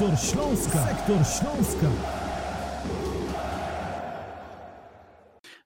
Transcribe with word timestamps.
Sektor 0.00 0.18
Śląska. 0.18 0.78
Sektor 0.78 1.16
Śląska. 1.16 1.86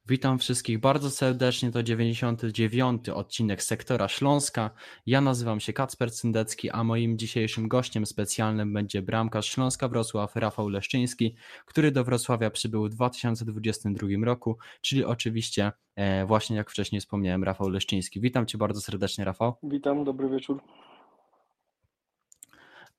Witam 0.07 0.39
wszystkich 0.39 0.81
bardzo 0.81 1.11
serdecznie. 1.11 1.71
To 1.71 1.83
99. 1.83 3.09
odcinek 3.09 3.63
Sektora 3.63 4.09
Śląska. 4.09 4.71
Ja 5.07 5.21
nazywam 5.21 5.61
się 5.61 5.73
Kacper 5.73 6.13
Cyndecki, 6.13 6.71
a 6.71 6.85
moim 6.85 7.19
dzisiejszym 7.19 7.69
gościem 7.69 8.07
specjalnym 8.07 8.73
będzie 8.73 9.03
bramkarz 9.03 9.47
Śląska 9.49 9.89
Wrocław 9.89 10.37
Rafał 10.37 10.69
Leszczyński, 10.69 11.35
który 11.67 11.91
do 11.91 12.05
Wrocławia 12.05 12.51
przybył 12.51 12.85
w 12.85 12.89
2022 12.89 14.09
roku, 14.25 14.59
czyli 14.81 15.05
oczywiście 15.05 15.73
e, 15.97 16.27
właśnie 16.27 16.57
jak 16.57 16.71
wcześniej 16.71 17.01
wspomniałem 17.01 17.45
Rafał 17.45 17.69
Leszczyński. 17.69 18.21
Witam 18.21 18.47
Cię 18.47 18.59
bardzo 18.59 18.81
serdecznie 18.81 19.25
Rafał. 19.25 19.55
Witam, 19.63 20.05
dobry 20.05 20.29
wieczór. 20.29 20.61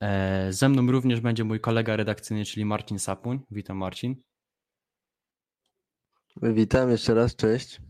E, 0.02 0.54
ze 0.54 0.70
mną 0.70 0.92
również 0.92 1.22
będzie 1.22 1.44
mój 1.44 1.60
kolega 1.60 1.96
redakcyjny, 1.96 2.46
czyli 2.46 2.66
Marcin 2.66 3.00
Sapuń. 3.00 3.40
Witam 3.52 3.78
Marcin. 3.78 4.16
Witam 6.42 6.92
jeszcze 6.92 7.14
raz, 7.14 7.36
cześć. 7.36 7.82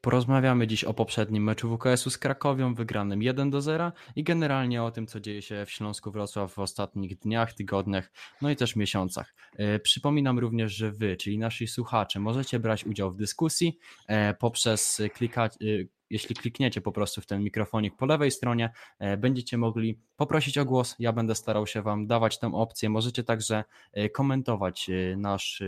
Porozmawiamy 0.00 0.66
dziś 0.66 0.84
o 0.84 0.94
poprzednim 0.94 1.44
meczu 1.44 1.76
WKS-u 1.76 2.10
z 2.10 2.18
Krakowią, 2.18 2.74
wygranym 2.74 3.22
1 3.22 3.50
do 3.50 3.60
0 3.60 3.92
i 4.16 4.24
generalnie 4.24 4.82
o 4.82 4.90
tym, 4.90 5.06
co 5.06 5.20
dzieje 5.20 5.42
się 5.42 5.66
w 5.66 5.70
Śląsku 5.70 6.10
Wrocław 6.10 6.52
w 6.52 6.58
ostatnich 6.58 7.18
dniach, 7.18 7.52
tygodniach, 7.52 8.12
no 8.42 8.50
i 8.50 8.56
też 8.56 8.76
miesiącach. 8.76 9.34
E, 9.56 9.78
przypominam 9.78 10.38
również, 10.38 10.72
że 10.72 10.92
wy, 10.92 11.16
czyli 11.16 11.38
nasi 11.38 11.66
słuchacze, 11.66 12.20
możecie 12.20 12.58
brać 12.58 12.84
udział 12.84 13.12
w 13.12 13.16
dyskusji 13.16 13.78
e, 14.06 14.34
poprzez 14.34 15.02
klikać, 15.14 15.54
e, 15.54 15.66
jeśli 16.10 16.36
klikniecie 16.36 16.80
po 16.80 16.92
prostu 16.92 17.20
w 17.20 17.26
ten 17.26 17.42
mikrofonik 17.42 17.96
po 17.96 18.06
lewej 18.06 18.30
stronie, 18.30 18.72
będziecie 19.18 19.58
mogli 19.58 19.98
poprosić 20.16 20.58
o 20.58 20.64
głos. 20.64 20.96
Ja 20.98 21.12
będę 21.12 21.34
starał 21.34 21.66
się 21.66 21.82
Wam 21.82 22.06
dawać 22.06 22.38
tę 22.38 22.50
opcję. 22.54 22.90
Możecie 22.90 23.24
także 23.24 23.64
komentować 24.12 24.90
nasz, 25.16 25.62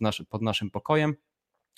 nasz, 0.00 0.22
pod 0.30 0.42
naszym 0.42 0.70
pokojem 0.70 1.14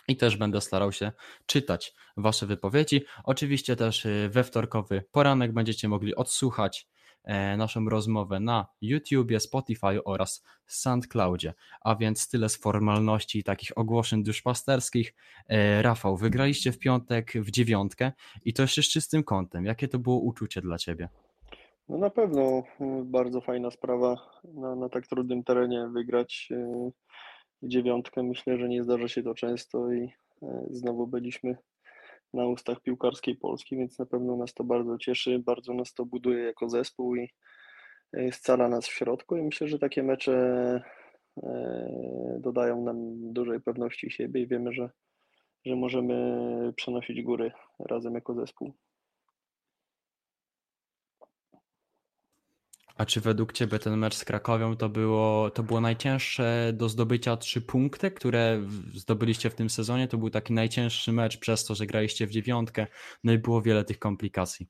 i 0.09 0.17
też 0.17 0.37
będę 0.37 0.61
starał 0.61 0.93
się 0.93 1.13
czytać 1.47 1.95
Wasze 2.17 2.47
wypowiedzi. 2.47 3.05
Oczywiście 3.25 3.77
też 3.77 4.07
we 4.29 4.45
wtorkowy 4.45 5.05
poranek 5.13 5.53
będziecie 5.53 5.89
mogli 5.89 6.15
odsłuchać 6.15 6.81
e, 6.81 6.94
naszą 7.57 7.89
rozmowę 7.89 8.41
na 8.41 8.67
YouTubie, 8.81 9.41
Spotify 9.41 10.05
oraz 10.05 10.45
SoundCloudzie. 10.67 11.55
A 11.81 11.97
więc 11.97 12.29
tyle 12.29 12.49
z 12.49 12.57
formalności 12.57 13.39
i 13.39 13.45
takich 13.45 13.79
ogłoszeń 13.79 14.25
duszpasterskich. 14.25 15.15
E, 15.49 15.83
Rafał, 15.83 16.17
wygraliście 16.17 16.73
w 16.73 16.79
piątek 16.79 17.33
w 17.33 17.51
dziewiątkę 17.51 18.13
i 18.45 18.53
to 18.53 18.63
jeszcze 18.63 18.83
z 18.83 18.89
czystym 18.89 19.25
kątem. 19.25 19.65
Jakie 19.65 19.89
to 19.89 19.99
było 19.99 20.19
uczucie 20.19 20.61
dla 20.61 20.79
Ciebie? 20.79 21.09
No 21.89 21.99
na 21.99 22.11
pewno 22.11 22.63
y, 22.81 23.05
bardzo 23.05 23.41
fajna 23.41 23.71
sprawa 23.71 24.17
na, 24.55 24.77
na 24.77 24.89
tak 24.89 25.07
trudnym 25.07 25.45
terenie 25.45 25.89
wygrać 25.89 26.49
y, 26.51 26.93
dziewiątkę. 27.63 28.23
Myślę, 28.23 28.59
że 28.59 28.69
nie 28.69 28.85
zdarza 28.85 29.09
się 29.09 29.23
to 29.23 29.35
często 29.35 29.93
i 29.93 30.13
e, 30.43 30.67
znowu 30.71 31.07
byliśmy 31.07 31.57
na 32.35 32.47
ustach 32.47 32.81
piłkarskiej 32.81 33.37
Polski, 33.37 33.77
więc 33.77 33.99
na 33.99 34.07
pewno 34.07 34.37
nas 34.37 34.55
to 34.55 34.65
bardzo 34.65 34.99
cieszy, 34.99 35.39
bardzo 35.39 35.75
nas 35.75 35.95
to 35.95 36.07
buduje 36.07 36.45
jako 36.45 36.69
zespół 36.69 37.17
i 37.17 37.29
e, 38.13 38.33
scala 38.33 38.69
nas 38.69 38.87
w 38.87 38.93
środku 38.93 39.37
i 39.37 39.43
myślę, 39.43 39.69
że 39.69 39.79
takie 39.79 40.03
mecze 40.03 40.35
e, 41.43 42.39
dodają 42.41 42.83
nam 42.83 42.97
dużej 43.33 43.61
pewności 43.61 44.11
siebie 44.11 44.41
i 44.41 44.47
wiemy, 44.47 44.73
że, 44.73 44.91
że 45.65 45.77
możemy 45.77 46.73
przenosić 46.77 47.23
góry 47.23 47.53
razem 47.79 48.15
jako 48.15 48.35
zespół. 48.35 48.73
A 52.97 53.07
czy 53.07 53.21
według 53.21 53.53
Ciebie 53.53 53.79
ten 53.79 53.97
mecz 53.97 54.15
z 54.15 54.25
Krakowią 54.25 54.77
to 54.77 54.89
było, 54.89 55.51
to 55.51 55.63
było 55.63 55.81
najcięższe 55.81 56.73
do 56.73 56.89
zdobycia 56.89 57.37
trzy 57.37 57.61
punkty, 57.61 58.11
które 58.11 58.61
zdobyliście 58.95 59.51
w 59.51 59.55
tym 59.55 59.71
sezonie? 59.71 60.09
To 60.09 60.19
był 60.19 60.31
taki 60.31 60.53
najcięższy 60.53 61.13
mecz 61.13 61.39
przez 61.39 61.65
to, 61.65 61.75
że 61.75 61.87
graliście 61.87 62.27
w 62.27 62.31
dziewiątkę, 62.31 62.87
no 63.25 63.33
i 63.33 63.39
było 63.39 63.63
wiele 63.63 63.85
tych 63.85 63.99
komplikacji. 63.99 64.67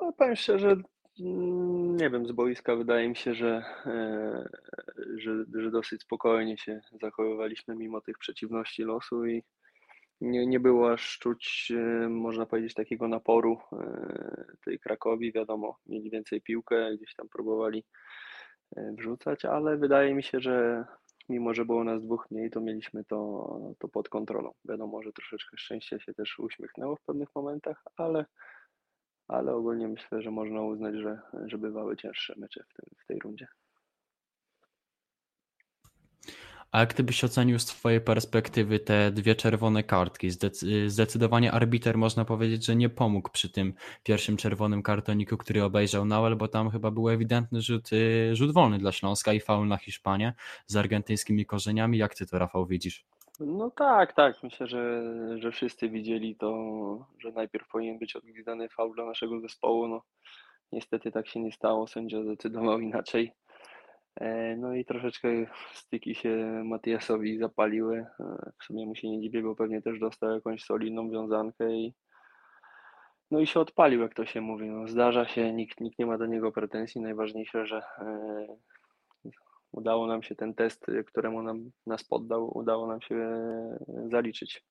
No, 0.00 0.12
powiem 0.12 0.36
szczerze, 0.36 0.76
mm, 1.20 1.96
nie 1.96 2.10
wiem, 2.10 2.26
z 2.26 2.32
boiska 2.32 2.76
wydaje 2.76 3.08
mi 3.08 3.16
się, 3.16 3.34
że, 3.34 3.64
e, 3.86 4.48
że, 5.16 5.44
że 5.54 5.70
dosyć 5.70 6.02
spokojnie 6.02 6.58
się 6.58 6.80
zachowywaliśmy 7.02 7.76
mimo 7.76 8.00
tych 8.00 8.18
przeciwności 8.18 8.82
losu 8.82 9.26
i 9.26 9.42
nie, 10.20 10.46
nie 10.46 10.60
było 10.60 10.92
aż 10.92 11.18
czuć, 11.18 11.72
e, 11.76 12.08
można 12.08 12.46
powiedzieć, 12.46 12.74
takiego 12.74 13.08
naporu 13.08 13.58
e, 13.72 14.44
tej 14.64 14.78
Krakowi. 14.78 15.32
Wiadomo, 15.32 15.78
mieli 15.86 16.10
więcej 16.10 16.40
piłkę, 16.40 16.96
gdzieś 16.96 17.14
tam 17.14 17.28
próbowali 17.28 17.84
e, 18.76 18.92
wrzucać, 18.98 19.44
ale 19.44 19.76
wydaje 19.76 20.14
mi 20.14 20.22
się, 20.22 20.40
że 20.40 20.84
mimo, 21.28 21.54
że 21.54 21.64
było 21.64 21.84
nas 21.84 22.02
dwóch 22.02 22.26
mniej, 22.30 22.50
to 22.50 22.60
mieliśmy 22.60 23.04
to, 23.04 23.74
to 23.78 23.88
pod 23.88 24.08
kontrolą. 24.08 24.52
Wiadomo, 24.64 25.02
że 25.02 25.12
troszeczkę 25.12 25.56
szczęścia 25.58 25.98
się 25.98 26.14
też 26.14 26.38
uśmiechnęło 26.38 26.96
w 26.96 27.02
pewnych 27.02 27.28
momentach, 27.34 27.82
ale, 27.96 28.24
ale 29.28 29.54
ogólnie 29.54 29.88
myślę, 29.88 30.22
że 30.22 30.30
można 30.30 30.62
uznać, 30.62 30.94
że, 30.94 31.20
że 31.44 31.58
bywały 31.58 31.96
cięższe 31.96 32.34
mecze 32.36 32.64
w, 32.68 32.74
tym, 32.74 32.90
w 32.98 33.06
tej 33.06 33.18
rundzie. 33.18 33.46
A 36.72 36.80
jak 36.80 36.94
ty 36.94 37.02
byś 37.02 37.24
ocenił 37.24 37.58
z 37.58 37.64
twojej 37.64 38.00
perspektywy 38.00 38.78
te 38.78 39.10
dwie 39.10 39.34
czerwone 39.34 39.82
kartki? 39.82 40.28
Zdecydowanie 40.86 41.52
arbiter 41.52 41.98
można 41.98 42.24
powiedzieć, 42.24 42.66
że 42.66 42.76
nie 42.76 42.88
pomógł 42.88 43.30
przy 43.30 43.52
tym 43.52 43.74
pierwszym 44.02 44.36
czerwonym 44.36 44.82
kartoniku, 44.82 45.36
który 45.36 45.64
obejrzał 45.64 46.04
Nauel, 46.04 46.36
bo 46.36 46.48
tam 46.48 46.70
chyba 46.70 46.90
był 46.90 47.08
ewidentny 47.08 47.60
rzut, 47.62 47.92
y, 47.92 48.36
rzut 48.36 48.52
wolny 48.52 48.78
dla 48.78 48.92
Śląska 48.92 49.32
i 49.32 49.40
faul 49.40 49.68
na 49.68 49.76
Hiszpanię 49.76 50.34
z 50.66 50.76
argentyńskimi 50.76 51.46
korzeniami. 51.46 51.98
Jak 51.98 52.14
ty 52.14 52.26
to, 52.26 52.38
Rafał, 52.38 52.66
widzisz? 52.66 53.04
No 53.40 53.70
tak, 53.70 54.12
tak. 54.12 54.42
Myślę, 54.42 54.66
że, 54.66 55.02
że 55.38 55.52
wszyscy 55.52 55.88
widzieli 55.88 56.36
to, 56.36 56.52
że 57.18 57.32
najpierw 57.32 57.68
powinien 57.68 57.98
być 57.98 58.16
odgwizdany 58.16 58.68
faul 58.68 58.94
dla 58.94 59.06
naszego 59.06 59.40
zespołu. 59.40 59.88
No, 59.88 60.02
niestety 60.72 61.12
tak 61.12 61.28
się 61.28 61.40
nie 61.40 61.52
stało. 61.52 61.86
Sędzia 61.86 62.22
zdecydował 62.22 62.80
inaczej. 62.80 63.32
E, 64.20 64.56
no 64.56 64.74
i 64.74 64.84
troszeczkę 64.84 65.28
styki 65.74 66.14
się 66.14 66.62
Matiasowi 66.64 67.38
zapaliły. 67.38 68.06
E, 68.20 68.52
w 68.60 68.64
sumie 68.64 68.86
mu 68.86 68.94
się 68.94 69.10
nie 69.10 69.20
dziwię, 69.20 69.42
bo 69.42 69.56
pewnie 69.56 69.82
też 69.82 69.98
dostał 70.00 70.30
jakąś 70.30 70.62
solidną 70.62 71.10
wiązankę 71.10 71.72
i 71.72 71.94
no 73.30 73.40
i 73.40 73.46
się 73.46 73.60
odpalił, 73.60 74.00
jak 74.00 74.14
to 74.14 74.26
się 74.26 74.40
mówi. 74.40 74.70
No, 74.70 74.88
zdarza 74.88 75.28
się, 75.28 75.52
nikt, 75.52 75.80
nikt 75.80 75.98
nie 75.98 76.06
ma 76.06 76.18
do 76.18 76.26
niego 76.26 76.52
pretensji. 76.52 77.00
Najważniejsze, 77.00 77.66
że 77.66 77.82
e, 77.98 78.46
udało 79.72 80.06
nam 80.06 80.22
się 80.22 80.34
ten 80.34 80.54
test, 80.54 80.86
któremu 81.06 81.42
nam, 81.42 81.70
nas 81.86 82.04
poddał, 82.04 82.58
udało 82.58 82.86
nam 82.86 83.00
się 83.00 83.40
zaliczyć. 84.10 84.64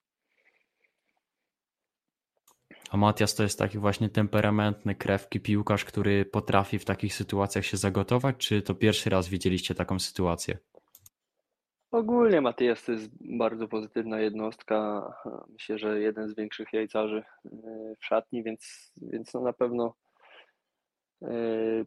A 2.91 2.97
Matias 2.97 3.35
to 3.35 3.43
jest 3.43 3.59
taki 3.59 3.77
właśnie 3.77 4.09
temperamentny, 4.09 4.95
krewki 4.95 5.39
piłkarz, 5.39 5.85
który 5.85 6.25
potrafi 6.25 6.79
w 6.79 6.85
takich 6.85 7.13
sytuacjach 7.13 7.65
się 7.65 7.77
zagotować, 7.77 8.37
czy 8.37 8.61
to 8.61 8.75
pierwszy 8.75 9.09
raz 9.09 9.27
widzieliście 9.27 9.75
taką 9.75 9.99
sytuację? 9.99 10.57
Ogólnie 11.91 12.41
Matias 12.41 12.83
to 12.83 12.91
jest 12.91 13.09
bardzo 13.37 13.67
pozytywna 13.67 14.19
jednostka. 14.19 15.07
Myślę, 15.49 15.79
że 15.79 15.99
jeden 15.99 16.29
z 16.29 16.35
większych 16.35 16.73
jajcarzy 16.73 17.23
e, 17.45 17.49
w 17.99 18.05
szatni, 18.05 18.43
więc, 18.43 18.91
więc 19.01 19.33
no 19.33 19.41
na 19.41 19.53
pewno 19.53 19.93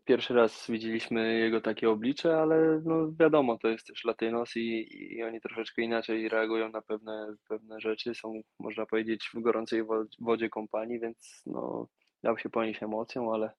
pierwszy 0.05 0.35
raz 0.35 0.71
widzieliśmy 0.71 1.39
jego 1.39 1.61
takie 1.61 1.91
oblicze, 1.91 2.37
ale 2.41 2.81
no 2.85 3.13
wiadomo, 3.21 3.59
to 3.59 3.69
jest 3.69 3.87
też 3.87 4.05
Latynos 4.05 4.57
i, 4.57 4.87
i 5.17 5.23
oni 5.23 5.41
troszeczkę 5.41 5.83
inaczej 5.83 6.29
reagują 6.29 6.69
na 6.69 6.83
pewne, 6.83 7.35
pewne 7.49 7.81
rzeczy. 7.81 8.15
Są, 8.15 8.41
można 8.59 8.87
powiedzieć, 8.87 9.31
w 9.35 9.41
gorącej 9.41 9.83
wodzie 10.19 10.49
kompanii, 10.49 11.01
więc 11.01 11.43
no, 11.47 11.87
dał 12.23 12.39
się 12.39 12.51
ponieść 12.51 12.83
emocją, 12.83 13.35
ale 13.35 13.51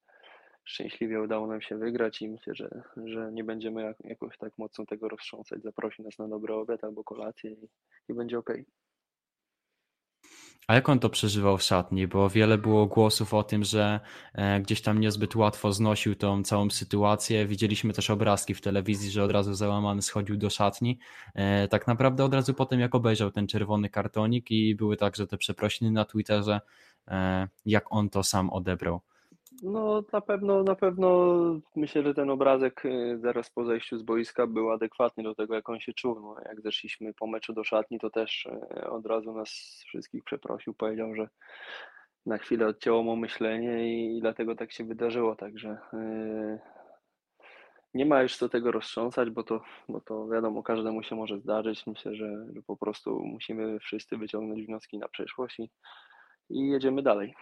szczęśliwie 0.63 1.21
udało 1.21 1.47
nam 1.47 1.61
się 1.61 1.77
wygrać 1.77 2.21
i 2.21 2.29
myślę, 2.29 2.55
że, 2.55 2.69
że 3.05 3.31
nie 3.31 3.43
będziemy 3.43 3.93
jakoś 4.03 4.37
tak 4.37 4.53
mocno 4.57 4.85
tego 4.85 5.09
roztrząsać. 5.09 5.61
Zaprosi 5.61 6.03
nas 6.03 6.17
na 6.17 6.27
dobry 6.27 6.53
obiad 6.53 6.83
albo 6.83 7.03
kolację 7.03 7.51
i, 7.51 7.67
i 8.09 8.13
będzie 8.13 8.37
ok. 8.37 8.49
A 10.69 10.73
jak 10.73 10.89
on 10.89 10.99
to 10.99 11.09
przeżywał 11.09 11.57
w 11.57 11.63
szatni? 11.63 12.07
Bo 12.07 12.29
wiele 12.29 12.57
było 12.57 12.85
głosów 12.85 13.33
o 13.33 13.43
tym, 13.43 13.63
że 13.63 13.99
e, 14.33 14.61
gdzieś 14.61 14.81
tam 14.81 14.99
niezbyt 14.99 15.35
łatwo 15.35 15.73
znosił 15.73 16.15
tą 16.15 16.43
całą 16.43 16.69
sytuację. 16.69 17.47
Widzieliśmy 17.47 17.93
też 17.93 18.09
obrazki 18.09 18.53
w 18.55 18.61
telewizji, 18.61 19.11
że 19.11 19.23
od 19.23 19.31
razu 19.31 19.53
załamany 19.53 20.01
schodził 20.01 20.37
do 20.37 20.49
szatni. 20.49 20.99
E, 21.35 21.67
tak 21.67 21.87
naprawdę 21.87 22.23
od 22.23 22.33
razu 22.33 22.53
potem, 22.53 22.79
jak 22.79 22.95
obejrzał 22.95 23.31
ten 23.31 23.47
czerwony 23.47 23.89
kartonik 23.89 24.51
i 24.51 24.75
były 24.75 24.97
także 24.97 25.27
te 25.27 25.37
przeprosiny 25.37 25.91
na 25.91 26.05
Twitterze, 26.05 26.61
e, 27.07 27.47
jak 27.65 27.85
on 27.89 28.09
to 28.09 28.23
sam 28.23 28.49
odebrał. 28.49 29.01
No 29.63 30.03
na 30.13 30.21
pewno, 30.21 30.63
na 30.63 30.75
pewno 30.75 31.09
myślę, 31.75 32.03
że 32.03 32.13
ten 32.13 32.29
obrazek 32.29 32.85
y, 32.85 33.19
zaraz 33.21 33.49
po 33.49 33.65
zejściu 33.65 33.97
z 33.97 34.03
boiska 34.03 34.47
był 34.47 34.71
adekwatny 34.71 35.23
do 35.23 35.35
tego, 35.35 35.55
jak 35.55 35.69
on 35.69 35.79
się 35.79 35.93
czuł. 35.93 36.19
No, 36.19 36.35
jak 36.45 36.61
zeszliśmy 36.61 37.13
po 37.13 37.27
meczu 37.27 37.53
do 37.53 37.63
szatni, 37.63 37.99
to 37.99 38.09
też 38.09 38.45
y, 38.45 38.89
od 38.89 39.05
razu 39.05 39.33
nas 39.33 39.49
wszystkich 39.87 40.23
przeprosił, 40.23 40.73
powiedział, 40.73 41.15
że 41.15 41.29
na 42.25 42.37
chwilę 42.37 42.67
odcięło 42.67 43.03
mu 43.03 43.15
myślenie 43.15 43.93
i, 43.93 44.21
dlatego 44.21 44.55
tak 44.55 44.71
się 44.71 44.83
wydarzyło. 44.83 45.35
Także 45.35 45.77
yy, 45.93 46.59
nie 47.93 48.05
ma 48.05 48.21
już 48.21 48.37
co 48.37 48.49
tego 48.49 48.71
roztrząsać, 48.71 49.29
bo 49.29 49.43
to, 49.43 49.61
bo 49.89 50.01
to 50.01 50.27
wiadomo, 50.27 50.63
każdemu 50.63 51.03
się 51.03 51.15
może 51.15 51.39
zdarzyć. 51.39 51.87
Myślę, 51.87 52.15
że, 52.15 52.45
że 52.55 52.61
po 52.61 52.77
prostu 52.77 53.19
musimy 53.19 53.79
wszyscy 53.79 54.17
wyciągnąć 54.17 54.65
wnioski 54.65 54.97
na 54.97 55.07
przyszłość 55.07 55.59
i, 55.59 55.69
i 56.49 56.69
jedziemy 56.69 57.03
dalej. 57.03 57.35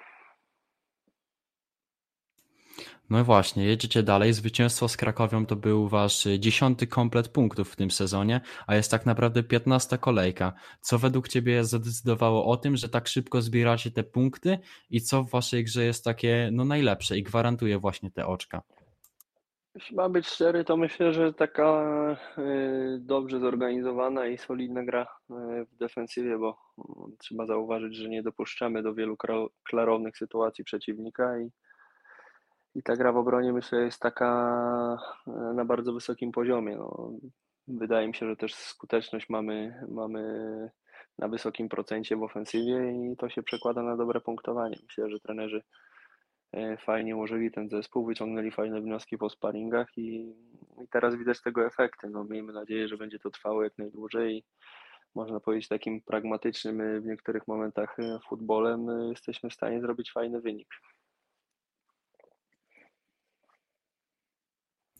No 3.10 3.24
właśnie, 3.24 3.66
jedziecie 3.66 4.04
dalej. 4.04 4.34
Zwycięstwo 4.34 4.88
z 4.88 4.98
Krakowią 4.98 5.46
to 5.46 5.56
był 5.56 5.88
wasz 5.88 6.28
dziesiąty 6.40 6.88
komplet 6.88 7.28
punktów 7.28 7.72
w 7.72 7.76
tym 7.76 7.92
sezonie, 7.92 8.42
a 8.68 8.76
jest 8.76 8.92
tak 8.92 9.06
naprawdę 9.06 9.44
piętnasta 9.44 9.98
kolejka. 9.98 10.54
Co 10.82 10.98
według 10.98 11.28
ciebie 11.28 11.64
zadecydowało 11.64 12.46
o 12.46 12.58
tym, 12.58 12.78
że 12.78 12.90
tak 12.90 13.08
szybko 13.08 13.42
zbieracie 13.42 13.92
te 13.92 14.04
punkty 14.04 14.60
i 14.90 15.02
co 15.02 15.24
w 15.24 15.30
waszej 15.30 15.64
grze 15.64 15.84
jest 15.84 16.04
takie 16.04 16.50
no 16.52 16.66
najlepsze 16.66 17.18
i 17.18 17.24
gwarantuje 17.24 17.80
właśnie 17.80 18.12
te 18.12 18.26
oczka? 18.26 18.62
Jeśli 19.76 19.96
mam 19.96 20.12
być 20.12 20.28
szczery, 20.28 20.64
to 20.64 20.78
myślę, 20.78 21.14
że 21.14 21.34
taka 21.34 22.18
y, 22.38 23.00
dobrze 23.00 23.40
zorganizowana 23.40 24.28
i 24.28 24.38
solidna 24.38 24.84
gra 24.84 25.02
y, 25.04 25.06
w 25.66 25.78
defensywie, 25.78 26.38
bo 26.38 26.58
mm, 26.78 27.18
trzeba 27.18 27.46
zauważyć, 27.46 27.96
że 27.96 28.10
nie 28.10 28.24
dopuszczamy 28.24 28.84
do 28.84 28.94
wielu 28.94 29.18
klarownych 29.64 30.18
sytuacji 30.18 30.64
przeciwnika 30.64 31.40
i 31.40 31.50
i 32.76 32.84
ta 32.84 32.96
gra 32.96 33.12
w 33.12 33.18
obronie 33.18 33.54
myślę 33.54 33.80
jest 33.82 34.02
taka 34.02 34.98
e, 35.28 35.32
na 35.32 35.66
bardzo 35.66 35.94
wysokim 35.94 36.32
poziomie. 36.32 36.76
No, 36.76 37.12
wydaje 37.68 38.08
mi 38.08 38.16
się, 38.16 38.28
że 38.28 38.36
też 38.36 38.56
skuteczność 38.56 39.30
mamy, 39.30 39.86
mamy 39.90 40.22
na 41.18 41.28
wysokim 41.28 41.70
procencie 41.70 42.16
w 42.16 42.24
ofensywie 42.24 42.92
i 42.92 43.18
to 43.18 43.30
się 43.30 43.44
przekłada 43.44 43.84
na 43.84 43.98
dobre 43.98 44.22
punktowanie. 44.22 44.78
Myślę, 44.84 45.10
że 45.10 45.20
trenerzy 45.20 45.64
e, 46.54 46.78
fajnie 46.78 47.16
ułożyli 47.16 47.52
ten 47.52 47.70
zespół, 47.70 48.06
wyciągnęli 48.06 48.52
fajne 48.52 48.82
wnioski 48.82 49.18
po 49.18 49.30
sparingach 49.30 49.98
i, 49.98 50.36
i 50.84 50.88
teraz 50.92 51.16
widać 51.16 51.42
tego 51.42 51.66
efekty. 51.66 52.10
No, 52.10 52.24
miejmy 52.24 52.54
nadzieję, 52.54 52.88
że 52.88 52.98
będzie 52.98 53.20
to 53.20 53.30
trwało 53.30 53.64
jak 53.64 53.78
najdłużej 53.78 54.44
można 55.16 55.40
powiedzieć 55.40 55.68
takim 55.68 56.02
pragmatycznym 56.02 56.82
e, 56.82 57.02
w 57.02 57.06
niektórych 57.06 57.48
momentach 57.48 57.98
futbolem 58.30 58.88
jesteśmy 59.10 59.50
w 59.50 59.54
stanie 59.54 59.82
zrobić 59.82 60.12
fajny 60.12 60.42
wynik. 60.42 60.68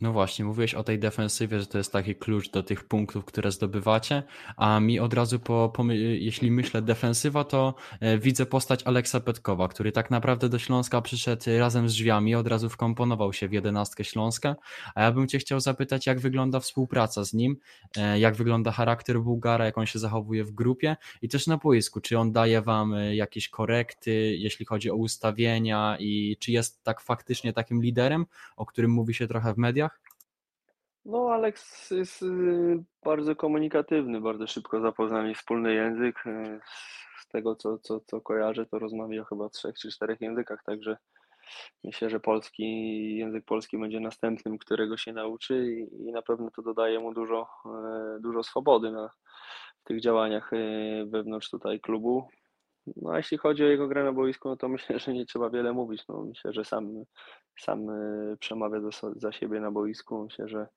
No 0.02 0.14
właśnie, 0.14 0.46
mówiłeś 0.46 0.74
o 0.74 0.84
tej 0.84 1.00
defensywie, 1.00 1.60
że 1.60 1.66
to 1.66 1.78
jest 1.78 1.92
taki 1.92 2.16
klucz 2.16 2.50
do 2.50 2.64
tych 2.64 2.84
punktów, 2.84 3.26
które 3.26 3.52
zdobywacie, 3.52 4.24
a 4.58 4.80
mi 4.80 5.00
od 5.00 5.14
razu, 5.14 5.40
po, 5.40 5.72
po 5.76 5.84
jeśli 5.94 6.52
myślę 6.52 6.82
defensywa, 6.82 7.44
to 7.44 7.76
e, 8.00 8.18
widzę 8.18 8.46
postać 8.46 8.84
Aleksa 8.84 9.20
Petkowa, 9.20 9.68
który 9.68 9.92
tak 9.92 10.12
naprawdę 10.12 10.50
do 10.50 10.60
Śląska 10.60 11.02
przyszedł 11.02 11.44
razem 11.58 11.90
z 11.90 11.94
drzwiami, 11.94 12.36
od 12.36 12.48
razu 12.48 12.70
wkomponował 12.70 13.34
się 13.34 13.48
w 13.48 13.52
jedenastkę 13.54 14.04
Śląska, 14.04 14.56
a 14.96 15.02
ja 15.02 15.12
bym 15.12 15.28
Cię 15.28 15.40
chciał 15.40 15.60
zapytać, 15.60 16.06
jak 16.08 16.20
wygląda 16.20 16.60
współpraca 16.60 17.26
z 17.26 17.34
nim, 17.34 17.58
e, 17.98 18.20
jak 18.20 18.36
wygląda 18.36 18.72
charakter 18.72 19.20
Bułgara, 19.20 19.66
jak 19.66 19.78
on 19.78 19.86
się 19.86 20.00
zachowuje 20.00 20.44
w 20.44 20.52
grupie 20.52 20.96
i 21.22 21.30
też 21.30 21.48
na 21.48 21.58
boisku, 21.58 22.02
czy 22.02 22.20
on 22.20 22.32
daje 22.32 22.62
Wam 22.62 22.94
e, 22.94 23.16
jakieś 23.16 23.50
korekty, 23.50 24.38
jeśli 24.38 24.66
chodzi 24.66 24.92
o 24.92 24.96
ustawienia 24.96 25.98
i 26.00 26.38
czy 26.40 26.52
jest 26.52 26.84
tak 26.84 27.02
faktycznie 27.02 27.54
takim 27.54 27.82
liderem, 27.82 28.26
o 28.58 28.66
którym 28.66 28.92
mówi 28.92 29.14
się 29.14 29.28
trochę 29.28 29.54
w 29.54 29.58
mediach? 29.58 29.87
No, 31.08 31.34
Alex 31.34 31.92
jest 31.92 32.22
y, 32.22 32.84
bardzo 33.06 33.36
komunikatywny, 33.36 34.22
bardzo 34.22 34.48
szybko 34.48 34.82
zapoznali 34.82 35.36
wspólny 35.36 35.74
język. 35.74 36.26
Y, 36.26 36.60
z 37.20 37.28
tego, 37.28 37.56
co, 37.56 37.78
co, 37.78 38.00
co 38.00 38.22
kojarzę, 38.22 38.66
to 38.66 38.80
rozmawia 38.80 39.24
chyba 39.24 39.50
w 39.50 39.52
trzech 39.52 39.76
czy 39.80 39.92
czterech 39.92 40.22
językach, 40.22 40.64
także 40.64 40.98
myślę, 41.84 42.10
że 42.10 42.20
polski, 42.20 42.64
język 43.18 43.46
polski 43.46 43.78
będzie 43.78 44.00
następnym, 44.00 44.58
którego 44.58 44.98
się 44.98 45.14
nauczy 45.14 45.66
i, 45.72 46.08
i 46.08 46.12
na 46.12 46.22
pewno 46.22 46.52
to 46.52 46.62
dodaje 46.62 47.00
mu 47.00 47.14
dużo, 47.14 47.48
y, 48.18 48.22
dużo 48.22 48.44
swobody 48.44 48.92
na, 48.92 49.10
w 49.80 49.84
tych 49.84 50.02
działaniach 50.02 50.52
wewnątrz 51.06 51.50
tutaj 51.50 51.80
klubu. 51.80 52.28
No 52.96 53.12
a 53.12 53.18
jeśli 53.18 53.38
chodzi 53.38 53.64
o 53.64 53.68
jego 53.68 53.88
grę 53.88 54.04
na 54.04 54.14
boisku, 54.14 54.50
no 54.50 54.58
to 54.58 54.70
myślę, 54.78 55.00
że 55.00 55.14
nie 55.14 55.26
trzeba 55.26 55.50
wiele 55.50 55.74
mówić. 55.74 56.08
No, 56.08 56.22
myślę, 56.22 56.54
że 56.54 56.66
sam, 56.66 57.04
sam 57.60 57.90
e, 57.90 58.38
przemawia 58.40 58.80
za, 58.82 58.90
za 59.16 59.32
siebie 59.32 59.60
na 59.60 59.72
boisku. 59.72 60.24
Myślę, 60.24 60.48
że 60.48 60.68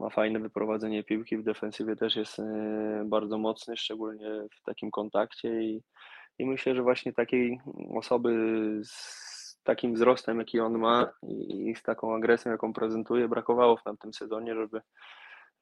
ma 0.00 0.10
fajne 0.10 0.40
wyprowadzenie 0.40 1.04
piłki, 1.04 1.36
w 1.36 1.44
defensywie 1.44 1.96
też 1.96 2.16
jest 2.16 2.38
e, 2.38 3.02
bardzo 3.06 3.38
mocny, 3.38 3.76
szczególnie 3.76 4.28
w 4.60 4.62
takim 4.62 4.90
kontakcie 4.90 5.62
i, 5.62 5.82
i 6.38 6.46
myślę, 6.46 6.74
że 6.74 6.82
właśnie 6.82 7.12
takiej 7.12 7.60
osoby 7.94 8.30
z 8.84 9.28
takim 9.64 9.94
wzrostem, 9.94 10.38
jaki 10.38 10.60
on 10.60 10.78
ma 10.78 11.12
i 11.48 11.74
z 11.76 11.82
taką 11.82 12.14
agresją, 12.14 12.52
jaką 12.52 12.72
prezentuje, 12.72 13.28
brakowało 13.28 13.76
w 13.76 13.82
tamtym 13.82 14.12
sezonie, 14.14 14.54
żeby 14.54 14.80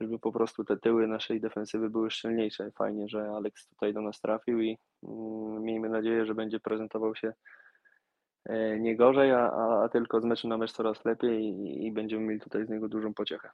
żeby 0.00 0.18
po 0.18 0.32
prostu 0.32 0.64
te 0.64 0.76
tyły 0.76 1.06
naszej 1.06 1.40
defensywy 1.40 1.90
były 1.90 2.10
szczelniejsze. 2.10 2.70
Fajnie, 2.70 3.08
że 3.08 3.30
Alex 3.30 3.68
tutaj 3.68 3.94
do 3.94 4.00
nas 4.00 4.20
trafił 4.20 4.60
i 4.60 4.78
mm, 5.02 5.62
miejmy 5.62 5.88
nadzieję, 5.88 6.26
że 6.26 6.34
będzie 6.34 6.60
prezentował 6.60 7.14
się 7.14 7.32
e, 8.44 8.80
nie 8.80 8.96
gorzej, 8.96 9.32
a, 9.32 9.50
a 9.84 9.88
tylko 9.88 10.20
z 10.20 10.24
meczu 10.24 10.48
na 10.48 10.58
mecz 10.58 10.72
coraz 10.72 11.04
lepiej 11.04 11.44
i, 11.44 11.86
i 11.86 11.92
będziemy 11.92 12.24
mieli 12.26 12.40
tutaj 12.40 12.66
z 12.66 12.68
niego 12.68 12.88
dużą 12.88 13.14
pociechę. 13.14 13.48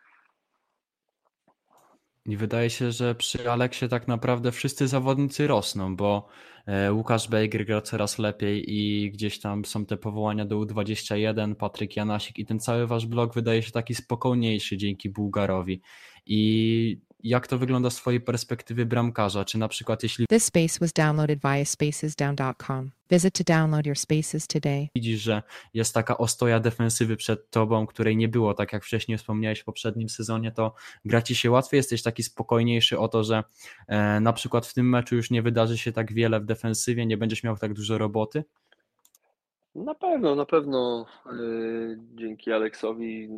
I 2.26 2.36
wydaje 2.36 2.70
się, 2.70 2.92
że 2.92 3.14
przy 3.14 3.50
Aleksie 3.50 3.88
tak 3.88 4.08
naprawdę 4.08 4.52
wszyscy 4.52 4.88
zawodnicy 4.88 5.46
rosną, 5.46 5.96
bo 5.96 6.28
e, 6.66 6.92
Łukasz 6.92 7.28
Bejgr 7.28 7.64
gra 7.64 7.80
coraz 7.80 8.18
lepiej 8.18 8.64
i 8.74 9.10
gdzieś 9.10 9.40
tam 9.40 9.64
są 9.64 9.86
te 9.86 9.96
powołania 9.96 10.44
do 10.44 10.56
U21, 10.56 11.54
Patryk 11.54 11.96
Janasik 11.96 12.38
i 12.38 12.46
ten 12.46 12.60
cały 12.60 12.86
wasz 12.86 13.06
blok 13.06 13.34
wydaje 13.34 13.62
się 13.62 13.72
taki 13.72 13.94
spokojniejszy 13.94 14.76
dzięki 14.76 15.10
Bułgarowi. 15.10 15.82
I 16.26 17.00
jak 17.22 17.46
to 17.46 17.58
wygląda 17.58 17.90
z 17.90 17.96
twojej 17.96 18.20
perspektywy 18.20 18.86
bramkarza? 18.86 19.44
Czy 19.44 19.58
na 19.58 19.68
przykład 19.68 20.02
jeśli 20.02 20.26
This 20.26 20.44
space 20.44 20.78
was 20.80 20.92
downloaded 20.92 21.40
via 21.40 21.64
spacesdown.com. 21.64 22.90
Visit 23.10 23.38
to 23.38 23.44
download 23.44 23.86
your 23.86 23.96
spaces 23.98 24.46
today. 24.46 24.88
widzisz, 24.94 25.20
że 25.20 25.42
jest 25.74 25.94
taka 25.94 26.18
ostoja 26.18 26.60
defensywy 26.60 27.16
przed 27.16 27.50
tobą, 27.50 27.86
której 27.86 28.16
nie 28.16 28.28
było, 28.28 28.54
tak 28.54 28.72
jak 28.72 28.84
wcześniej 28.84 29.18
wspomniałeś 29.18 29.60
w 29.60 29.64
poprzednim 29.64 30.08
sezonie, 30.08 30.52
to 30.52 30.74
gra 31.04 31.22
ci 31.22 31.34
się 31.34 31.50
łatwiej, 31.50 31.78
jesteś 31.78 32.02
taki 32.02 32.22
spokojniejszy 32.22 32.98
o 32.98 33.08
to, 33.08 33.24
że 33.24 33.44
e, 33.88 34.20
na 34.20 34.32
przykład 34.32 34.66
w 34.66 34.74
tym 34.74 34.88
meczu 34.88 35.16
już 35.16 35.30
nie 35.30 35.42
wydarzy 35.42 35.78
się 35.78 35.92
tak 35.92 36.12
wiele 36.12 36.40
w 36.40 36.44
defensywie, 36.44 37.06
nie 37.06 37.16
będziesz 37.16 37.42
miał 37.42 37.56
tak 37.56 37.74
dużo 37.74 37.98
roboty? 37.98 38.44
Na 39.74 39.94
pewno, 39.94 40.34
na 40.34 40.46
pewno 40.46 41.06
yy, 41.26 41.98
dzięki 42.14 42.52
Aleksowi 42.52 43.28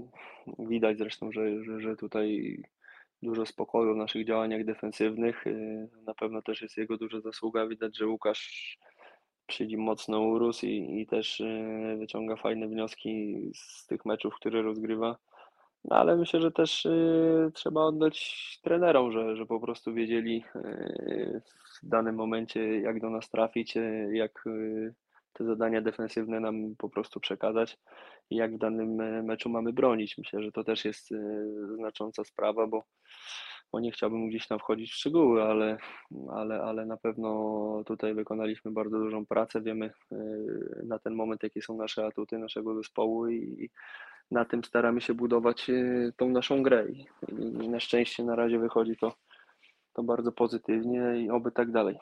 widać 0.59 0.99
zresztą, 0.99 1.33
że, 1.33 1.65
że, 1.65 1.81
że 1.81 1.97
tutaj 1.97 2.59
dużo 3.25 3.47
spokoju 3.47 3.95
w 3.95 3.97
naszych 3.97 4.27
działaniach 4.27 4.65
defensywnych. 4.65 5.43
Yy, 5.47 5.89
na 6.07 6.15
pewno 6.15 6.43
też 6.43 6.63
jest 6.63 6.77
jego 6.77 6.97
duża 6.97 7.21
zasługa. 7.21 7.67
Widać, 7.67 7.99
że 7.99 8.07
Łukasz 8.07 8.79
przy 9.47 9.67
nim 9.67 9.81
mocno 9.81 10.21
urósł 10.21 10.67
i, 10.67 11.01
i 11.01 11.07
też 11.07 11.41
yy, 11.41 11.97
wyciąga 11.97 12.37
fajne 12.37 12.69
wnioski 12.69 13.37
z 13.55 13.87
tych 13.87 14.05
meczów, 14.05 14.35
które 14.35 14.63
rozgrywa. 14.63 15.17
No 15.85 15.97
ale 15.97 16.17
myślę, 16.17 16.41
że 16.41 16.53
też 16.53 16.87
y, 16.87 17.51
trzeba 17.55 17.81
oddać 17.81 18.59
trenerom, 18.63 19.13
że, 19.13 19.37
że 19.37 19.47
po 19.47 19.61
prostu 19.61 19.95
wiedzieli 19.95 20.45
y, 20.57 21.43
w 21.83 21.89
danym 21.89 22.15
momencie, 22.15 22.81
jak 22.81 23.01
do 23.01 23.11
nas 23.11 23.31
trafić, 23.31 23.77
y, 23.77 24.11
jak 24.13 24.45
te 25.33 25.45
zadania 25.45 25.81
defensywne 25.81 26.41
nam 26.41 26.75
po 26.79 26.89
prostu 26.89 27.21
przekazać 27.21 27.79
i 28.31 28.37
jak 28.37 28.55
w 28.55 28.59
danym 28.59 29.01
e, 29.01 29.23
meczu 29.23 29.49
mamy 29.49 29.73
bronić. 29.73 30.19
Myślę, 30.19 30.43
że 30.43 30.53
to 30.53 30.65
też 30.65 30.85
jest 30.85 31.13
e, 31.13 31.17
znacząca 31.77 32.25
sprawa, 32.25 32.67
bo, 32.67 32.85
bo 33.73 33.81
nie 33.81 33.93
chciałbym 33.93 34.29
gdzieś 34.29 34.47
tam 34.47 34.59
wchodzić 34.59 34.91
w 34.91 34.95
szczegóły, 34.95 35.43
ale, 35.43 35.77
ale, 36.31 36.63
ale 36.63 36.87
na 36.87 36.97
pewno 36.97 37.83
tutaj 37.87 38.15
wykonaliśmy 38.15 38.71
bardzo 38.71 38.99
dużą 38.99 39.27
pracę. 39.27 39.61
Wiemy 39.61 39.91
e, 40.13 40.17
na 40.87 40.99
ten 40.99 41.15
moment, 41.15 41.43
jakie 41.43 41.63
są 41.63 41.77
nasze 41.77 42.07
atuty 42.07 42.39
naszego 42.39 42.75
zespołu 42.75 43.29
i 43.29 43.71
na 44.31 44.45
tym 44.45 44.65
staramy 44.65 45.01
się 45.01 45.15
budować 45.15 45.71
tą 46.17 46.29
naszą 46.29 46.63
grę. 46.63 46.87
I 47.63 47.69
na 47.69 47.81
szczęście 47.81 48.25
na 48.25 48.37
razie 48.37 48.59
wychodzi 48.59 48.97
to, 48.97 49.15
to 49.93 50.03
bardzo 50.03 50.33
pozytywnie 50.33 51.23
i 51.25 51.31
oby 51.31 51.53
tak 51.53 51.71
dalej. 51.71 51.99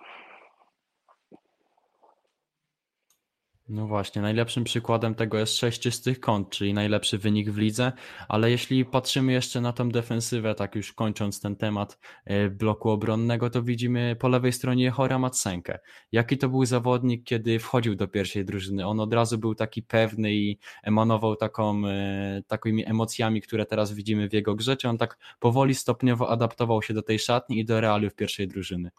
No 3.69 3.87
właśnie, 3.87 4.23
najlepszym 4.23 4.65
przykładem 4.65 5.15
tego 5.15 5.39
jest 5.39 5.57
sześć 5.57 5.81
czystych 5.81 6.21
kąt, 6.21 6.51
czyli 6.51 6.75
najlepszy 6.75 7.19
wynik 7.19 7.51
w 7.51 7.59
lidze, 7.59 7.93
ale 8.29 8.51
jeśli 8.51 8.85
patrzymy 8.85 9.33
jeszcze 9.33 9.61
na 9.61 9.73
tą 9.73 9.89
defensywę, 9.89 10.55
tak 10.55 10.75
już 10.75 10.93
kończąc 10.93 11.41
ten 11.41 11.57
temat 11.57 11.99
e, 12.25 12.51
bloku 12.51 12.91
obronnego, 12.91 13.51
to 13.51 13.63
widzimy 13.63 14.17
po 14.21 14.29
lewej 14.29 14.53
stronie 14.53 14.91
Chora 14.91 15.19
Matsenkę. 15.19 15.79
Jaki 16.13 16.39
to 16.39 16.49
był 16.49 16.65
zawodnik, 16.65 17.25
kiedy 17.25 17.59
wchodził 17.59 17.95
do 17.95 18.09
pierwszej 18.09 18.45
drużyny? 18.45 18.87
On 18.87 19.01
od 19.01 19.15
razu 19.15 19.39
był 19.39 19.55
taki 19.55 19.83
pewny 19.83 20.35
i 20.35 20.59
emanował 20.83 21.37
taką, 21.37 21.87
e, 21.87 22.43
takimi 22.47 22.87
emocjami, 22.87 23.41
które 23.43 23.67
teraz 23.67 23.93
widzimy 23.93 24.29
w 24.29 24.33
jego 24.33 24.55
grze, 24.55 24.77
czy 24.77 24.89
on 24.89 24.99
tak 24.99 25.19
powoli, 25.41 25.75
stopniowo 25.75 26.31
adaptował 26.31 26.83
się 26.83 26.95
do 26.95 27.03
tej 27.03 27.19
szatni 27.19 27.59
i 27.59 27.65
do 27.65 27.81
realiów 27.81 28.15
pierwszej 28.15 28.49
drużyny? 28.49 28.91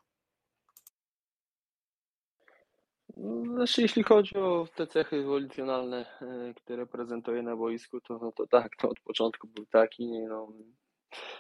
Znaczy, 3.18 3.82
jeśli 3.82 4.04
chodzi 4.04 4.38
o 4.38 4.68
te 4.76 4.88
cechy 4.88 5.16
ewolucjonalne, 5.16 6.06
e, 6.22 6.54
które 6.54 6.86
prezentuje 6.86 7.44
na 7.44 7.56
boisku, 7.56 8.02
to, 8.02 8.20
no 8.22 8.32
to 8.32 8.48
tak, 8.48 8.76
to 8.76 8.90
od 8.90 9.00
początku 9.00 9.48
był 9.48 9.66
taki. 9.66 10.22
No, 10.22 10.48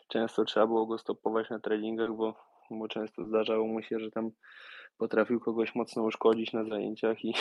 często 0.07 0.45
trzeba 0.45 0.67
było 0.67 0.85
go 0.85 0.97
stopować 0.97 1.49
na 1.49 1.59
treningach, 1.59 2.11
bo, 2.11 2.35
bo 2.71 2.87
często 2.87 3.25
zdarzało 3.25 3.67
mu 3.67 3.81
się, 3.81 3.99
że 3.99 4.11
tam 4.11 4.31
potrafił 4.97 5.39
kogoś 5.39 5.75
mocno 5.75 6.03
uszkodzić 6.03 6.53
na 6.53 6.63
zajęciach 6.63 7.25
i, 7.25 7.33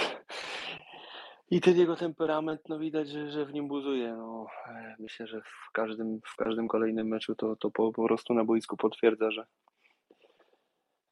i 1.50 1.60
ten 1.60 1.76
jego 1.76 1.96
temperament, 1.96 2.60
no 2.68 2.78
widać, 2.78 3.08
że, 3.08 3.30
że 3.30 3.46
w 3.46 3.52
nim 3.52 3.68
buzuje. 3.68 4.12
No, 4.12 4.46
e, 4.68 4.96
myślę, 4.98 5.26
że 5.26 5.40
w 5.40 5.72
każdym, 5.72 6.20
w 6.26 6.36
każdym 6.36 6.68
kolejnym 6.68 7.08
meczu 7.08 7.34
to, 7.34 7.56
to 7.56 7.70
po, 7.70 7.92
po 7.92 8.04
prostu 8.04 8.34
na 8.34 8.44
boisku 8.44 8.76
potwierdza, 8.76 9.30
że, 9.30 9.46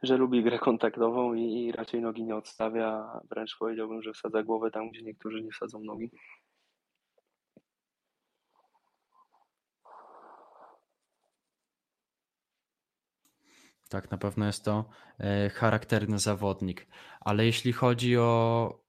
że 0.03 0.17
lubi 0.17 0.43
grę 0.43 0.59
kontaktową 0.59 1.35
i, 1.35 1.43
i 1.43 1.73
raczej 1.73 2.01
nogi 2.01 2.25
nie 2.25 2.37
odstawia. 2.37 3.21
Wręcz 3.31 3.57
powiedziałbym, 3.59 4.03
że 4.03 4.13
wsadza 4.13 4.43
głowę 4.43 4.71
tam, 4.71 4.91
gdzie 4.91 5.03
niektórzy 5.03 5.43
nie 5.43 5.51
wsadzą 5.51 5.81
nogi. 5.85 6.11
Tak, 13.91 14.11
na 14.11 14.19
pewno 14.19 14.47
jest 14.47 14.65
to 14.65 14.85
e, 15.19 15.51
charakterny 15.51 16.19
zawodnik. 16.19 16.87
Ale 17.21 17.47
jeśli 17.47 17.73
chodzi 17.73 18.19
o. 18.19 18.85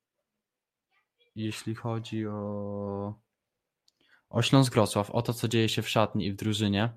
Jeśli 1.36 1.76
chodzi 1.76 2.28
o. 2.28 3.22
O 4.30 4.42
Śląsk 4.42 4.74
Wrocław, 4.74 5.12
o 5.12 5.22
to, 5.22 5.34
co 5.34 5.48
dzieje 5.48 5.70
się 5.70 5.82
w 5.82 5.90
szatni 5.90 6.26
i 6.26 6.32
w 6.32 6.36
drużynie, 6.36 6.90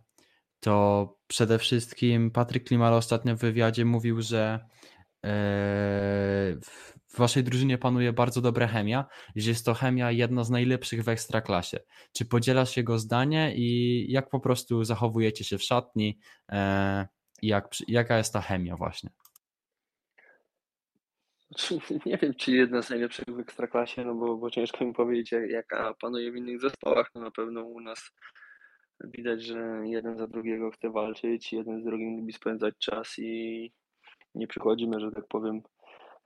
to 0.64 1.16
przede 1.26 1.59
wszystkim 1.59 2.30
Patryk 2.30 2.64
Klimala 2.64 2.97
ostatnio 2.97 3.37
w 3.37 3.40
wywiadzie 3.40 3.85
mówił, 3.85 4.23
że 4.23 4.61
e, 5.25 5.28
w 6.61 7.16
waszej 7.18 7.44
drużynie 7.44 7.78
panuje 7.78 8.12
bardzo 8.12 8.40
dobra 8.40 8.66
chemia, 8.66 9.06
że 9.37 9.50
jest 9.50 9.66
to 9.66 9.75
chemia 9.75 10.11
jedna 10.11 10.44
z 10.44 10.50
najlepszych 10.50 11.04
w 11.04 11.09
ekstraklasie. 11.09 11.80
Czy 12.12 12.25
podzielasz 12.25 12.76
jego 12.76 12.99
zdanie 12.99 13.52
i 13.56 14.06
jak 14.12 14.30
po 14.30 14.40
prostu 14.40 14.85
zachowujecie 14.85 15.44
się 15.44 15.59
w 15.59 15.62
szatni 15.62 16.18
e, 16.52 17.09
jak, 17.42 17.68
jaka 17.88 18.18
jest 18.18 18.33
ta 18.33 18.40
chemia 18.40 18.76
właśnie? 18.76 19.11
Nie 22.06 22.18
wiem, 22.18 22.35
czy 22.35 22.52
jedna 22.52 22.83
z 22.83 22.90
najlepszych 22.90 23.25
w 23.28 23.38
ekstraklasie, 23.38 24.04
no 24.04 24.14
bo, 24.14 24.37
bo 24.37 24.50
ciężko 24.50 24.85
mi 24.85 24.94
powiedzieć, 24.94 25.35
jaka 25.49 25.94
panuje 26.00 26.33
w 26.33 26.37
innych 26.37 26.61
zespołach. 26.61 27.11
No 27.14 27.21
na 27.21 27.30
pewno 27.30 27.62
u 27.62 27.80
nas 27.80 28.11
Widać, 29.06 29.42
że 29.42 29.82
jeden 29.84 30.18
za 30.18 30.26
drugiego 30.26 30.70
chce 30.70 30.90
walczyć, 30.90 31.52
jeden 31.52 31.80
z 31.80 31.84
drugim 31.84 32.16
lubi 32.16 32.32
spędzać 32.32 32.75
czas 32.78 33.18
i 33.18 33.73
nie 34.34 34.46
przychodzimy, 34.46 35.00
że 35.00 35.12
tak 35.12 35.26
powiem, 35.28 35.62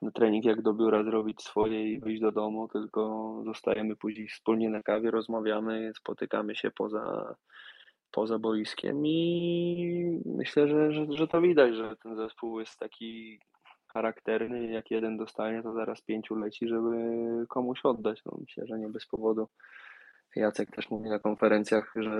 na 0.03 0.11
trening 0.11 0.45
jak 0.45 0.63
do 0.63 0.75
biura 0.75 1.05
zrobić 1.05 1.43
swoje 1.43 1.93
i 1.93 2.01
wyjść 2.01 2.21
do 2.21 2.33
domu, 2.33 2.69
tylko 2.69 3.43
zostajemy 3.45 3.97
później 3.97 4.29
wspólnie 4.29 4.71
na 4.71 4.83
kawie, 4.83 5.11
rozmawiamy, 5.11 5.93
spotykamy 5.97 6.57
się 6.57 6.71
poza, 6.71 7.35
poza 8.11 8.39
boiskiem 8.39 9.07
i 9.07 10.21
myślę, 10.25 10.69
że, 10.69 10.93
że, 10.93 11.07
że 11.11 11.29
to 11.29 11.41
widać, 11.41 11.75
że 11.75 11.97
ten 11.97 12.17
zespół 12.17 12.61
jest 12.61 12.79
taki 12.79 13.41
charakterny, 13.93 14.67
jak 14.67 14.91
jeden 14.91 15.17
dostanie, 15.17 15.63
to 15.63 15.73
zaraz 15.73 16.03
pięciu 16.03 16.35
leci, 16.35 16.69
żeby 16.69 16.97
komuś 17.49 17.81
oddać. 17.85 18.25
No, 18.25 18.39
myślę, 18.41 18.67
że 18.67 18.79
nie 18.79 18.89
bez 18.89 19.07
powodu 19.07 19.49
Jacek 20.37 20.71
też 20.71 20.91
mówi 20.91 21.09
na 21.09 21.19
konferencjach, 21.19 21.93
że, 21.97 22.17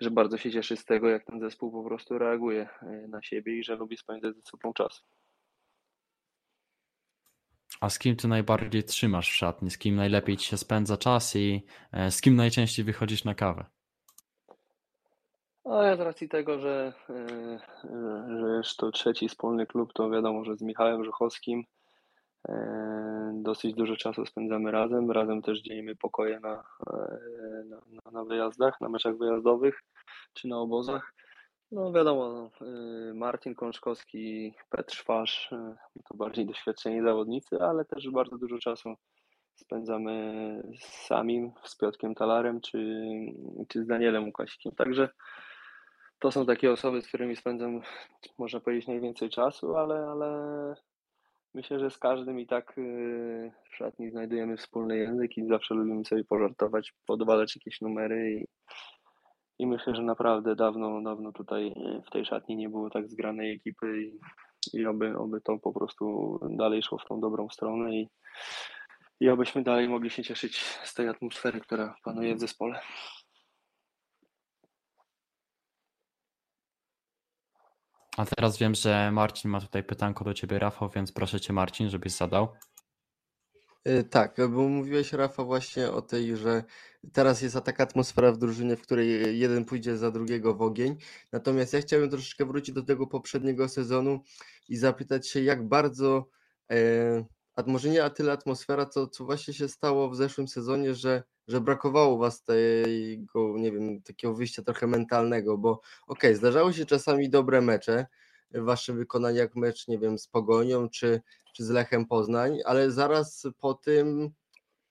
że 0.00 0.10
bardzo 0.10 0.38
się 0.38 0.50
cieszy 0.50 0.76
z 0.76 0.84
tego, 0.84 1.08
jak 1.08 1.24
ten 1.24 1.40
zespół 1.40 1.72
po 1.72 1.88
prostu 1.88 2.18
reaguje 2.18 2.68
e, 2.82 3.08
na 3.08 3.22
siebie 3.22 3.58
i 3.58 3.64
że 3.64 3.76
lubi 3.76 3.96
spędzać 3.96 4.36
ze 4.36 4.42
sobą 4.42 4.72
czas. 4.72 5.04
A 7.80 7.90
z 7.90 7.98
kim 7.98 8.16
ty 8.16 8.28
najbardziej 8.28 8.84
trzymasz 8.84 9.30
w 9.30 9.34
szatni? 9.34 9.70
Z 9.70 9.78
kim 9.78 9.96
najlepiej 9.96 10.36
ci 10.36 10.46
się 10.46 10.56
spędza 10.56 10.96
czas 10.96 11.36
i 11.36 11.66
e, 11.92 12.10
z 12.10 12.20
kim 12.20 12.36
najczęściej 12.36 12.84
wychodzisz 12.84 13.24
na 13.24 13.34
kawę? 13.34 13.64
A 15.64 15.82
ja 15.82 15.96
z 15.96 16.00
racji 16.00 16.28
tego, 16.28 16.60
że, 16.60 16.92
e, 17.10 17.58
że 18.40 18.56
jest 18.56 18.76
to 18.76 18.90
trzeci 18.90 19.28
wspólny 19.28 19.66
klub, 19.66 19.92
to 19.92 20.10
wiadomo, 20.10 20.44
że 20.44 20.56
z 20.56 20.62
Michałem 20.62 21.04
Żuchowskim 21.04 21.64
Dosyć 23.32 23.74
dużo 23.74 23.96
czasu 23.96 24.26
spędzamy 24.26 24.70
razem. 24.70 25.10
Razem 25.10 25.42
też 25.42 25.62
dzielimy 25.62 25.96
pokoje 25.96 26.40
na, 26.40 26.64
na, 27.64 28.10
na 28.12 28.24
wyjazdach, 28.24 28.80
na 28.80 28.88
meczach 28.88 29.18
wyjazdowych 29.18 29.80
czy 30.34 30.48
na 30.48 30.58
obozach. 30.58 31.14
No 31.72 31.92
wiadomo, 31.92 32.32
no, 32.32 32.50
Marcin 33.14 33.54
Kączkowski, 33.54 34.54
Petr 34.70 34.94
Szwarz 34.94 35.50
to 36.08 36.16
bardziej 36.16 36.46
doświadczeni 36.46 37.02
zawodnicy, 37.02 37.60
ale 37.60 37.84
też 37.84 38.10
bardzo 38.10 38.38
dużo 38.38 38.58
czasu 38.58 38.94
spędzamy 39.56 40.62
z 40.80 40.84
samim, 40.84 41.52
z 41.64 41.76
Piotrkiem 41.76 42.14
Talarem 42.14 42.60
czy, 42.60 43.06
czy 43.68 43.84
z 43.84 43.86
Danielem 43.86 44.24
Łukasikiem. 44.24 44.72
Także 44.72 45.08
to 46.18 46.30
są 46.30 46.46
takie 46.46 46.72
osoby, 46.72 47.02
z 47.02 47.08
którymi 47.08 47.36
spędzam, 47.36 47.80
można 48.38 48.60
powiedzieć, 48.60 48.88
najwięcej 48.88 49.30
czasu, 49.30 49.76
ale, 49.76 50.06
ale 50.06 50.74
Myślę, 51.54 51.80
że 51.80 51.90
z 51.90 51.98
każdym 51.98 52.40
i 52.40 52.46
tak 52.46 52.78
y, 52.78 53.52
w 53.70 53.76
szatni 53.76 54.10
znajdujemy 54.10 54.56
wspólny 54.56 54.96
język 54.96 55.36
i 55.36 55.46
zawsze 55.46 55.74
lubimy 55.74 56.04
sobie 56.04 56.24
pożartować, 56.24 56.92
podwalać 57.06 57.56
jakieś 57.56 57.80
numery 57.80 58.30
i, 58.30 58.46
i 59.58 59.66
myślę, 59.66 59.94
że 59.94 60.02
naprawdę 60.02 60.56
dawno, 60.56 61.02
dawno 61.02 61.32
tutaj 61.32 61.66
y, 61.66 62.02
w 62.06 62.10
tej 62.10 62.24
szatni 62.24 62.56
nie 62.56 62.68
było 62.68 62.90
tak 62.90 63.08
zgranej 63.08 63.54
ekipy 63.54 64.02
i, 64.02 64.18
i 64.72 64.86
oby, 64.86 65.18
oby 65.18 65.40
to 65.40 65.58
po 65.58 65.72
prostu 65.72 66.38
dalej 66.50 66.82
szło 66.82 66.98
w 66.98 67.08
tą 67.08 67.20
dobrą 67.20 67.48
stronę 67.48 67.94
i, 67.94 68.08
i 69.20 69.28
obyśmy 69.28 69.62
dalej 69.62 69.88
mogli 69.88 70.10
się 70.10 70.22
cieszyć 70.22 70.58
z 70.62 70.94
tej 70.94 71.08
atmosfery, 71.08 71.60
która 71.60 71.94
panuje 72.04 72.34
w 72.34 72.40
zespole. 72.40 72.80
A 78.16 78.26
teraz 78.26 78.58
wiem, 78.58 78.74
że 78.74 79.10
Marcin 79.12 79.50
ma 79.50 79.60
tutaj 79.60 79.84
pytanko 79.84 80.24
do 80.24 80.34
ciebie, 80.34 80.58
Rafał, 80.58 80.88
więc 80.88 81.12
proszę 81.12 81.40
cię, 81.40 81.52
Marcin, 81.52 81.90
żebyś 81.90 82.12
zadał. 82.12 82.48
Y, 83.88 84.04
tak, 84.04 84.36
bo 84.36 84.68
mówiłeś, 84.68 85.12
Rafa, 85.12 85.44
właśnie 85.44 85.90
o 85.90 86.02
tej, 86.02 86.36
że 86.36 86.64
teraz 87.12 87.42
jest 87.42 87.56
taka 87.64 87.82
atmosfera 87.82 88.32
w 88.32 88.38
drużynie, 88.38 88.76
w 88.76 88.82
której 88.82 89.38
jeden 89.38 89.64
pójdzie 89.64 89.96
za 89.96 90.10
drugiego 90.10 90.54
w 90.54 90.62
ogień. 90.62 90.96
Natomiast 91.32 91.72
ja 91.72 91.80
chciałbym 91.80 92.10
troszeczkę 92.10 92.44
wrócić 92.46 92.74
do 92.74 92.82
tego 92.82 93.06
poprzedniego 93.06 93.68
sezonu 93.68 94.22
i 94.68 94.76
zapytać 94.76 95.28
się, 95.28 95.42
jak 95.42 95.68
bardzo, 95.68 96.28
e, 96.70 97.24
może 97.66 97.88
nie 97.88 98.04
a 98.04 98.10
tyle 98.10 98.32
atmosfera, 98.32 98.86
co, 98.86 99.06
co 99.06 99.24
właśnie 99.24 99.54
się 99.54 99.68
stało 99.68 100.10
w 100.10 100.16
zeszłym 100.16 100.48
sezonie, 100.48 100.94
że, 100.94 101.22
że 101.48 101.60
brakowało 101.60 102.18
was 102.18 102.44
tego, 102.44 103.58
nie 103.58 103.72
wiem, 103.72 104.02
takiego 104.02 104.34
wyjścia 104.34 104.62
trochę 104.62 104.86
mentalnego, 104.86 105.58
bo 105.58 105.70
okej, 105.70 105.82
okay, 106.06 106.36
zdarzały 106.36 106.72
się 106.72 106.86
czasami 106.86 107.30
dobre 107.30 107.60
mecze, 107.60 108.06
w 108.50 108.64
waszym 108.64 108.96
wykonaniu, 108.96 109.36
jak 109.36 109.56
mecz, 109.56 109.88
nie 109.88 109.98
wiem, 109.98 110.18
z 110.18 110.28
Pogonią 110.28 110.88
czy, 110.88 111.20
czy 111.54 111.64
z 111.64 111.70
Lechem 111.70 112.06
Poznań, 112.06 112.58
ale 112.64 112.90
zaraz 112.90 113.46
po 113.58 113.74
tym 113.74 114.30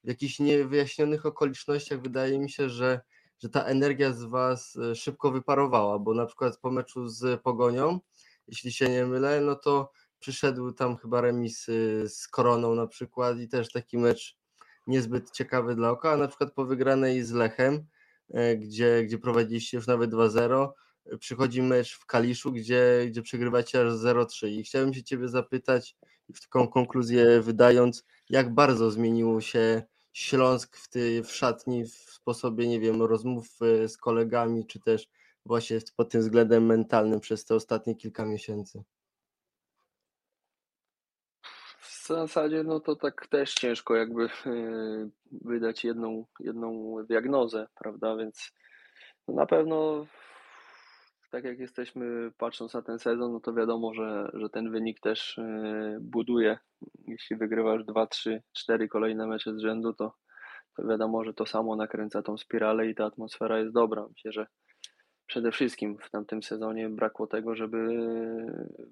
w 0.04 0.08
jakichś 0.08 0.40
niewyjaśnionych 0.40 1.26
okolicznościach 1.26 2.02
wydaje 2.02 2.40
mi 2.40 2.50
się, 2.50 2.70
że, 2.70 3.02
że 3.40 3.50
ta 3.50 3.64
energia 3.64 4.14
z 4.14 4.24
was 4.24 4.76
e, 4.76 4.96
szybko 4.96 5.32
wyparowała, 5.32 6.00
bo 6.00 6.14
na 6.14 6.26
przykład 6.26 6.58
po 6.58 6.72
meczu 6.72 7.08
z 7.08 7.42
Pogonią, 7.42 8.00
jeśli 8.48 8.72
się 8.72 8.90
nie 8.90 9.06
mylę, 9.06 9.42
no 9.42 9.56
to 9.56 9.92
przyszedł 10.20 10.72
tam 10.72 10.98
chyba 10.98 11.22
remis 11.22 11.66
z 12.08 12.28
Koroną 12.28 12.76
na 12.76 12.88
przykład 12.88 13.40
i 13.40 13.48
też 13.48 13.72
taki 13.72 13.98
mecz 13.98 14.38
niezbyt 14.88 15.32
ciekawy 15.32 15.76
dla 15.76 15.90
oka, 15.90 16.12
a 16.12 16.18
na 16.18 16.28
przykład 16.28 16.54
po 16.54 16.66
wygranej 16.66 17.24
z 17.24 17.32
Lechem, 17.32 17.86
e, 18.30 18.58
gdzie, 18.58 19.04
gdzie 19.04 19.18
prowadziliście 19.18 19.78
już 19.78 19.88
nawet 19.88 20.12
2-0, 20.12 20.70
przychodzi 21.20 21.62
mecz 21.62 21.98
w 21.98 22.06
Kaliszu, 22.06 22.52
gdzie, 22.52 23.06
gdzie 23.08 23.22
przegrywacie 23.22 23.82
aż 23.82 23.94
0-3 23.94 24.48
i 24.48 24.64
chciałbym 24.64 24.94
się 24.94 25.04
Ciebie 25.04 25.28
zapytać, 25.28 25.96
w 26.34 26.42
taką 26.42 26.68
konkluzję 26.68 27.42
wydając, 27.42 28.06
jak 28.30 28.54
bardzo 28.54 28.92
zmieniło 28.92 29.42
się 29.42 29.84
Śląsk 30.14 30.78
w, 30.78 30.90
ty, 30.90 31.24
w 31.24 31.32
szatni, 31.32 31.86
w 31.86 31.94
sposobie, 31.94 32.68
nie 32.68 32.80
wiem, 32.80 33.02
rozmów 33.02 33.48
e, 33.62 33.90
z 33.90 33.98
kolegami, 33.98 34.66
czy 34.66 34.80
też 34.80 35.08
właśnie 35.46 35.80
pod 35.96 36.10
tym 36.10 36.22
względem 36.22 36.66
mentalnym 36.66 37.20
przez 37.20 37.46
te 37.46 37.56
ostatnie 37.56 37.96
kilka 37.96 38.26
miesięcy? 38.26 38.84
W 41.80 41.99
zasadzie 42.16 42.64
no 42.64 42.80
to 42.80 42.96
tak 42.96 43.28
też 43.28 43.54
ciężko 43.54 43.96
jakby 43.96 44.26
e, 44.26 44.30
wydać 45.32 45.84
jedną, 45.84 46.26
jedną 46.40 46.96
diagnozę, 47.06 47.68
prawda, 47.76 48.16
więc 48.16 48.54
na 49.28 49.46
pewno 49.46 50.06
tak 51.32 51.44
jak 51.44 51.60
jesteśmy 51.60 52.32
patrząc 52.38 52.74
na 52.74 52.82
ten 52.82 53.00
sezon, 53.00 53.34
no 53.34 53.40
to 53.40 53.54
wiadomo, 53.54 53.94
że, 53.94 54.32
że 54.34 54.50
ten 54.50 54.72
wynik 54.72 55.00
też 55.00 55.38
e, 55.38 55.98
buduje. 56.02 56.58
Jeśli 57.08 57.36
wygrywasz 57.36 57.84
2, 57.84 58.08
3, 58.08 58.42
4 58.54 58.88
kolejne 58.88 59.28
mecze 59.28 59.54
z 59.54 59.60
rzędu, 59.60 59.94
to, 59.94 60.14
to 60.76 60.88
wiadomo, 60.88 61.24
że 61.24 61.34
to 61.34 61.46
samo 61.46 61.76
nakręca 61.76 62.22
tą 62.22 62.38
spiralę 62.38 62.88
i 62.88 62.96
ta 62.96 63.06
atmosfera 63.06 63.60
jest 63.60 63.74
dobra. 63.74 64.06
Myślę, 64.10 64.32
że 64.32 64.48
przede 65.30 65.52
wszystkim 65.52 65.98
w 65.98 66.10
tamtym 66.10 66.44
sezonie 66.44 66.90
brakło 66.90 67.28
tego, 67.28 67.56
żeby 67.56 67.88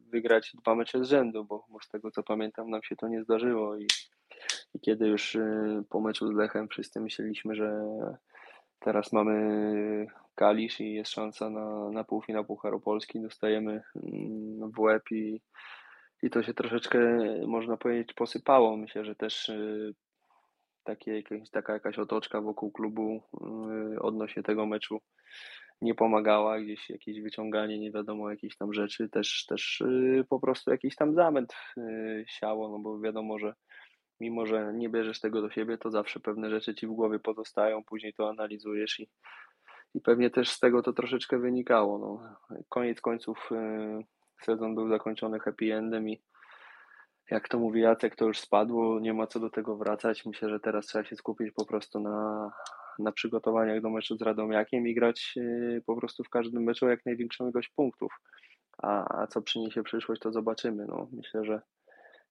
wygrać 0.10 0.52
dwa 0.54 0.76
mecze 0.76 1.06
z 1.06 1.10
rzędu, 1.10 1.46
bo, 1.46 1.66
bo 1.70 1.80
z 1.82 1.90
tego 1.90 2.12
co 2.12 2.24
pamiętam 2.24 2.70
nam 2.70 2.84
się 2.84 2.96
to 2.96 3.08
nie 3.08 3.24
zdarzyło 3.24 3.78
i, 3.78 3.88
i 4.74 4.80
kiedy 4.80 5.08
już 5.08 5.36
y, 5.36 5.84
po 5.90 6.02
meczu 6.02 6.28
z 6.28 6.36
Lechem 6.36 6.68
wszyscy 6.68 7.00
myśleliśmy, 7.00 7.56
że 7.56 7.82
teraz 8.80 9.14
mamy 9.14 10.08
Kalisz 10.36 10.80
i 10.80 10.94
jest 10.94 11.12
szansa 11.12 11.50
na, 11.50 11.90
na 11.90 12.04
półfinał 12.04 12.46
Pucharu 12.46 12.80
Polski, 12.80 13.22
dostajemy 13.22 13.84
mm, 13.96 14.72
w 14.72 14.80
łeb 14.80 15.04
i, 15.12 15.42
i 16.24 16.30
to 16.30 16.44
się 16.44 16.54
troszeczkę, 16.54 17.00
można 17.48 17.78
powiedzieć, 17.78 18.14
posypało. 18.14 18.78
Myślę, 18.78 19.06
że 19.06 19.16
też 19.16 19.50
y, 19.50 19.94
takie, 20.84 21.24
taka 21.52 21.74
jakaś 21.74 22.00
otoczka 22.00 22.42
wokół 22.42 22.72
klubu 22.72 23.24
y, 23.96 24.02
odnośnie 24.02 24.44
tego 24.44 24.66
meczu 24.66 25.02
nie 25.82 25.96
pomagała, 25.96 26.60
gdzieś 26.60 26.90
jakieś 26.90 27.22
wyciąganie 27.22 27.80
nie 27.80 27.92
wiadomo 27.92 28.30
jakichś 28.30 28.58
tam 28.58 28.74
rzeczy, 28.74 29.10
też, 29.10 29.46
też 29.46 29.82
y, 29.82 30.26
po 30.30 30.40
prostu 30.40 30.72
jakiś 30.72 30.96
tam 30.96 31.14
zamęt 31.14 31.54
siało, 32.28 32.70
no 32.70 32.80
bo 32.80 33.00
wiadomo, 33.00 33.40
że 33.40 33.54
mimo, 34.20 34.46
że 34.46 34.74
nie 34.74 34.90
bierzesz 34.90 35.20
tego 35.20 35.42
do 35.42 35.50
siebie, 35.50 35.78
to 35.78 35.92
zawsze 35.92 36.20
pewne 36.20 36.50
rzeczy 36.50 36.76
ci 36.76 36.88
w 36.88 36.92
głowie 36.92 37.20
pozostają, 37.20 37.84
później 37.84 38.14
to 38.14 38.30
analizujesz 38.30 39.00
i, 39.00 39.10
i 39.94 40.02
pewnie 40.02 40.30
też 40.30 40.50
z 40.50 40.60
tego 40.60 40.82
to 40.82 40.94
troszeczkę 40.94 41.40
wynikało. 41.40 42.00
No. 42.00 42.36
Koniec 42.70 43.02
końców 43.02 43.50
sezon 44.42 44.76
był 44.76 44.90
zakończony 44.90 45.40
happy 45.40 45.74
endem 45.74 46.10
i 46.10 46.22
jak 47.32 47.48
to 47.48 47.60
mówi 47.60 47.82
Jacek, 47.82 48.16
to 48.16 48.26
już 48.26 48.40
spadło, 48.40 49.00
nie 49.00 49.14
ma 49.14 49.28
co 49.28 49.40
do 49.40 49.50
tego 49.50 49.78
wracać. 49.78 50.26
Myślę, 50.26 50.50
że 50.50 50.60
teraz 50.60 50.86
trzeba 50.86 51.06
się 51.06 51.16
skupić 51.16 51.52
po 51.52 51.66
prostu 51.66 52.00
na, 52.00 52.52
na 53.00 53.12
przygotowaniach 53.12 53.82
do 53.82 53.90
meczu 53.90 54.18
z 54.18 54.22
Radomiakiem 54.22 54.88
i 54.88 54.96
grać 54.96 55.34
y, 55.38 55.84
po 55.86 55.96
prostu 55.96 56.24
w 56.24 56.30
każdym 56.30 56.64
meczu 56.64 56.88
jak 56.88 57.06
największą 57.06 57.50
ilość 57.50 57.70
punktów. 57.70 58.14
A, 58.78 59.22
a 59.22 59.28
co 59.28 59.42
przyniesie 59.42 59.84
przyszłość, 59.84 60.22
to 60.22 60.32
zobaczymy. 60.32 60.86
No, 60.86 61.08
myślę, 61.12 61.46
że 61.46 61.62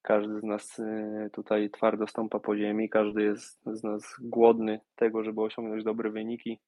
każdy 0.02 0.40
z 0.40 0.44
nas 0.44 0.78
y, 0.78 1.30
tutaj 1.32 1.70
twardo 1.70 2.06
stąpa 2.06 2.40
po 2.40 2.56
ziemi, 2.56 2.90
każdy 2.90 3.22
jest 3.22 3.60
z 3.66 3.84
nas 3.84 4.16
głodny 4.20 4.80
tego, 4.96 5.24
żeby 5.24 5.42
osiągnąć 5.42 5.84
dobre 5.84 6.10
wyniki 6.10 6.60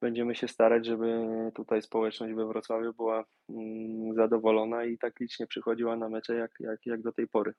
będziemy 0.00 0.34
się 0.34 0.48
starać, 0.48 0.86
żeby 0.86 1.26
tutaj 1.54 1.82
społeczność 1.82 2.34
we 2.34 2.46
Wrocławiu 2.46 2.94
była 2.94 3.24
mm, 3.50 4.14
zadowolona 4.14 4.84
i 4.84 4.98
tak 4.98 5.20
licznie 5.20 5.46
przychodziła 5.46 5.96
na 5.96 6.08
mecze 6.08 6.34
jak, 6.34 6.50
jak, 6.60 6.86
jak 6.86 7.02
do 7.02 7.12
tej 7.12 7.28
pory. 7.28 7.54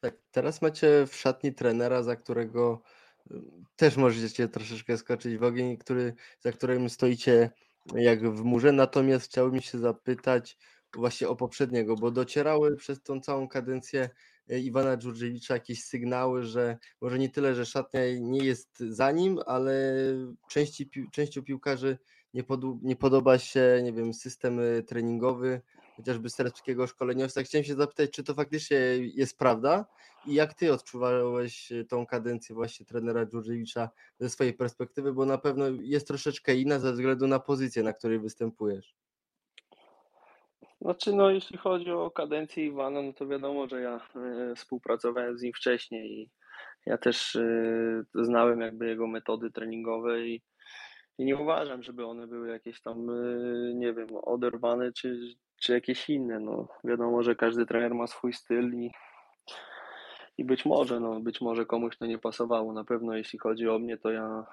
Tak, 0.00 0.14
teraz 0.30 0.62
macie 0.62 1.06
w 1.06 1.16
szatni 1.16 1.54
trenera, 1.54 2.02
za 2.02 2.16
którego 2.16 2.82
y, 3.30 3.34
też 3.76 3.96
możecie 3.96 4.48
troszeczkę 4.48 4.98
skoczyć 4.98 5.36
w 5.36 5.42
ogień, 5.42 5.76
który, 5.76 6.14
za 6.40 6.52
którym 6.52 6.90
stoicie 6.90 7.50
jak 7.94 8.30
w 8.30 8.44
murze. 8.44 8.72
Natomiast 8.72 9.26
chciałbym 9.26 9.60
się 9.60 9.78
zapytać 9.78 10.58
właśnie 10.96 11.28
o 11.28 11.36
poprzedniego, 11.36 11.96
bo 11.96 12.10
docierały 12.10 12.76
przez 12.76 13.02
tą 13.02 13.20
całą 13.20 13.48
kadencję 13.48 14.10
E, 14.50 14.58
Iwana 14.58 14.96
Dżurdziewicza 14.96 15.54
jakieś 15.54 15.84
sygnały, 15.84 16.42
że 16.42 16.78
może 17.00 17.18
nie 17.18 17.28
tyle, 17.28 17.54
że 17.54 17.66
szatnia 17.66 18.00
nie 18.20 18.44
jest 18.44 18.78
za 18.78 19.12
nim, 19.12 19.38
ale 19.46 19.94
części, 20.50 20.90
częścią 21.12 21.42
piłkarzy 21.42 21.98
nie, 22.34 22.44
pod, 22.44 22.60
nie 22.82 22.96
podoba 22.96 23.38
się, 23.38 23.80
nie 23.84 23.92
wiem, 23.92 24.14
system 24.14 24.60
treningowy, 24.86 25.60
chociażby 25.96 26.30
serbskiego 26.30 26.86
szkoleniowca. 26.86 27.42
Chciałem 27.42 27.64
się 27.64 27.74
zapytać, 27.74 28.10
czy 28.10 28.24
to 28.24 28.34
faktycznie 28.34 28.78
jest 29.14 29.38
prawda 29.38 29.86
i 30.26 30.34
jak 30.34 30.54
ty 30.54 30.72
odczuwałeś 30.72 31.72
e, 31.72 31.84
tą 31.84 32.06
kadencję 32.06 32.54
właśnie 32.54 32.86
trenera 32.86 33.26
Dżurdziewicza 33.26 33.88
ze 34.18 34.30
swojej 34.30 34.54
perspektywy, 34.54 35.12
bo 35.12 35.24
na 35.24 35.38
pewno 35.38 35.64
jest 35.82 36.06
troszeczkę 36.06 36.54
inna 36.54 36.78
ze 36.78 36.92
względu 36.92 37.26
na 37.26 37.38
pozycję, 37.38 37.82
na 37.82 37.92
której 37.92 38.18
występujesz. 38.18 38.94
Znaczy, 40.80 41.12
no 41.12 41.30
jeśli 41.30 41.58
chodzi 41.58 41.90
o 41.90 42.10
kadencję 42.10 42.66
Iwana, 42.66 43.02
no 43.02 43.12
to 43.12 43.26
wiadomo, 43.26 43.68
że 43.68 43.80
ja 43.80 44.00
y, 44.50 44.54
współpracowałem 44.54 45.38
z 45.38 45.42
nim 45.42 45.52
wcześniej 45.52 46.20
i 46.20 46.30
ja 46.86 46.98
też 46.98 47.34
y, 47.34 48.04
znałem 48.14 48.60
jakby 48.60 48.86
jego 48.86 49.06
metody 49.06 49.50
treningowe 49.50 50.26
i, 50.26 50.42
i 51.18 51.24
nie 51.24 51.36
uważam, 51.36 51.82
żeby 51.82 52.06
one 52.06 52.26
były 52.26 52.48
jakieś 52.48 52.80
tam, 52.80 53.06
nie 53.74 53.92
wiem, 53.92 54.08
oderwane 54.22 54.92
czy, 54.92 55.34
czy 55.60 55.72
jakieś 55.72 56.10
inne. 56.10 56.40
No, 56.40 56.68
wiadomo, 56.84 57.22
że 57.22 57.34
każdy 57.34 57.66
trener 57.66 57.94
ma 57.94 58.06
swój 58.06 58.32
styl 58.32 58.74
i, 58.74 58.90
i 60.38 60.44
być 60.44 60.64
może, 60.64 61.00
no, 61.00 61.20
być 61.20 61.40
może 61.40 61.66
komuś 61.66 61.96
to 61.96 62.06
nie 62.06 62.18
pasowało. 62.18 62.72
Na 62.72 62.84
pewno 62.84 63.16
jeśli 63.16 63.38
chodzi 63.38 63.68
o 63.68 63.78
mnie, 63.78 63.98
to 63.98 64.10
ja 64.10 64.46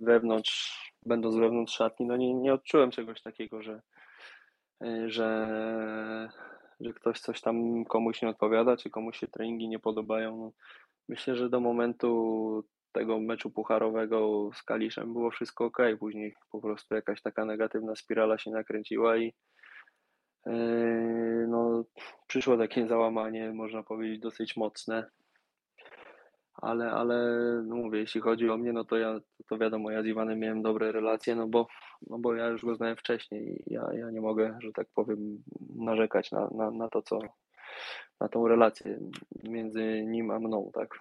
wewnątrz, 0.00 0.92
będąc 1.06 1.36
wewnątrz 1.36 1.74
szatni, 1.74 2.06
no 2.06 2.16
nie, 2.16 2.34
nie 2.34 2.54
odczułem 2.54 2.90
czegoś 2.90 3.22
takiego, 3.22 3.62
że 3.62 3.80
Y, 4.84 5.10
że, 5.10 5.48
że 6.80 6.92
ktoś 6.92 7.20
coś 7.20 7.40
tam 7.40 7.84
komuś 7.84 8.22
nie 8.22 8.28
odpowiada, 8.28 8.76
czy 8.76 8.90
komuś 8.90 9.18
się 9.18 9.28
treningi 9.28 9.68
nie 9.68 9.78
podobają. 9.78 10.36
No, 10.36 10.52
myślę, 11.08 11.36
że 11.36 11.48
do 11.48 11.60
momentu 11.60 12.64
tego 12.92 13.20
meczu 13.20 13.50
pucharowego 13.50 14.50
z 14.54 14.62
Kaliszem 14.62 15.12
było 15.12 15.30
wszystko 15.30 15.64
ok. 15.64 15.78
Później 15.98 16.34
po 16.50 16.60
prostu 16.60 16.94
jakaś 16.94 17.22
taka 17.22 17.44
negatywna 17.44 17.96
spirala 17.96 18.38
się 18.38 18.50
nakręciła 18.50 19.16
i 19.16 19.34
no, 21.48 21.84
przyszło 22.26 22.56
takie 22.56 22.86
załamanie, 22.86 23.52
można 23.52 23.82
powiedzieć, 23.82 24.20
dosyć 24.20 24.56
mocne 24.56 25.10
ale, 26.62 26.90
ale 26.90 27.16
no 27.66 27.76
mówię, 27.76 27.98
jeśli 27.98 28.20
chodzi 28.20 28.50
o 28.50 28.56
mnie, 28.56 28.72
no 28.72 28.84
to 28.84 28.96
ja, 28.96 29.20
to 29.48 29.58
wiadomo, 29.58 29.90
ja 29.90 30.02
z 30.02 30.06
Iwanem 30.06 30.38
miałem 30.38 30.62
dobre 30.62 30.92
relacje, 30.92 31.34
no 31.34 31.48
bo, 31.48 31.66
no 32.06 32.18
bo 32.18 32.34
ja 32.34 32.46
już 32.46 32.64
go 32.64 32.74
znałem 32.74 32.96
wcześniej 32.96 33.62
i 33.66 33.74
ja, 33.74 33.88
ja 33.92 34.10
nie 34.10 34.20
mogę, 34.20 34.58
że 34.62 34.72
tak 34.72 34.86
powiem, 34.94 35.42
narzekać 35.76 36.32
na, 36.32 36.48
na, 36.54 36.70
na 36.70 36.88
to, 36.88 37.02
co, 37.02 37.18
na 38.20 38.28
tą 38.28 38.48
relację 38.48 38.98
między 39.44 40.04
nim 40.06 40.30
a 40.30 40.38
mną, 40.38 40.70
tak. 40.74 40.98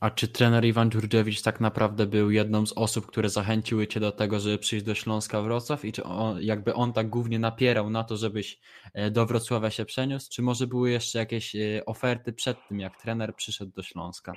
A 0.00 0.10
czy 0.10 0.28
trener 0.28 0.64
Iwan 0.64 0.90
Dżurdziewicz 0.90 1.42
tak 1.42 1.60
naprawdę 1.60 2.06
był 2.06 2.30
jedną 2.30 2.66
z 2.66 2.72
osób, 2.72 3.06
które 3.06 3.28
zachęciły 3.28 3.86
cię 3.86 4.00
do 4.00 4.12
tego, 4.12 4.40
żeby 4.40 4.58
przyjść 4.58 4.86
do 4.86 4.94
Śląska 4.94 5.42
Wrocław 5.42 5.84
i 5.84 5.92
czy 5.92 6.04
on, 6.04 6.42
jakby 6.42 6.74
on 6.74 6.92
tak 6.92 7.08
głównie 7.08 7.38
napierał 7.38 7.90
na 7.90 8.04
to, 8.04 8.16
żebyś 8.16 8.60
e, 8.94 9.10
do 9.10 9.26
Wrocławia 9.26 9.70
się 9.70 9.84
przeniósł, 9.84 10.30
czy 10.30 10.42
może 10.42 10.66
były 10.66 10.90
jeszcze 10.90 11.18
jakieś 11.18 11.56
e, 11.56 11.84
oferty 11.86 12.32
przed 12.32 12.58
tym, 12.68 12.80
jak 12.80 12.96
trener 12.96 13.34
przyszedł 13.34 13.72
do 13.72 13.82
Śląska? 13.82 14.32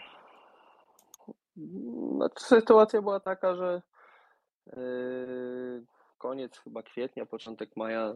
Znaczy, 2.16 2.44
sytuacja 2.44 3.02
była 3.02 3.20
taka, 3.20 3.56
że 3.56 3.82
yy, 4.68 5.86
koniec 6.18 6.58
chyba 6.58 6.84
kwietnia, 6.84 7.26
początek 7.26 7.78
maja 7.78 8.14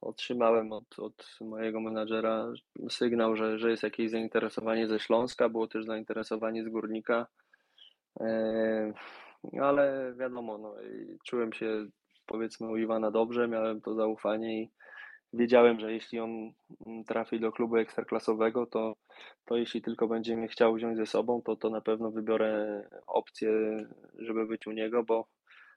otrzymałem 0.00 0.72
od, 0.72 0.98
od 0.98 1.38
mojego 1.40 1.80
menadżera 1.80 2.52
sygnał, 2.90 3.36
że, 3.36 3.58
że 3.58 3.70
jest 3.70 3.82
jakieś 3.82 4.10
zainteresowanie 4.10 4.88
ze 4.88 4.98
Śląska, 4.98 5.48
było 5.48 5.68
też 5.68 5.84
zainteresowanie 5.84 6.64
z 6.64 6.68
Górnika, 6.68 7.26
e, 8.20 8.92
ale 9.60 10.14
wiadomo, 10.18 10.58
no, 10.58 10.74
czułem 11.24 11.52
się 11.52 11.86
powiedzmy 12.26 12.68
u 12.68 12.76
Iwana 12.76 13.10
dobrze, 13.10 13.48
miałem 13.48 13.80
to 13.80 13.94
zaufanie 13.94 14.62
i 14.62 14.70
wiedziałem, 15.32 15.80
że 15.80 15.92
jeśli 15.92 16.20
on 16.20 16.52
trafi 17.06 17.40
do 17.40 17.52
klubu 17.52 17.76
ekstraklasowego, 17.76 18.66
to, 18.66 18.96
to 19.44 19.56
jeśli 19.56 19.82
tylko 19.82 20.08
będzie 20.08 20.36
mnie 20.36 20.48
chciał 20.48 20.74
wziąć 20.74 20.96
ze 20.96 21.06
sobą, 21.06 21.42
to, 21.42 21.56
to 21.56 21.70
na 21.70 21.80
pewno 21.80 22.10
wybiorę 22.10 22.82
opcję, 23.06 23.50
żeby 24.18 24.46
być 24.46 24.66
u 24.66 24.72
niego, 24.72 25.04
bo 25.04 25.26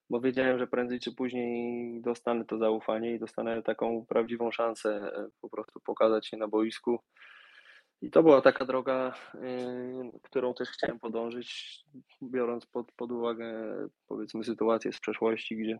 bo 0.09 0.19
wiedziałem, 0.21 0.59
że 0.59 0.67
prędzej 0.67 0.99
czy 0.99 1.15
później 1.15 2.01
dostanę 2.01 2.45
to 2.45 2.57
zaufanie 2.57 3.15
i 3.15 3.19
dostanę 3.19 3.63
taką 3.63 4.05
prawdziwą 4.05 4.51
szansę 4.51 4.89
e, 4.89 5.27
po 5.41 5.49
prostu 5.49 5.79
pokazać 5.79 6.27
się 6.27 6.37
na 6.37 6.47
boisku. 6.47 6.99
I 8.01 8.11
to 8.11 8.23
była 8.23 8.41
taka 8.41 8.65
droga, 8.65 9.13
yy, 9.33 10.11
którą 10.23 10.53
też 10.53 10.69
chciałem 10.69 10.99
podążyć, 10.99 11.79
biorąc 12.23 12.65
pod, 12.65 12.91
pod 12.91 13.11
uwagę 13.11 13.75
powiedzmy 14.07 14.43
sytuację 14.43 14.93
z 14.93 14.99
przeszłości, 14.99 15.57
gdzie, 15.57 15.79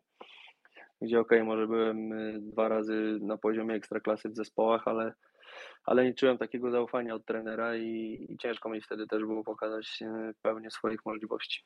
gdzie 1.02 1.20
ok, 1.20 1.32
może 1.44 1.68
byłem 1.68 2.13
e, 2.13 2.39
dwa 2.39 2.68
razy 2.68 3.18
na 3.22 3.38
poziomie 3.38 3.76
ekstraklasy 3.76 4.30
w 4.30 4.36
zespołach, 4.36 4.88
ale, 4.88 5.13
ale 5.84 6.04
nie 6.04 6.13
czułem 6.13 6.38
takiego 6.38 6.72
zaufania 6.72 7.15
od 7.15 7.26
trenera 7.26 7.78
i, 7.78 8.26
i 8.30 8.38
ciężko 8.38 8.70
mi 8.70 8.82
wtedy 8.82 9.08
też 9.08 9.26
było 9.26 9.44
pokazać 9.44 10.00
pełnię 10.42 10.72
swoich 10.72 11.06
możliwości. 11.06 11.63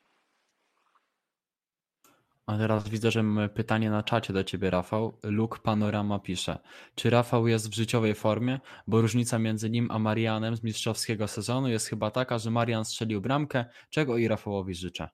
A 2.46 2.58
teraz 2.58 2.88
widzę, 2.88 3.10
że 3.10 3.22
mamy 3.22 3.48
pytanie 3.48 3.90
na 3.90 4.02
czacie 4.02 4.32
do 4.32 4.44
ciebie, 4.44 4.70
Rafał. 4.70 5.18
Luke 5.22 5.58
Panorama 5.62 6.18
pisze. 6.18 6.58
Czy 6.94 7.10
Rafał 7.10 7.48
jest 7.48 7.70
w 7.70 7.74
życiowej 7.74 8.14
formie? 8.14 8.60
Bo 8.86 9.00
różnica 9.00 9.38
między 9.38 9.70
nim 9.70 9.88
a 9.90 9.98
Marianem 9.98 10.56
z 10.56 10.62
mistrzowskiego 10.62 11.28
sezonu 11.28 11.68
jest 11.68 11.88
chyba 11.88 12.10
taka, 12.10 12.38
że 12.38 12.50
Marian 12.50 12.84
strzelił 12.84 13.20
bramkę, 13.20 13.64
czego 13.90 14.18
i 14.18 14.28
Rafałowi 14.28 14.74
życzę. 14.74 15.08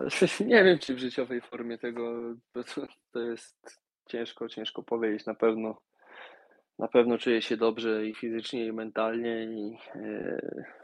Nie 0.46 0.64
wiem, 0.64 0.78
czy 0.78 0.94
w 0.94 0.98
życiowej 0.98 1.40
formie 1.40 1.78
tego 1.78 2.34
to 3.12 3.20
jest 3.20 3.80
ciężko, 4.08 4.48
ciężko 4.48 4.82
powiedzieć. 4.82 5.26
Na 5.26 5.34
pewno 5.34 5.82
na 6.78 6.88
pewno 6.88 7.18
czuję 7.18 7.42
się 7.42 7.56
dobrze 7.56 8.06
i 8.06 8.14
fizycznie, 8.14 8.66
i 8.66 8.72
mentalnie 8.72 9.44
i 9.44 9.78
e, 9.94 10.40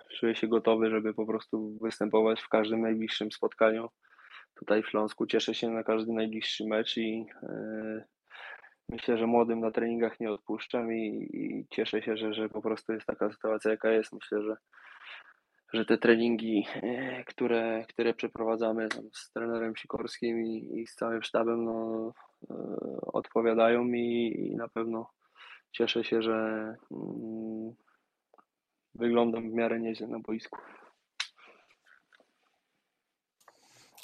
czuję 0.08 0.34
się 0.34 0.48
gotowy, 0.48 0.90
żeby 0.90 1.14
po 1.14 1.26
prostu 1.26 1.78
występować 1.82 2.40
w 2.40 2.48
każdym 2.48 2.80
najbliższym 2.80 3.32
spotkaniu 3.32 3.88
tutaj 4.54 4.82
w 4.82 4.88
Śląsku. 4.88 5.26
Cieszę 5.26 5.54
się 5.54 5.70
na 5.70 5.82
każdy 5.82 6.12
najbliższy 6.12 6.64
mecz 6.66 6.96
i 6.96 7.26
yy, 7.42 8.04
myślę, 8.88 9.18
że 9.18 9.26
młodym 9.26 9.60
na 9.60 9.70
treningach 9.70 10.20
nie 10.20 10.32
odpuszczam 10.32 10.92
i, 10.92 11.28
i 11.32 11.66
cieszę 11.70 12.02
się, 12.02 12.16
że, 12.16 12.34
że 12.34 12.48
po 12.48 12.62
prostu 12.62 12.92
jest 12.92 13.06
taka 13.06 13.30
sytuacja, 13.30 13.70
jaka 13.70 13.90
jest. 13.90 14.12
Myślę, 14.12 14.42
że 14.42 14.56
że 15.72 15.84
te 15.84 15.98
treningi, 15.98 16.66
e, 16.82 17.24
które, 17.24 17.84
które 17.88 18.14
przeprowadzamy 18.14 18.88
z 19.12 19.32
trenerem 19.32 19.76
Sikorskim 19.76 20.46
i, 20.46 20.80
i 20.80 20.86
z 20.86 20.94
całym 20.94 21.22
sztabem, 21.22 21.64
no, 21.64 22.12
e, 22.50 22.54
odpowiadają 23.02 23.84
mi 23.84 24.40
i 24.48 24.56
na 24.56 24.68
pewno 24.68 25.10
cieszę 25.72 26.04
się, 26.04 26.22
że 26.22 26.34
mm, 26.90 27.74
wyglądam 28.98 29.50
w 29.50 29.54
miarę 29.54 29.80
nieźle 29.80 30.06
na 30.06 30.18
boisku. 30.18 30.58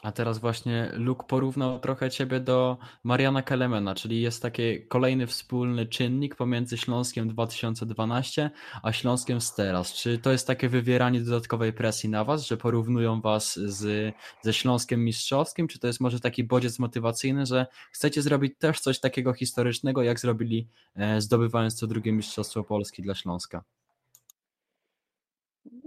A 0.04 0.12
teraz 0.12 0.38
właśnie 0.38 0.90
Luke 0.94 1.26
porównał 1.28 1.80
trochę 1.80 2.10
ciebie 2.10 2.40
do 2.40 2.78
Mariana 3.04 3.42
Kelemena, 3.42 3.94
czyli 3.94 4.22
jest 4.22 4.42
taki 4.42 4.86
kolejny 4.86 5.26
wspólny 5.26 5.86
czynnik 5.86 6.36
pomiędzy 6.36 6.78
Śląskiem 6.78 7.28
2012 7.28 8.50
a 8.82 8.92
Śląskiem 8.92 9.40
z 9.40 9.54
teraz. 9.54 9.92
Czy 9.92 10.18
to 10.18 10.32
jest 10.32 10.46
takie 10.46 10.68
wywieranie 10.68 11.20
dodatkowej 11.20 11.72
presji 11.72 12.08
na 12.08 12.24
was, 12.24 12.46
że 12.46 12.56
porównują 12.56 13.20
was 13.20 13.54
z, 13.54 14.14
ze 14.42 14.52
Śląskiem 14.52 15.04
mistrzowskim, 15.04 15.68
czy 15.68 15.78
to 15.78 15.86
jest 15.86 16.00
może 16.00 16.20
taki 16.20 16.44
bodziec 16.44 16.78
motywacyjny, 16.78 17.46
że 17.46 17.66
chcecie 17.92 18.22
zrobić 18.22 18.58
też 18.58 18.80
coś 18.80 19.00
takiego 19.00 19.32
historycznego, 19.32 20.02
jak 20.02 20.20
zrobili 20.20 20.68
e, 20.96 21.20
zdobywając 21.20 21.74
co 21.74 21.86
drugie 21.86 22.12
Mistrzostwo 22.12 22.64
Polski 22.64 23.02
dla 23.02 23.14
Śląska? 23.14 23.64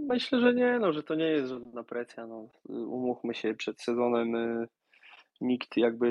Myślę, 0.07 0.39
że 0.39 0.53
nie, 0.53 0.79
no, 0.79 0.93
że 0.93 1.03
to 1.03 1.15
nie 1.15 1.25
jest 1.25 1.49
żadna 1.49 1.83
presja. 1.83 2.27
No. 2.27 2.49
Umówmy 2.69 3.35
się, 3.35 3.53
przed 3.53 3.81
sezonem 3.81 4.35
y, 4.35 4.67
nikt 5.41 5.77
jakby 5.77 6.09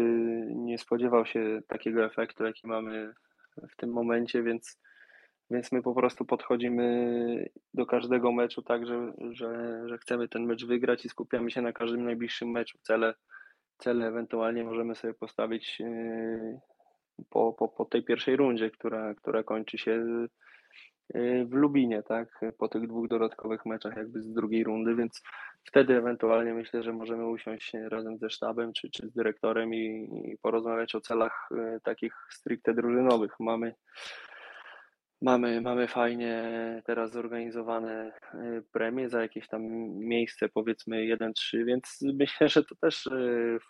nie 0.54 0.78
spodziewał 0.78 1.26
się 1.26 1.60
takiego 1.68 2.04
efektu, 2.04 2.44
jaki 2.44 2.66
mamy 2.66 3.12
w 3.70 3.76
tym 3.76 3.90
momencie, 3.92 4.42
więc, 4.42 4.80
więc 5.50 5.72
my 5.72 5.82
po 5.82 5.94
prostu 5.94 6.24
podchodzimy 6.24 7.50
do 7.74 7.86
każdego 7.86 8.32
meczu 8.32 8.62
tak, 8.62 8.86
że, 8.86 9.12
że, 9.30 9.82
że 9.86 9.98
chcemy 9.98 10.28
ten 10.28 10.46
mecz 10.46 10.66
wygrać 10.66 11.04
i 11.04 11.08
skupiamy 11.08 11.50
się 11.50 11.62
na 11.62 11.72
każdym 11.72 12.04
najbliższym 12.04 12.50
meczu. 12.50 12.78
Cele, 12.82 13.14
cele 13.78 14.06
ewentualnie 14.06 14.64
możemy 14.64 14.94
sobie 14.94 15.14
postawić 15.14 15.80
y, 15.80 16.60
po, 17.30 17.52
po, 17.52 17.68
po 17.68 17.84
tej 17.84 18.04
pierwszej 18.04 18.36
rundzie, 18.36 18.70
która, 18.70 19.14
która 19.14 19.42
kończy 19.42 19.78
się 19.78 20.04
w 21.44 21.52
Lubinie, 21.52 22.02
tak, 22.02 22.40
po 22.58 22.68
tych 22.68 22.86
dwóch 22.86 23.08
dodatkowych 23.08 23.66
meczach 23.66 23.96
jakby 23.96 24.22
z 24.22 24.32
drugiej 24.32 24.64
rundy, 24.64 24.94
więc 24.94 25.22
wtedy 25.64 25.96
ewentualnie 25.96 26.54
myślę, 26.54 26.82
że 26.82 26.92
możemy 26.92 27.26
usiąść 27.26 27.72
razem 27.88 28.18
ze 28.18 28.30
sztabem 28.30 28.72
czy, 28.72 28.90
czy 28.90 29.08
z 29.08 29.12
dyrektorem 29.12 29.74
i, 29.74 30.10
i 30.32 30.38
porozmawiać 30.42 30.94
o 30.94 31.00
celach 31.00 31.48
e, 31.52 31.80
takich 31.80 32.14
stricte 32.30 32.74
drużynowych. 32.74 33.32
Mamy 33.40 33.74
Mamy, 35.22 35.60
mamy 35.60 35.88
fajnie 35.88 36.42
teraz 36.86 37.12
zorganizowane 37.12 38.12
e, 38.34 38.62
premie 38.72 39.08
za 39.08 39.22
jakieś 39.22 39.48
tam 39.48 39.62
miejsce, 39.98 40.48
powiedzmy 40.48 40.96
1-3, 40.96 41.64
więc 41.64 41.98
myślę, 42.14 42.48
że 42.48 42.64
to 42.64 42.74
też 42.74 43.08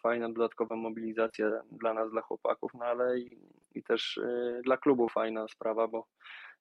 fajna 0.03 0.29
dodatkowa 0.29 0.77
mobilizacja 0.77 1.51
dla 1.72 1.94
nas, 1.94 2.11
dla 2.11 2.20
chłopaków, 2.22 2.70
no 2.75 2.85
ale 2.85 3.18
i, 3.18 3.38
i 3.75 3.83
też 3.83 4.20
dla 4.64 4.77
klubu 4.77 5.09
fajna 5.09 5.49
sprawa, 5.49 5.88
bo 5.88 6.07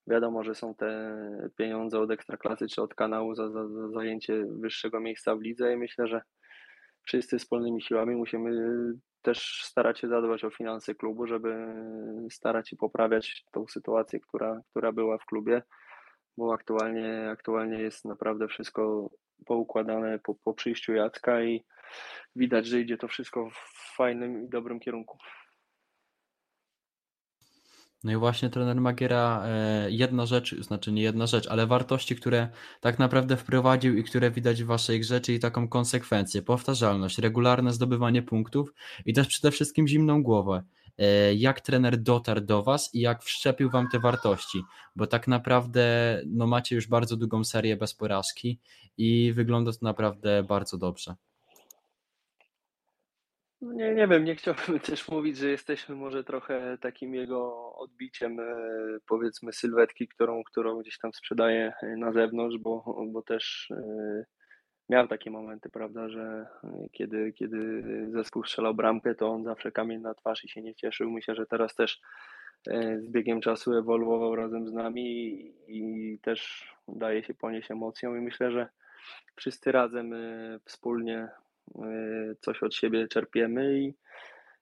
Wiadomo, 0.07 0.43
że 0.43 0.55
są 0.55 0.75
te 0.75 1.17
pieniądze 1.57 1.99
od 1.99 2.11
ekstraklasy 2.11 2.67
czy 2.67 2.81
od 2.81 2.95
kanału 2.95 3.35
za, 3.35 3.49
za, 3.49 3.67
za 3.67 3.89
zajęcie 3.89 4.45
wyższego 4.49 4.99
miejsca 4.99 5.35
w 5.35 5.41
lidze 5.41 5.73
i 5.73 5.77
myślę, 5.77 6.07
że 6.07 6.21
wszyscy 7.03 7.39
wspólnymi 7.39 7.81
siłami 7.81 8.15
musimy 8.15 8.51
też 9.21 9.61
starać 9.63 9.99
się 9.99 10.07
zadbać 10.07 10.43
o 10.43 10.49
finanse 10.49 10.95
klubu, 10.95 11.27
żeby 11.27 11.67
starać 12.31 12.69
się 12.69 12.75
poprawiać 12.75 13.45
tą 13.51 13.67
sytuację, 13.67 14.19
która, 14.19 14.61
która 14.71 14.91
była 14.91 15.17
w 15.17 15.25
klubie, 15.25 15.61
bo 16.37 16.53
aktualnie, 16.53 17.29
aktualnie 17.29 17.81
jest 17.81 18.05
naprawdę 18.05 18.47
wszystko 18.47 19.09
poukładane 19.45 20.19
po, 20.19 20.35
po 20.35 20.53
przyjściu 20.53 20.93
Jacka 20.93 21.43
i 21.43 21.63
widać, 22.35 22.67
że 22.67 22.79
idzie 22.79 22.97
to 22.97 23.07
wszystko 23.07 23.49
w 23.49 23.95
fajnym 23.95 24.45
i 24.45 24.49
dobrym 24.49 24.79
kierunku. 24.79 25.17
No 28.05 28.11
i 28.11 28.15
właśnie 28.15 28.49
trener 28.49 28.81
Magiera 28.81 29.43
e, 29.45 29.91
jedna 29.91 30.25
rzecz, 30.25 30.55
znaczy 30.61 30.91
nie 30.91 31.01
jedna 31.01 31.27
rzecz, 31.27 31.47
ale 31.47 31.67
wartości, 31.67 32.15
które 32.15 32.49
tak 32.81 32.99
naprawdę 32.99 33.37
wprowadził 33.37 33.97
i 33.97 34.03
które 34.03 34.31
widać 34.31 34.63
w 34.63 34.65
waszej 34.65 34.99
grze, 34.99 35.21
czyli 35.21 35.39
taką 35.39 35.67
konsekwencję, 35.67 36.41
powtarzalność, 36.41 37.17
regularne 37.17 37.73
zdobywanie 37.73 38.21
punktów 38.21 38.73
i 39.05 39.13
też 39.13 39.27
przede 39.27 39.51
wszystkim 39.51 39.87
zimną 39.87 40.23
głowę. 40.23 40.63
E, 40.97 41.33
jak 41.33 41.61
trener 41.61 41.97
dotarł 41.97 42.41
do 42.41 42.63
was 42.63 42.89
i 42.93 42.99
jak 42.99 43.23
wszczepił 43.23 43.69
wam 43.69 43.87
te 43.89 43.99
wartości, 43.99 44.61
bo 44.95 45.07
tak 45.07 45.27
naprawdę 45.27 46.21
no 46.27 46.47
macie 46.47 46.75
już 46.75 46.87
bardzo 46.87 47.17
długą 47.17 47.43
serię 47.43 47.77
bez 47.77 47.93
porażki 47.93 48.59
i 48.97 49.33
wygląda 49.33 49.71
to 49.71 49.77
naprawdę 49.81 50.43
bardzo 50.43 50.77
dobrze. 50.77 51.15
No 53.65 53.73
nie, 53.73 53.95
nie 53.95 54.07
wiem, 54.07 54.23
nie 54.23 54.35
chciałbym 54.35 54.79
też 54.79 55.07
mówić, 55.07 55.37
że 55.37 55.49
jesteśmy 55.49 55.95
może 55.95 56.23
trochę 56.23 56.77
takim 56.81 57.15
jego 57.15 57.73
odbiciem, 57.75 58.39
e, 58.39 58.55
powiedzmy, 59.07 59.53
sylwetki, 59.53 60.07
którą, 60.07 60.43
którą 60.43 60.79
gdzieś 60.81 60.97
tam 60.97 61.13
sprzedaje 61.13 61.73
e, 61.81 61.97
na 61.97 62.11
zewnątrz, 62.11 62.57
bo, 62.57 63.05
bo 63.07 63.21
też 63.21 63.71
e, 63.71 64.25
miał 64.89 65.07
takie 65.07 65.31
momenty, 65.31 65.69
prawda, 65.69 66.09
że 66.09 66.45
kiedy, 66.91 67.33
kiedy 67.33 67.83
zespół 68.11 68.43
strzelał 68.43 68.75
bramkę, 68.75 69.15
to 69.15 69.29
on 69.29 69.43
zawsze 69.43 69.71
kamień 69.71 70.01
na 70.01 70.13
twarz 70.13 70.43
i 70.43 70.49
się 70.49 70.61
nie 70.61 70.75
cieszył. 70.75 71.11
Myślę, 71.11 71.35
że 71.35 71.45
teraz 71.45 71.75
też 71.75 72.01
z 72.97 73.09
biegiem 73.09 73.41
czasu 73.41 73.73
ewoluował 73.73 74.35
razem 74.35 74.67
z 74.67 74.73
nami 74.73 75.03
i, 75.03 75.53
i 75.67 76.19
też 76.19 76.69
daje 76.87 77.23
się 77.23 77.33
ponieść 77.33 77.71
emocją 77.71 78.15
i 78.15 78.21
myślę, 78.21 78.51
że 78.51 78.67
wszyscy 79.35 79.71
razem 79.71 80.13
wspólnie 80.65 81.29
coś 82.41 82.63
od 82.63 82.75
siebie 82.75 83.07
czerpiemy 83.07 83.79
i, 83.79 83.93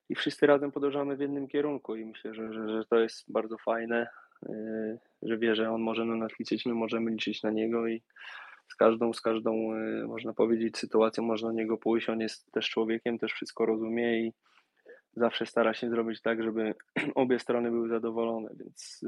i 0.10 0.16
wszyscy 0.16 0.48
razem 0.48 0.72
podążamy 0.72 1.18
w 1.18 1.20
jednym 1.20 1.48
kierunku 1.48 1.96
i 1.96 2.06
myślę, 2.06 2.34
że, 2.34 2.54
że, 2.54 2.70
że 2.70 2.86
to 2.86 3.00
jest 3.00 3.32
bardzo 3.32 3.58
fajne, 3.58 4.08
y, 4.50 5.00
że 5.22 5.38
wie, 5.38 5.56
że 5.56 5.72
on 5.72 5.82
może 5.82 6.06
na 6.06 6.16
nas 6.16 6.40
liczyć, 6.40 6.66
my 6.66 6.74
możemy 6.74 7.12
liczyć 7.12 7.44
na 7.44 7.52
niego 7.52 7.88
i 7.88 8.04
z 8.68 8.76
każdą, 8.76 9.14
z 9.14 9.22
każdą, 9.22 9.76
y, 9.76 10.08
można 10.08 10.34
powiedzieć, 10.34 10.78
sytuacją 10.78 11.24
można 11.24 11.48
na 11.48 11.54
niego 11.54 11.78
pójść. 11.78 12.10
On 12.10 12.20
jest 12.20 12.52
też 12.52 12.70
człowiekiem, 12.70 13.20
też 13.20 13.34
wszystko 13.34 13.66
rozumie 13.66 14.20
i 14.20 14.34
zawsze 15.16 15.46
stara 15.46 15.74
się 15.74 15.90
zrobić 15.90 16.22
tak, 16.22 16.44
żeby 16.44 16.74
obie 17.16 17.40
strony 17.40 17.72
były 17.72 17.90
zadowolone, 17.90 18.50
więc 18.60 19.06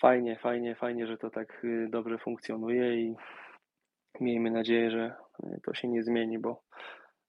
fajnie, 0.00 0.36
fajnie, 0.36 0.74
fajnie, 0.74 1.06
że 1.06 1.18
to 1.18 1.30
tak 1.30 1.66
dobrze 1.88 2.18
funkcjonuje 2.18 3.00
i 3.00 3.14
miejmy 4.20 4.50
nadzieję, 4.50 4.90
że 4.90 5.14
e, 5.42 5.60
to 5.64 5.74
się 5.74 5.88
nie 5.88 6.02
zmieni, 6.02 6.38
bo, 6.38 6.62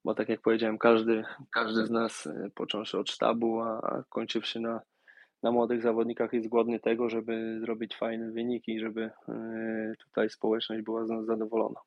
bo 0.04 0.14
tak 0.14 0.28
jak 0.28 0.40
powiedziałem, 0.40 0.78
każdy, 0.78 1.24
każdy 1.50 1.86
z 1.86 1.90
nas, 1.90 2.26
e, 2.26 2.50
począwszy 2.54 2.98
od 2.98 3.10
sztabu, 3.10 3.60
a, 3.60 3.80
a 3.80 4.02
kończywszy 4.08 4.60
na, 4.60 4.80
na 5.42 5.52
młodych 5.52 5.82
zawodnikach, 5.82 6.32
jest 6.32 6.48
głodny 6.48 6.80
tego, 6.80 7.10
żeby 7.10 7.60
zrobić 7.60 7.96
fajne 7.96 8.32
wyniki 8.32 8.72
i 8.72 8.80
żeby 8.80 9.10
e, 9.28 9.94
tutaj 9.98 10.30
społeczność 10.30 10.82
była 10.82 11.06
z 11.06 11.10
nas 11.10 11.26
zadowolona. 11.26 11.80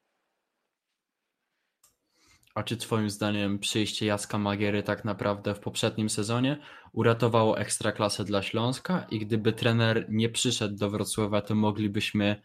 A 2.55 2.63
czy 2.63 2.77
Twoim 2.77 3.09
zdaniem 3.09 3.59
przyjście 3.59 4.05
Jacka 4.05 4.37
Magiery 4.37 4.83
tak 4.83 5.05
naprawdę 5.05 5.55
w 5.55 5.59
poprzednim 5.59 6.09
sezonie 6.09 6.57
uratowało 6.93 7.59
ekstraklasę 7.59 8.23
dla 8.23 8.41
Śląska 8.41 9.05
i 9.11 9.19
gdyby 9.19 9.53
trener 9.53 10.05
nie 10.09 10.29
przyszedł 10.29 10.75
do 10.75 10.89
Wrocławia, 10.89 11.41
to 11.41 11.55
moglibyśmy 11.55 12.41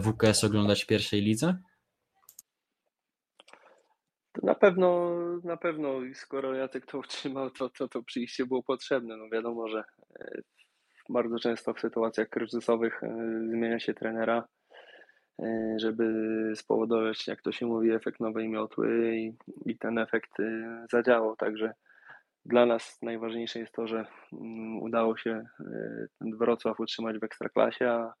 WKS 0.00 0.44
oglądać 0.44 0.84
w 0.84 0.86
pierwszej 0.86 1.22
lidze? 1.22 1.58
Na 4.42 4.54
pewno, 4.54 5.10
na 5.44 5.56
pewno, 5.56 6.00
skoro 6.14 6.54
Jacek 6.54 6.86
to 6.86 6.98
utrzymał, 6.98 7.50
to, 7.50 7.70
to 7.70 7.88
to 7.88 8.02
przyjście 8.02 8.46
było 8.46 8.62
potrzebne. 8.62 9.16
No 9.16 9.28
wiadomo, 9.28 9.68
że 9.68 9.84
e, 10.20 10.42
bardzo 11.08 11.38
często 11.38 11.74
w 11.74 11.80
sytuacjach 11.80 12.28
kryzysowych 12.28 13.02
e, 13.02 13.08
zmienia 13.50 13.80
się 13.80 13.94
trenera, 13.94 14.48
e, 15.42 15.74
żeby 15.76 16.04
spowodować, 16.54 17.26
jak 17.26 17.42
to 17.42 17.52
się 17.52 17.66
mówi, 17.66 17.90
efekt 17.90 18.20
nowej 18.20 18.48
miotły 18.48 19.16
i, 19.16 19.36
i 19.66 19.78
ten 19.78 19.98
efekt 19.98 20.30
zadziałał. 20.92 21.36
Także 21.36 21.72
dla 22.44 22.66
nas 22.66 22.98
najważniejsze 23.02 23.58
jest 23.58 23.72
to, 23.72 23.86
że 23.86 24.06
mm, 24.32 24.82
udało 24.82 25.16
się 25.16 25.44
Wrocław 26.20 26.80
utrzymać 26.80 27.18
w 27.18 27.24
ekstraklasie, 27.24 27.90
a 27.90 28.14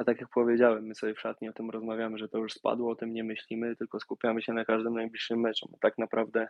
a 0.00 0.04
tak 0.04 0.20
jak 0.20 0.30
powiedziałem, 0.30 0.86
my 0.86 0.94
sobie 0.94 1.14
w 1.14 1.20
szatni 1.20 1.48
o 1.48 1.52
tym 1.52 1.70
rozmawiamy, 1.70 2.18
że 2.18 2.28
to 2.28 2.38
już 2.38 2.52
spadło, 2.52 2.90
o 2.90 2.96
tym 2.96 3.12
nie 3.12 3.24
myślimy, 3.24 3.76
tylko 3.76 4.00
skupiamy 4.00 4.42
się 4.42 4.52
na 4.52 4.64
każdym 4.64 4.94
najbliższym 4.94 5.40
meczu. 5.40 5.68
tak 5.80 5.98
naprawdę 5.98 6.48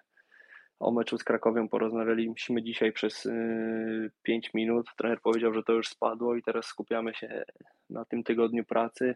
o 0.80 0.90
meczu 0.90 1.18
z 1.18 1.24
Krakowią 1.24 1.68
porozmawialiśmy 1.68 2.62
dzisiaj 2.62 2.92
przez 2.92 3.28
5 4.22 4.46
y, 4.46 4.50
minut. 4.54 4.86
Trener 4.96 5.20
powiedział, 5.20 5.54
że 5.54 5.62
to 5.62 5.72
już 5.72 5.88
spadło 5.88 6.36
i 6.36 6.42
teraz 6.42 6.66
skupiamy 6.66 7.14
się 7.14 7.44
na 7.90 8.04
tym 8.04 8.22
tygodniu 8.22 8.64
pracy, 8.64 9.14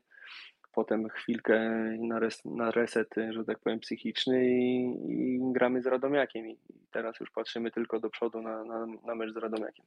potem 0.73 1.09
chwilkę 1.09 1.59
na, 2.01 2.19
res, 2.19 2.45
na 2.45 2.71
reset, 2.71 3.15
że 3.31 3.45
tak 3.45 3.59
powiem, 3.59 3.81
psychiczny 3.81 4.47
i, 4.47 4.85
i 5.09 5.39
gramy 5.53 5.83
z 5.83 5.87
Radomiakiem. 5.87 6.49
I 6.49 6.59
teraz 6.91 7.21
już 7.21 7.31
patrzymy 7.31 7.71
tylko 7.71 8.01
do 8.01 8.11
przodu 8.11 8.43
na, 8.43 8.65
na, 8.65 8.87
na 9.07 9.15
mecz 9.15 9.33
z 9.33 9.37
Radomiakiem. 9.37 9.87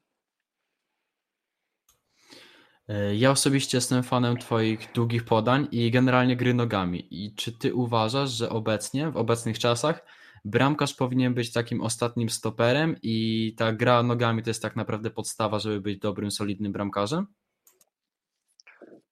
E, 2.88 3.15
Ja 3.15 3.32
osobiście 3.32 3.78
jestem 3.78 4.04
fanem 4.04 4.38
Twoich 4.38 4.91
długich 4.93 5.26
podań 5.26 5.67
i 5.71 5.91
generalnie 5.91 6.36
gry 6.36 6.54
nogami. 6.54 7.08
I 7.12 7.36
czy 7.36 7.58
Ty 7.60 7.73
uważasz, 7.73 8.30
że 8.30 8.50
obecnie, 8.50 9.12
w 9.12 9.17
obecnych 9.17 9.60
czasach, 9.60 10.06
bramkarz 10.45 10.93
powinien 10.93 11.34
być 11.34 11.54
takim 11.54 11.82
ostatnim 11.82 12.30
stoperem 12.30 12.95
i 13.04 13.56
ta 13.58 13.71
gra 13.73 14.04
nogami 14.04 14.43
to 14.43 14.50
jest 14.50 14.62
tak 14.62 14.76
naprawdę 14.76 15.10
podstawa, 15.10 15.60
żeby 15.60 15.82
być 15.82 16.00
dobrym, 16.00 16.32
solidnym 16.32 16.71
bramkarzem? 16.71 17.28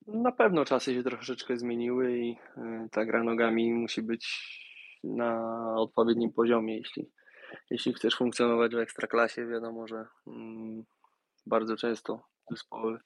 Na 0.07 0.31
pewno 0.31 0.65
czasy 0.65 0.93
się 0.93 1.03
troszeczkę 1.03 1.57
zmieniły 1.57 2.17
i 2.17 2.31
y, 2.31 2.89
ta 2.91 3.05
gra 3.05 3.23
nogami 3.23 3.73
musi 3.73 4.01
być 4.01 4.25
na 5.03 5.55
odpowiednim 5.77 6.33
poziomie. 6.33 6.77
Jeśli, 6.77 7.11
jeśli 7.71 7.93
chcesz 7.93 8.15
funkcjonować 8.15 8.75
w 8.75 8.79
ekstraklasie, 8.79 9.47
wiadomo, 9.47 9.87
że 9.87 10.05
mm, 10.27 10.83
bardzo 11.45 11.77
często 11.77 12.23
zespoły 12.51 12.99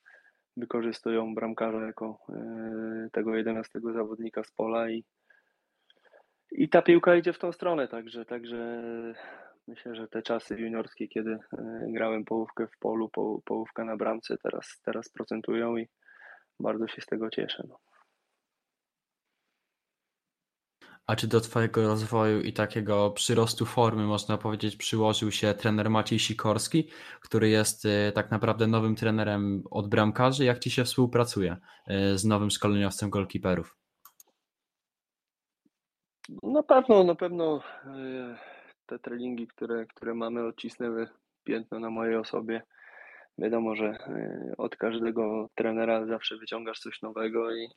wykorzystują 0.60 1.36
bramkarza 1.36 1.86
jako 1.86 2.19
y, 2.30 3.10
tego 3.12 3.36
11 3.36 3.80
zawodnika 3.93 4.43
z 4.43 4.52
pola 4.52 4.89
i, 4.89 5.04
i 6.52 6.69
ta 6.69 6.82
piłka 6.82 7.15
idzie 7.15 7.34
w 7.34 7.39
tą 7.39 7.52
stronę, 7.52 7.88
także, 7.88 8.26
także 8.26 8.84
myślę, 9.67 9.95
że 9.95 10.08
te 10.08 10.22
czasy 10.22 10.56
juniorskie, 10.56 11.08
kiedy 11.08 11.32
y, 11.32 11.39
grałem 11.88 12.26
połówkę 12.26 12.67
w 12.67 12.78
polu, 12.80 13.10
po, 13.10 13.41
połówkę 13.45 13.86
na 13.86 13.98
bramce, 13.98 14.38
teraz, 14.38 14.82
teraz 14.86 15.10
procentują 15.10 15.78
i 15.78 15.88
bardzo 16.60 16.88
się 16.88 17.02
z 17.02 17.06
tego 17.06 17.30
cieszę. 17.30 17.63
No. 17.69 17.88
A 21.10 21.15
czy 21.15 21.28
do 21.28 21.41
Twojego 21.41 21.82
rozwoju 21.82 22.41
i 22.41 22.54
takiego 22.54 23.12
przyrostu 23.12 23.65
formy, 23.65 24.04
można 24.04 24.38
powiedzieć, 24.38 24.76
przyłożył 24.76 25.32
się 25.32 25.54
trener 25.54 25.89
Maciej 25.89 26.19
Sikorski, 26.19 26.89
który 27.22 27.50
jest 27.50 27.86
y, 27.86 28.12
tak 28.15 28.32
naprawdę 28.32 28.67
nowym 28.67 28.95
trenerem 28.95 29.63
od 29.72 29.89
bramkarzy? 29.89 30.45
Jak 30.45 30.60
Ci 30.60 30.72
się 30.72 30.84
współpracuje 30.84 31.58
y, 32.13 32.17
z 32.17 32.26
nowym 32.26 32.50
szkoleniowcem 32.50 33.10
golkiperów? 33.10 33.78
Na 36.43 36.63
pewno, 36.63 37.04
na 37.04 37.15
pewno 37.15 37.58
y, 37.58 37.62
te 38.86 39.00
treningi, 39.00 39.48
które, 39.48 39.86
które 39.86 40.13
mamy, 40.13 40.48
odcisnęły 40.48 41.08
piętno 41.43 41.80
na 41.80 41.89
mojej 41.89 42.15
osobie. 42.15 42.62
Wiadomo, 43.38 43.76
że 43.76 43.98
od 44.58 44.76
każdego 44.76 45.50
trenera 45.56 46.06
zawsze 46.06 46.38
wyciągasz 46.38 46.80
coś 46.80 47.02
nowego 47.02 47.56
i 47.56 47.67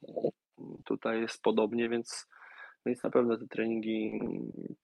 tutaj 0.85 1.21
jest 1.21 1.42
podobnie, 1.42 1.88
więc, 1.88 2.29
więc 2.87 3.03
na 3.03 3.11
pewno 3.11 3.38
te 3.38 3.47
treningi 3.47 4.21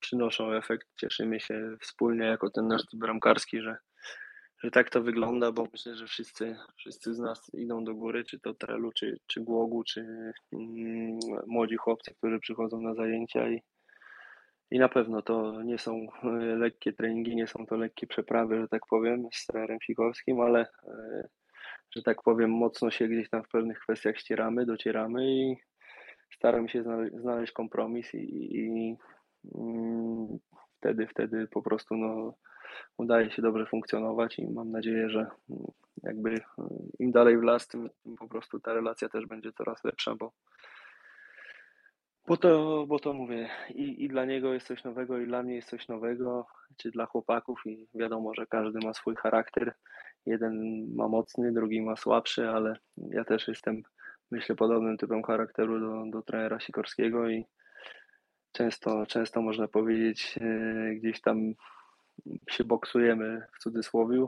przynoszą 0.00 0.52
efekt. 0.52 0.88
Cieszymy 1.00 1.40
się 1.40 1.76
wspólnie 1.80 2.26
jako 2.26 2.50
ten 2.50 2.68
nasz 2.68 2.82
bramkarski, 2.92 3.60
że, 3.60 3.76
że 4.62 4.70
tak 4.70 4.90
to 4.90 5.02
wygląda, 5.02 5.52
bo 5.52 5.66
myślę, 5.72 5.94
że 5.94 6.06
wszyscy, 6.06 6.56
wszyscy 6.76 7.14
z 7.14 7.18
nas 7.18 7.50
idą 7.54 7.84
do 7.84 7.94
góry, 7.94 8.24
czy 8.24 8.40
to 8.40 8.54
Trelu, 8.54 8.92
czy, 8.92 9.18
czy 9.26 9.40
Głogu, 9.40 9.84
czy 9.84 10.00
mm, 10.52 11.18
młodzi 11.46 11.76
chłopcy, 11.76 12.14
którzy 12.14 12.40
przychodzą 12.40 12.80
na 12.80 12.94
zajęcia 12.94 13.50
i, 13.50 13.62
i 14.70 14.78
na 14.78 14.88
pewno 14.88 15.22
to 15.22 15.62
nie 15.62 15.78
są 15.78 16.06
e, 16.22 16.28
lekkie 16.56 16.92
treningi, 16.92 17.36
nie 17.36 17.46
są 17.46 17.66
to 17.66 17.76
lekkie 17.76 18.06
przeprawy, 18.06 18.60
że 18.60 18.68
tak 18.68 18.82
powiem, 18.90 19.28
z 19.32 19.46
trenerem 19.46 19.78
ale 20.42 20.60
e, 20.60 21.28
że 21.96 22.02
tak 22.02 22.22
powiem, 22.22 22.50
mocno 22.50 22.90
się 22.90 23.08
gdzieś 23.08 23.30
tam 23.30 23.44
w 23.44 23.48
pewnych 23.48 23.78
kwestiach 23.78 24.18
ścieramy, 24.18 24.66
docieramy 24.66 25.32
i 25.32 25.56
staramy 26.30 26.68
się 26.68 26.82
znaleźć, 26.82 27.16
znaleźć 27.16 27.52
kompromis 27.52 28.14
i, 28.14 28.56
i 28.56 28.96
mm, 29.54 30.38
wtedy, 30.78 31.06
wtedy 31.06 31.46
po 31.46 31.62
prostu 31.62 31.96
no, 31.96 32.34
udaje 32.96 33.30
się 33.30 33.42
dobrze 33.42 33.66
funkcjonować 33.66 34.38
i 34.38 34.50
mam 34.50 34.70
nadzieję, 34.70 35.10
że 35.10 35.18
mm, 35.20 35.64
jakby 36.02 36.30
y, 36.30 36.42
im 36.98 37.12
dalej 37.12 37.38
w 37.38 37.42
las, 37.42 37.68
tym, 37.68 37.90
tym 38.02 38.16
po 38.16 38.28
prostu 38.28 38.60
ta 38.60 38.74
relacja 38.74 39.08
też 39.08 39.26
będzie 39.26 39.52
coraz 39.52 39.84
lepsza, 39.84 40.14
bo 40.14 40.32
bo 42.28 42.36
to, 42.36 42.84
bo 42.88 42.98
to 42.98 43.12
mówię, 43.12 43.48
i, 43.74 44.04
i 44.04 44.08
dla 44.08 44.24
niego 44.24 44.54
jest 44.54 44.66
coś 44.66 44.84
nowego, 44.84 45.18
i 45.18 45.26
dla 45.26 45.42
mnie 45.42 45.54
jest 45.54 45.68
coś 45.68 45.88
nowego, 45.88 46.46
czy 46.76 46.90
dla 46.90 47.06
chłopaków, 47.06 47.60
i 47.66 47.88
wiadomo, 47.94 48.34
że 48.34 48.46
każdy 48.46 48.78
ma 48.78 48.94
swój 48.94 49.16
charakter. 49.16 49.74
Jeden 50.26 50.84
ma 50.94 51.08
mocny, 51.08 51.52
drugi 51.52 51.82
ma 51.82 51.96
słabszy, 51.96 52.48
ale 52.48 52.76
ja 52.96 53.24
też 53.24 53.48
jestem, 53.48 53.82
myślę, 54.30 54.54
podobnym 54.56 54.96
typem 54.96 55.22
charakteru 55.22 55.80
do, 55.80 56.10
do 56.10 56.22
trenera 56.22 56.60
Sikorskiego 56.60 57.28
i 57.28 57.44
często, 58.52 59.06
często 59.06 59.42
można 59.42 59.68
powiedzieć, 59.68 60.38
e, 60.40 60.94
gdzieś 60.94 61.20
tam 61.20 61.54
się 62.50 62.64
boksujemy 62.64 63.46
w 63.52 63.58
cudzysłowie, 63.58 64.26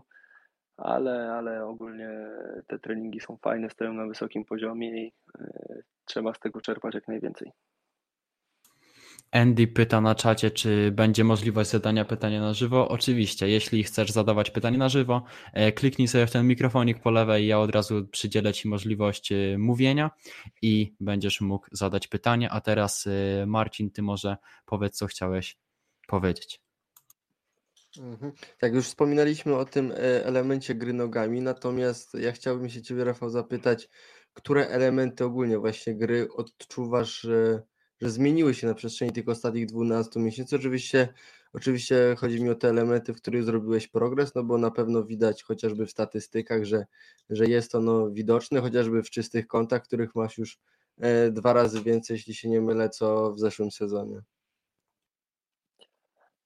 ale, 0.76 1.32
ale 1.32 1.66
ogólnie 1.66 2.08
te 2.66 2.78
treningi 2.78 3.20
są 3.20 3.36
fajne, 3.36 3.70
stoją 3.70 3.92
na 3.92 4.06
wysokim 4.06 4.44
poziomie 4.44 5.06
i 5.06 5.12
e, 5.38 5.82
trzeba 6.04 6.34
z 6.34 6.40
tego 6.40 6.60
czerpać 6.60 6.94
jak 6.94 7.08
najwięcej. 7.08 7.52
Andy 9.32 9.66
pyta 9.66 10.00
na 10.00 10.14
czacie, 10.14 10.50
czy 10.50 10.92
będzie 10.92 11.24
możliwość 11.24 11.70
zadania 11.70 12.04
pytania 12.04 12.40
na 12.40 12.54
żywo. 12.54 12.88
Oczywiście, 12.88 13.48
jeśli 13.48 13.84
chcesz 13.84 14.10
zadawać 14.10 14.50
pytanie 14.50 14.78
na 14.78 14.88
żywo, 14.88 15.22
e, 15.52 15.72
kliknij 15.72 16.08
sobie 16.08 16.26
w 16.26 16.30
ten 16.30 16.46
mikrofonik 16.46 17.00
po 17.00 17.10
lewej, 17.10 17.46
ja 17.46 17.60
od 17.60 17.70
razu 17.70 18.06
przydzielę 18.06 18.52
Ci 18.52 18.68
możliwość 18.68 19.32
e, 19.32 19.58
mówienia 19.58 20.10
i 20.62 20.94
będziesz 21.00 21.40
mógł 21.40 21.66
zadać 21.72 22.08
pytanie. 22.08 22.50
A 22.50 22.60
teraz 22.60 23.06
e, 23.06 23.46
Marcin, 23.46 23.90
Ty 23.90 24.02
może 24.02 24.36
powiedz, 24.66 24.96
co 24.96 25.06
chciałeś 25.06 25.56
powiedzieć. 26.06 26.60
Mhm. 27.98 28.32
Tak, 28.58 28.74
już 28.74 28.86
wspominaliśmy 28.86 29.56
o 29.56 29.64
tym 29.64 29.92
elemencie 30.24 30.74
gry 30.74 30.92
nogami, 30.92 31.40
natomiast 31.40 32.14
ja 32.14 32.32
chciałbym 32.32 32.70
się 32.70 32.82
Ciebie, 32.82 33.04
Rafał, 33.04 33.30
zapytać, 33.30 33.88
które 34.32 34.68
elementy 34.68 35.24
ogólnie 35.24 35.58
właśnie 35.58 35.94
gry 35.94 36.28
odczuwasz, 36.32 37.26
że, 38.00 38.10
zmieniły 38.10 38.54
się 38.54 38.66
na 38.66 38.74
przestrzeni 38.74 39.12
tych 39.12 39.28
ostatnich 39.28 39.66
12 39.66 40.20
miesięcy? 40.20 40.56
Oczywiście, 40.56 41.08
oczywiście 41.52 42.14
chodzi 42.18 42.42
mi 42.42 42.50
o 42.50 42.54
te 42.54 42.68
elementy, 42.68 43.14
w 43.14 43.16
których 43.16 43.44
zrobiłeś 43.44 43.88
progres, 43.88 44.34
no 44.34 44.44
bo 44.44 44.58
na 44.58 44.70
pewno 44.70 45.04
widać 45.04 45.42
chociażby 45.42 45.86
w 45.86 45.90
statystykach, 45.90 46.64
że, 46.64 46.86
że 47.30 47.44
jest 47.44 47.72
to 47.72 47.80
no, 47.80 48.10
widoczne, 48.10 48.60
chociażby 48.60 49.02
w 49.02 49.10
czystych 49.10 49.46
kątach, 49.46 49.82
których 49.82 50.14
masz 50.14 50.38
już 50.38 50.58
e, 51.00 51.30
dwa 51.30 51.52
razy 51.52 51.82
więcej, 51.82 52.14
jeśli 52.14 52.34
się 52.34 52.48
nie 52.48 52.60
mylę, 52.60 52.88
co 52.88 53.32
w 53.32 53.38
zeszłym 53.38 53.70
sezonie. 53.70 54.22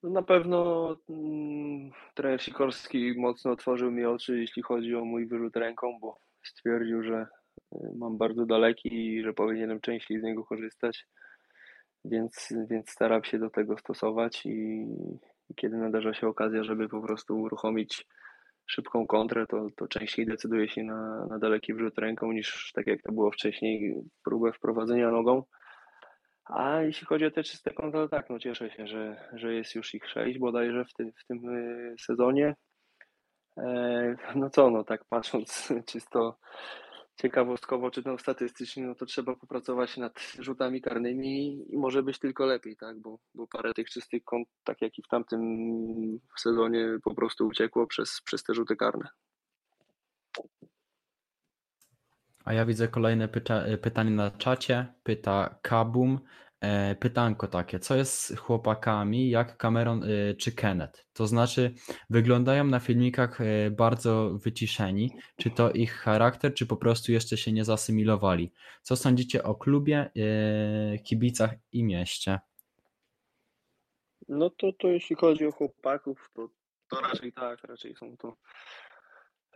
No 0.05 0.11
Na 0.11 0.23
pewno 0.23 0.88
mm, 1.09 1.90
trener 2.14 2.43
Sikorski 2.43 3.14
mocno 3.17 3.51
otworzył 3.51 3.90
mi 3.90 4.05
oczy, 4.05 4.40
jeśli 4.40 4.62
chodzi 4.62 4.95
o 4.95 5.05
mój 5.05 5.27
wyrzut 5.27 5.57
ręką, 5.57 5.99
bo 6.01 6.19
stwierdził, 6.43 7.03
że 7.03 7.27
y, 7.75 7.79
mam 7.97 8.19
bardzo 8.19 8.47
daleki 8.47 8.88
i 8.95 9.23
że 9.23 9.33
powinienem 9.33 9.81
częściej 9.81 10.21
z 10.21 10.23
niego 10.23 10.45
korzystać, 10.45 11.07
więc, 12.05 12.53
więc 12.71 12.90
staram 12.90 13.25
się 13.25 13.38
do 13.38 13.51
tego 13.51 13.79
stosować 13.79 14.47
i 14.47 14.87
kiedy 15.57 15.77
nadarza 15.77 16.14
się 16.14 16.29
okazja, 16.29 16.64
żeby 16.64 16.88
po 16.88 17.01
prostu 17.01 17.40
uruchomić 17.40 18.07
szybką 18.67 19.07
kontrę, 19.07 19.47
to, 19.47 19.67
to 19.77 19.88
częściej 19.88 20.27
decyduję 20.27 20.69
się 20.69 20.83
na, 20.83 21.27
na 21.27 21.38
daleki 21.38 21.75
wrzut 21.75 21.99
ręką 21.99 22.33
niż 22.33 22.73
tak 22.75 22.87
jak 22.87 23.03
to 23.03 23.12
było 23.12 23.31
wcześniej, 23.31 23.95
próbę 24.25 24.53
wprowadzenia 24.53 25.11
nogą. 25.11 25.43
A 26.45 26.81
jeśli 26.83 27.07
chodzi 27.07 27.27
o 27.27 27.31
te 27.31 27.43
czyste 27.43 27.71
konta, 27.71 27.99
to 27.99 28.09
tak, 28.09 28.31
no 28.31 28.38
cieszę 28.38 28.71
się, 28.71 28.87
że, 28.87 29.29
że 29.33 29.55
jest 29.55 29.75
już 29.75 29.95
ich 29.95 30.09
sześć 30.09 30.38
bodajże 30.38 30.85
w 30.85 30.95
tym, 30.95 31.12
w 31.12 31.25
tym 31.27 31.49
y, 31.49 31.95
sezonie. 32.01 32.55
E, 33.57 34.17
No 34.35 34.51
co, 34.51 34.71
no 34.71 34.85
tak 34.85 35.05
patrząc 35.05 35.69
czysto 35.90 36.38
ciekawostkowo, 37.16 37.90
czy 37.90 38.03
tam 38.03 38.18
statystycznie, 38.18 38.87
no 38.87 38.94
to 38.94 39.07
trzeba 39.07 39.37
popracować 39.37 39.96
nad 39.96 40.20
rzutami 40.38 40.83
karnymi 40.83 41.64
i 41.74 41.79
może 41.79 42.03
być 42.03 42.18
tylko 42.18 42.46
lepiej, 42.46 42.77
tak, 42.77 43.00
bo, 43.00 43.18
bo 43.35 43.46
parę 43.46 43.74
tych 43.74 43.90
czystych 43.90 44.24
kąt, 44.24 44.48
tak 44.64 44.83
jak 44.83 44.98
i 44.98 45.03
w 45.03 45.09
tamtym 45.09 45.40
sezonie, 46.38 46.98
po 47.05 47.14
prostu 47.14 47.46
uciekło 47.46 47.87
przez, 47.87 48.20
przez 48.24 48.42
te 48.42 48.55
rzuty 48.55 48.77
karne. 48.77 49.09
A 52.44 52.53
ja 52.53 52.66
widzę 52.66 52.88
kolejne 52.88 53.29
pyta 53.29 53.64
pytanie 53.83 54.11
na 54.11 54.31
czacie. 54.31 54.87
Pyta 55.03 55.59
Kabum. 55.62 56.20
E, 56.64 56.94
pytanko 56.94 57.48
takie, 57.48 57.79
co 57.79 57.96
jest 57.96 58.20
z 58.20 58.38
chłopakami 58.38 59.31
jak 59.31 59.57
Cameron 59.57 60.03
y, 60.03 60.35
czy 60.38 60.53
Kenneth? 60.53 61.07
To 61.12 61.27
znaczy, 61.27 61.74
wyglądają 62.11 62.64
na 62.64 62.81
filmikach 62.81 63.40
y, 63.40 63.70
bardzo 63.70 64.31
wyciszeni. 64.35 65.11
Czy 65.37 65.50
to 65.50 65.70
ich 65.70 65.92
charakter, 65.92 66.55
czy 66.55 66.66
po 66.66 66.77
prostu 66.77 67.12
jeszcze 67.12 67.37
się 67.37 67.53
nie 67.53 67.64
zasymilowali? 67.64 68.53
Co 68.83 68.96
sądzicie 68.96 69.42
o 69.42 69.55
klubie, 69.55 70.11
kibicach 71.05 71.50
i 71.72 71.85
mieście? 71.85 72.38
No 74.29 74.50
to, 74.50 74.72
to 74.72 74.88
jeśli 74.88 75.16
chodzi 75.16 75.46
o 75.46 75.53
chłopaków, 75.53 76.31
to, 76.35 76.48
to 76.88 77.00
raczej 77.00 77.33
tak, 77.33 77.64
raczej 77.64 77.94
są 77.94 78.16
to 78.16 78.37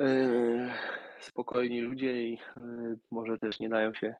e, 0.01 0.75
spokojni 1.21 1.81
ludzie 1.81 2.23
i 2.23 2.35
e, 2.35 2.97
może 3.11 3.38
też 3.38 3.61
nie 3.61 3.68
dają 3.68 3.94
się 3.94 4.14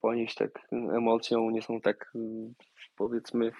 ponieść 0.00 0.34
tak 0.34 0.68
emocją, 0.72 1.50
nie 1.50 1.62
są 1.62 1.80
tak 1.80 2.12
powiedzmy, 2.96 3.52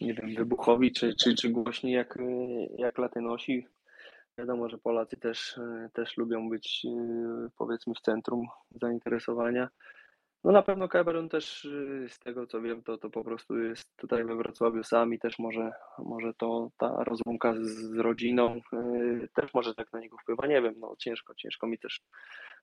nie 0.00 0.14
wiem, 0.14 0.34
wybuchowi 0.34 0.92
czy, 0.92 1.14
czy, 1.14 1.34
czy 1.34 1.48
głośni 1.48 1.92
jak, 1.92 2.18
jak 2.78 2.98
latynosi. 2.98 3.66
Wiadomo, 4.38 4.68
że 4.68 4.78
Polacy 4.78 5.16
też, 5.16 5.60
też 5.92 6.16
lubią 6.16 6.48
być 6.48 6.86
powiedzmy 7.56 7.94
w 7.94 8.00
centrum 8.00 8.46
zainteresowania. 8.82 9.68
No 10.44 10.52
na 10.52 10.62
pewno 10.62 10.88
Cameron 10.88 11.28
też 11.28 11.68
z 12.08 12.18
tego 12.18 12.46
co 12.46 12.60
wiem, 12.60 12.82
to, 12.82 12.98
to 12.98 13.10
po 13.10 13.24
prostu 13.24 13.58
jest 13.58 13.96
tutaj 13.96 14.24
we 14.24 14.36
Wrocławiu 14.36 14.82
sam 14.82 15.14
i 15.14 15.18
też 15.18 15.38
może, 15.38 15.72
może 15.98 16.34
to 16.34 16.70
ta 16.76 17.04
rozłąka 17.04 17.54
z, 17.54 17.68
z 17.68 17.98
rodziną 17.98 18.60
też 19.34 19.54
może 19.54 19.74
tak 19.74 19.92
na 19.92 20.00
niego 20.00 20.16
wpływa. 20.18 20.46
Nie 20.46 20.62
wiem, 20.62 20.74
no 20.78 20.94
ciężko, 20.98 21.34
ciężko 21.34 21.66
mi 21.66 21.78
też 21.78 22.00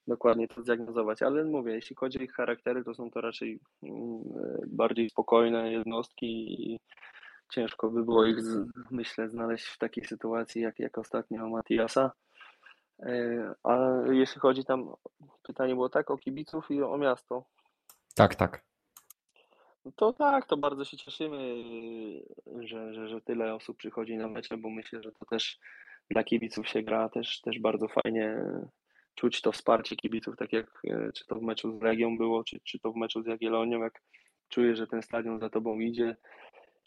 dokładnie 0.07 0.47
to 0.47 0.61
zdiagnozować, 0.61 1.21
ale 1.21 1.43
mówię, 1.43 1.73
jeśli 1.73 1.95
chodzi 1.95 2.19
o 2.19 2.21
ich 2.21 2.33
charaktery, 2.33 2.83
to 2.83 2.93
są 2.93 3.11
to 3.11 3.21
raczej 3.21 3.59
yy, 3.81 3.91
bardziej 4.67 5.09
spokojne 5.09 5.71
jednostki 5.71 6.71
i 6.71 6.79
ciężko 7.51 7.89
by 7.89 8.03
było 8.03 8.25
ich, 8.25 8.37
myślę, 8.91 9.29
znaleźć 9.29 9.65
w 9.65 9.77
takiej 9.77 10.05
sytuacji 10.05 10.61
jak, 10.61 10.79
jak 10.79 10.97
ostatnio 10.97 11.49
Matiasa. 11.49 12.11
Yy, 12.99 13.53
a 13.63 13.89
jeśli 14.11 14.41
chodzi 14.41 14.65
tam, 14.65 14.93
pytanie 15.43 15.73
było 15.73 15.89
tak 15.89 16.11
o 16.11 16.17
kibiców 16.17 16.71
i 16.71 16.81
o 16.83 16.97
miasto, 16.97 17.45
tak, 18.15 18.35
tak. 18.35 18.63
No 19.85 19.91
to 19.95 20.13
tak, 20.13 20.45
to 20.45 20.57
bardzo 20.57 20.85
się 20.85 20.97
cieszymy, 20.97 21.63
że, 22.59 22.93
że, 22.93 23.07
że 23.07 23.21
tyle 23.21 23.55
osób 23.55 23.77
przychodzi 23.77 24.17
na 24.17 24.27
mecze, 24.27 24.57
bo 24.57 24.69
myślę, 24.69 25.03
że 25.03 25.11
to 25.11 25.25
też 25.25 25.59
dla 26.09 26.23
kibiców 26.23 26.67
się 26.67 26.83
gra 26.83 27.09
też, 27.09 27.41
też 27.41 27.59
bardzo 27.59 27.87
fajnie 27.87 28.37
czuć 29.15 29.41
to 29.41 29.51
wsparcie 29.51 29.95
kibiców, 29.95 30.35
tak 30.37 30.53
jak 30.53 30.81
e, 30.87 31.11
czy 31.11 31.25
to 31.25 31.35
w 31.35 31.41
meczu 31.41 31.79
z 31.79 31.81
Legią 31.81 32.17
było, 32.17 32.43
czy, 32.43 32.59
czy 32.63 32.79
to 32.79 32.91
w 32.91 32.95
meczu 32.95 33.23
z 33.23 33.27
Jagiellonią, 33.27 33.83
jak 33.83 34.01
czujesz, 34.49 34.77
że 34.77 34.87
ten 34.87 35.01
stadion 35.01 35.39
za 35.39 35.49
tobą 35.49 35.79
idzie 35.79 36.15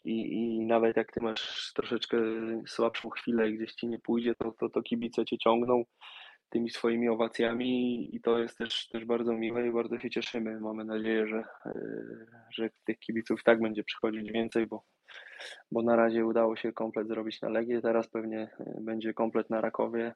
i, 0.04 0.32
i 0.32 0.66
nawet 0.66 0.96
jak 0.96 1.12
ty 1.12 1.20
masz 1.20 1.72
troszeczkę 1.74 2.16
słabszą 2.66 3.10
chwilę 3.10 3.50
i 3.50 3.56
gdzieś 3.56 3.72
ci 3.74 3.88
nie 3.88 3.98
pójdzie, 3.98 4.34
to, 4.34 4.52
to, 4.52 4.68
to 4.68 4.82
kibice 4.82 5.24
cię 5.24 5.38
ciągną 5.38 5.84
tymi 6.50 6.70
swoimi 6.70 7.08
owacjami 7.08 8.16
i 8.16 8.20
to 8.20 8.38
jest 8.38 8.58
też, 8.58 8.88
też 8.88 9.04
bardzo 9.04 9.32
miłe 9.32 9.66
i 9.66 9.72
bardzo 9.72 9.98
się 9.98 10.10
cieszymy. 10.10 10.60
Mamy 10.60 10.84
nadzieję, 10.84 11.26
że, 11.26 11.44
e, 11.66 11.72
że 12.52 12.70
tych 12.84 12.98
kibiców 12.98 13.44
tak 13.44 13.60
będzie 13.60 13.84
przychodzić 13.84 14.32
więcej, 14.32 14.66
bo, 14.66 14.84
bo 15.72 15.82
na 15.82 15.96
razie 15.96 16.26
udało 16.26 16.56
się 16.56 16.72
komplet 16.72 17.08
zrobić 17.08 17.40
na 17.40 17.48
Legię, 17.48 17.80
teraz 17.82 18.08
pewnie 18.08 18.40
e, 18.60 18.80
będzie 18.80 19.14
komplet 19.14 19.50
na 19.50 19.60
Rakowie, 19.60 20.14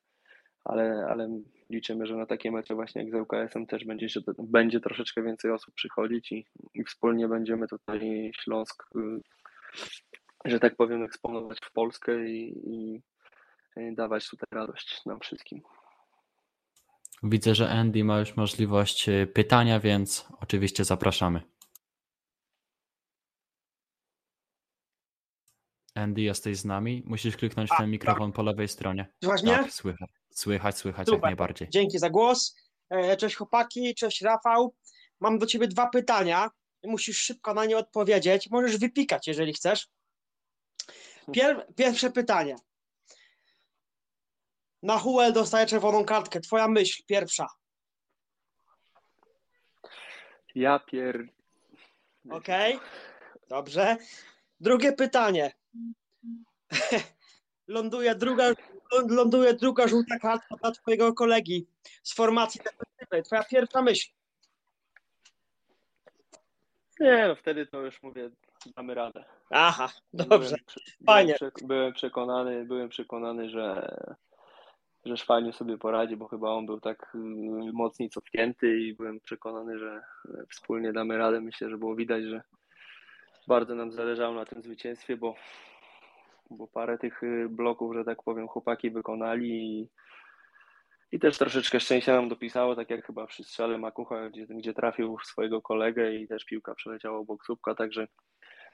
ale, 0.64 1.07
ale 1.11 1.40
liczymy, 1.70 2.07
że 2.07 2.16
na 2.16 2.27
takie 2.27 2.51
mecze 2.51 2.75
właśnie 2.75 3.03
jak 3.03 3.11
z 3.11 3.14
ŁKS-em 3.14 3.66
też 3.66 3.85
będzie, 3.85 4.07
będzie 4.38 4.81
troszeczkę 4.81 5.22
więcej 5.22 5.51
osób 5.51 5.75
przychodzić 5.75 6.33
i, 6.33 6.46
i 6.75 6.85
wspólnie 6.85 7.29
będziemy 7.29 7.68
tutaj 7.68 8.31
Śląsk, 8.35 8.85
e, 8.96 9.20
że 10.44 10.61
tak 10.61 10.77
powiem, 10.77 11.03
eksponować 11.03 11.59
w 11.62 11.72
Polskę 11.72 12.29
i, 12.29 12.55
i 12.66 13.03
dawać 13.94 14.29
tutaj 14.29 14.46
radość 14.53 15.01
nam 15.07 15.20
wszystkim. 15.20 15.62
Widzę, 17.22 17.55
że 17.55 17.70
Andy 17.70 18.05
ma 18.05 18.18
już 18.18 18.37
możliwość 18.37 19.09
y, 19.09 19.27
pytania, 19.27 19.81
więc 19.81 20.29
oczywiście 20.40 20.85
zapraszamy. 20.85 21.40
Andy, 25.94 26.20
jesteś 26.20 26.59
z 26.59 26.64
nami? 26.64 27.03
Musisz 27.07 27.37
kliknąć 27.37 27.70
w 27.70 27.77
ten 27.77 27.90
mikrofon 27.90 28.33
po 28.33 28.42
lewej 28.42 28.68
stronie. 28.68 29.07
Mnie? 29.22 29.53
Tak, 29.53 29.72
słychać, 29.72 30.11
słychać, 30.33 30.79
słychać 30.79 31.07
Super. 31.07 31.18
jak 31.18 31.23
najbardziej. 31.23 31.68
Dzięki 31.71 31.99
za 31.99 32.11
głos. 32.11 32.57
E, 32.90 33.16
Cześć 33.16 33.37
chłopaki, 33.37 33.95
cześć 33.95 34.23
Rafał. 34.23 34.75
Mam 35.21 35.38
do 35.38 35.47
ciebie 35.47 35.68
dwa 35.68 35.87
pytania. 35.87 36.51
Musisz 36.85 37.18
szybko 37.18 37.55
na 37.55 37.64
nie 37.64 37.79
odpowiedzieć. 37.79 38.51
Możesz 38.51 38.79
wypikać, 38.79 39.27
jeżeli 39.27 39.53
chcesz. 39.53 39.88
Pier 41.33 41.66
pierwsze 41.77 42.11
pytanie. 42.11 42.57
Na 44.83 44.99
Huel 44.99 45.33
dostaje 45.33 45.66
czerwoną 45.66 46.05
kartkę. 46.05 46.40
Twoja 46.40 46.68
myśl 46.68 47.03
pierwsza. 47.07 47.47
Ja 50.55 50.79
pier... 50.79 51.29
Okej, 52.31 52.79
dobrze. 53.49 53.97
Drugie 54.61 54.92
pytanie. 54.92 55.53
ląduje, 57.66 58.14
druga, 58.14 58.45
ląduje 59.09 59.55
druga 59.55 59.88
żółta 59.88 60.18
kartka 60.18 60.57
dla 60.57 60.70
twojego 60.70 61.14
kolegi 61.14 61.66
z 62.02 62.14
formacji 62.14 62.61
defensywnej. 62.64 63.22
Twoja 63.22 63.44
pierwsza 63.44 63.83
myśl. 63.83 64.11
Nie, 67.00 67.24
no 67.28 67.35
wtedy 67.35 67.66
to 67.66 67.81
już 67.81 68.02
mówię, 68.02 68.31
damy 68.76 68.94
radę. 68.94 69.24
Aha, 69.50 69.88
dobrze. 70.12 70.57
Byłem, 70.57 71.07
Fajnie. 71.07 71.35
Byłem, 71.40 71.52
prze- 71.52 71.66
byłem 71.66 71.92
przekonany, 71.92 72.64
byłem 72.64 72.88
przekonany, 72.88 73.50
że, 73.50 73.96
że 75.05 75.16
Szwaniu 75.16 75.52
sobie 75.52 75.78
poradzi, 75.78 76.16
bo 76.16 76.28
chyba 76.28 76.50
on 76.50 76.66
był 76.66 76.81
tak 76.81 77.14
y, 77.14 77.18
mocniej 77.72 78.11
cofnięty 78.11 78.81
i 78.81 78.94
byłem 78.94 79.20
przekonany, 79.20 79.78
że 79.78 80.02
wspólnie 80.50 80.92
damy 80.92 81.18
radę. 81.18 81.40
Myślę, 81.40 81.70
że 81.70 81.78
było 81.78 81.94
widać, 81.94 82.24
że 82.24 82.42
bardzo 83.46 83.74
nam 83.74 83.92
zależało 83.92 84.35
na 84.35 84.44
tym 84.44 84.62
zwycięstwie, 84.62 85.16
bo, 85.16 85.35
bo 86.50 86.66
parę 86.66 86.98
tych 86.98 87.22
y, 87.22 87.48
bloków, 87.50 87.94
że 87.94 88.05
tak 88.05 88.22
powiem, 88.22 88.48
chłopaki 88.48 88.90
wykonali 88.90 89.50
i, 89.50 89.88
i 91.12 91.20
też 91.20 91.38
troszeczkę 91.38 91.81
szczęścia 91.81 92.14
nam 92.14 92.28
dopisało, 92.28 92.76
tak 92.76 92.90
jak 92.90 93.07
chyba 93.07 93.26
przy 93.26 93.44
strzale 93.44 93.78
Makucha, 93.78 94.31
gdzie, 94.31 94.46
gdzie 94.46 94.74
trafił 94.74 95.18
swojego 95.24 95.62
kolegę 95.62 96.14
i 96.14 96.28
też 96.28 96.44
piłka 96.44 96.74
przeleciała 96.74 97.18
obok 97.18 97.44
słupka, 97.44 97.74
także 97.74 98.07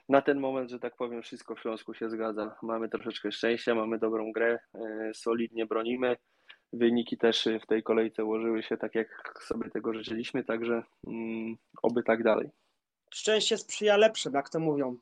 na 0.09 0.21
ten 0.21 0.39
moment, 0.39 0.69
że 0.69 0.79
tak 0.79 0.95
powiem, 0.95 1.21
wszystko 1.21 1.55
w 1.55 1.59
Śląsku 1.59 1.93
się 1.93 2.09
zgadza. 2.09 2.55
Mamy 2.61 2.89
troszeczkę 2.89 3.31
szczęścia, 3.31 3.75
mamy 3.75 3.99
dobrą 3.99 4.31
grę, 4.31 4.59
e, 4.75 5.11
solidnie 5.13 5.65
bronimy. 5.65 6.17
Wyniki 6.73 7.17
też 7.17 7.47
w 7.63 7.67
tej 7.67 7.83
kolejce 7.83 8.25
ułożyły 8.25 8.63
się 8.63 8.77
tak, 8.77 8.95
jak 8.95 9.33
sobie 9.47 9.69
tego 9.69 9.93
życzyliśmy, 9.93 10.43
także 10.43 10.83
mm, 11.07 11.55
oby 11.83 12.03
tak 12.03 12.23
dalej. 12.23 12.49
Szczęście 13.13 13.57
sprzyja 13.57 13.97
lepszym, 13.97 14.33
jak 14.33 14.49
to 14.49 14.59
mówią. 14.59 14.97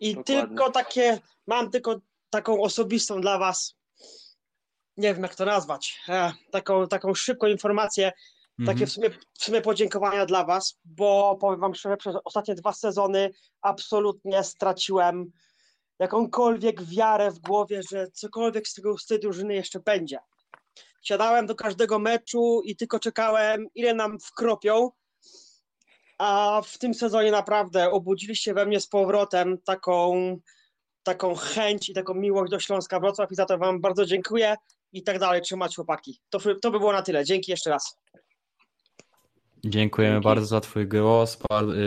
I 0.00 0.14
Dokładnie. 0.14 0.46
tylko 0.46 0.70
takie, 0.70 1.20
mam 1.46 1.70
tylko 1.70 2.00
taką 2.30 2.62
osobistą 2.62 3.20
dla 3.20 3.38
was, 3.38 3.74
nie 4.96 5.14
wiem 5.14 5.22
jak 5.22 5.34
to 5.34 5.44
nazwać, 5.44 6.00
e, 6.08 6.32
taką, 6.50 6.88
taką 6.88 7.14
szybką 7.14 7.46
informację, 7.46 8.12
Mhm. 8.58 8.76
takie 8.78 8.86
w 8.86 8.92
sumie, 8.92 9.10
w 9.10 9.44
sumie 9.44 9.60
podziękowania 9.62 10.26
dla 10.26 10.44
was, 10.44 10.78
bo 10.84 11.36
powiem 11.40 11.60
wam 11.60 11.74
szczerze, 11.74 11.96
przez 11.96 12.16
ostatnie 12.24 12.54
dwa 12.54 12.72
sezony 12.72 13.30
absolutnie 13.62 14.44
straciłem 14.44 15.32
jakąkolwiek 15.98 16.82
wiarę 16.82 17.30
w 17.30 17.38
głowie, 17.38 17.80
że 17.90 18.10
cokolwiek 18.10 18.68
z 18.68 18.74
tego 18.74 18.98
z 18.98 19.06
tej 19.06 19.20
drużyny 19.20 19.54
jeszcze 19.54 19.80
będzie. 19.80 20.18
Siadałem 21.02 21.46
do 21.46 21.54
każdego 21.54 21.98
meczu 21.98 22.62
i 22.64 22.76
tylko 22.76 22.98
czekałem, 22.98 23.66
ile 23.74 23.94
nam 23.94 24.18
wkropią, 24.20 24.90
a 26.18 26.62
w 26.64 26.78
tym 26.78 26.94
sezonie 26.94 27.30
naprawdę 27.30 27.90
obudziliście 27.90 28.54
we 28.54 28.66
mnie 28.66 28.80
z 28.80 28.86
powrotem 28.86 29.58
taką, 29.64 30.36
taką 31.02 31.34
chęć 31.34 31.88
i 31.88 31.94
taką 31.94 32.14
miłość 32.14 32.50
do 32.50 32.60
Śląska 32.60 33.00
Wrocław 33.00 33.32
i 33.32 33.34
za 33.34 33.46
to 33.46 33.58
wam 33.58 33.80
bardzo 33.80 34.06
dziękuję 34.06 34.56
i 34.92 35.02
tak 35.02 35.18
dalej, 35.18 35.42
trzymać 35.42 35.76
chłopaki. 35.76 36.20
To, 36.30 36.38
to 36.62 36.70
by 36.70 36.78
było 36.78 36.92
na 36.92 37.02
tyle. 37.02 37.24
Dzięki 37.24 37.50
jeszcze 37.50 37.70
raz. 37.70 37.98
Dziękujemy 39.64 40.14
Dzięki. 40.14 40.24
bardzo 40.24 40.46
za 40.46 40.60
Twój 40.60 40.88
głos, 40.88 41.38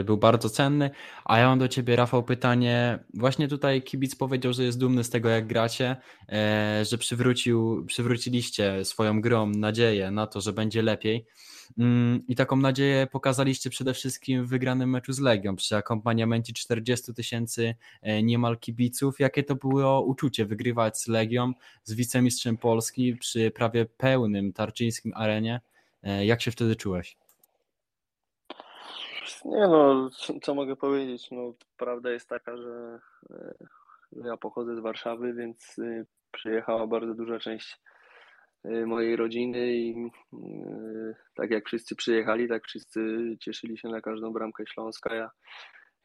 był 0.06 0.18
bardzo 0.18 0.50
cenny. 0.50 0.90
A 1.26 1.40
ja 1.40 1.48
mam 1.48 1.60
do 1.60 1.68
Ciebie, 1.68 1.96
Rafał, 1.96 2.24
pytanie. 2.24 3.00
Właśnie 3.14 3.48
tutaj 3.48 3.84
kibic 3.84 4.16
powiedział, 4.16 4.54
że 4.54 4.64
jest 4.64 4.80
dumny 4.80 5.04
z 5.04 5.10
tego, 5.10 5.30
jak 5.30 5.48
gracie, 5.48 5.96
e, 6.30 6.86
że 6.86 6.98
przywrócił, 6.98 7.86
przywróciliście 7.86 8.86
swoją 8.86 9.22
grą 9.22 9.50
nadzieję 9.50 10.12
na 10.12 10.28
to, 10.28 10.42
że 10.42 10.54
będzie 10.54 10.82
lepiej. 10.82 11.26
Mm, 11.78 12.24
I 12.28 12.36
taką 12.36 12.56
nadzieję 12.56 13.08
pokazaliście 13.12 13.70
przede 13.70 13.94
wszystkim 13.94 14.46
w 14.46 14.50
wygranym 14.50 14.90
meczu 14.90 15.14
z 15.14 15.20
Legią 15.20 15.56
przy 15.56 15.76
akompaniamencie 15.76 16.54
40 16.54 17.14
tysięcy 17.14 17.76
e, 18.02 18.24
niemal 18.24 18.58
kibiców. 18.58 19.20
Jakie 19.20 19.44
to 19.44 19.56
było 19.56 20.02
uczucie 20.02 20.46
wygrywać 20.46 21.00
z 21.00 21.08
Legią, 21.08 21.54
z 21.84 21.94
wicemistrzem 21.94 22.58
Polski 22.58 23.16
przy 23.16 23.52
prawie 23.52 23.86
pełnym 23.86 24.54
tarczyńskim 24.54 25.14
arenie? 25.16 25.62
E, 26.04 26.26
Jak 26.26 26.42
się 26.42 26.52
wtedy 26.52 26.76
czułeś? 26.76 27.18
Nie 29.46 29.68
no, 29.68 30.10
co 30.42 30.56
mogę 30.56 30.76
powiedzieć? 30.76 31.32
No, 31.32 31.54
prawda 31.78 32.12
jest 32.12 32.30
taka, 32.30 32.58
że 32.58 33.00
e, 33.32 33.54
ja 34.26 34.38
pochodzę 34.38 34.76
z 34.76 34.80
Warszawy, 34.80 35.34
więc 35.34 35.80
e, 35.80 36.06
przyjechała 36.32 36.88
bardzo 36.88 37.14
duża 37.14 37.40
część 37.40 37.80
mojej 38.66 39.16
rodziny 39.16 39.74
i 39.74 40.10
e, 40.34 41.16
tak 41.36 41.52
jak 41.52 41.66
wszyscy 41.66 41.96
przyjechali, 41.96 42.48
tak 42.48 42.66
wszyscy 42.66 43.02
cieszyli 43.40 43.78
się 43.78 43.90
na 43.90 44.02
każdą 44.02 44.34
bramkę 44.34 44.64
Śląska. 44.68 45.16
Ja, 45.16 45.32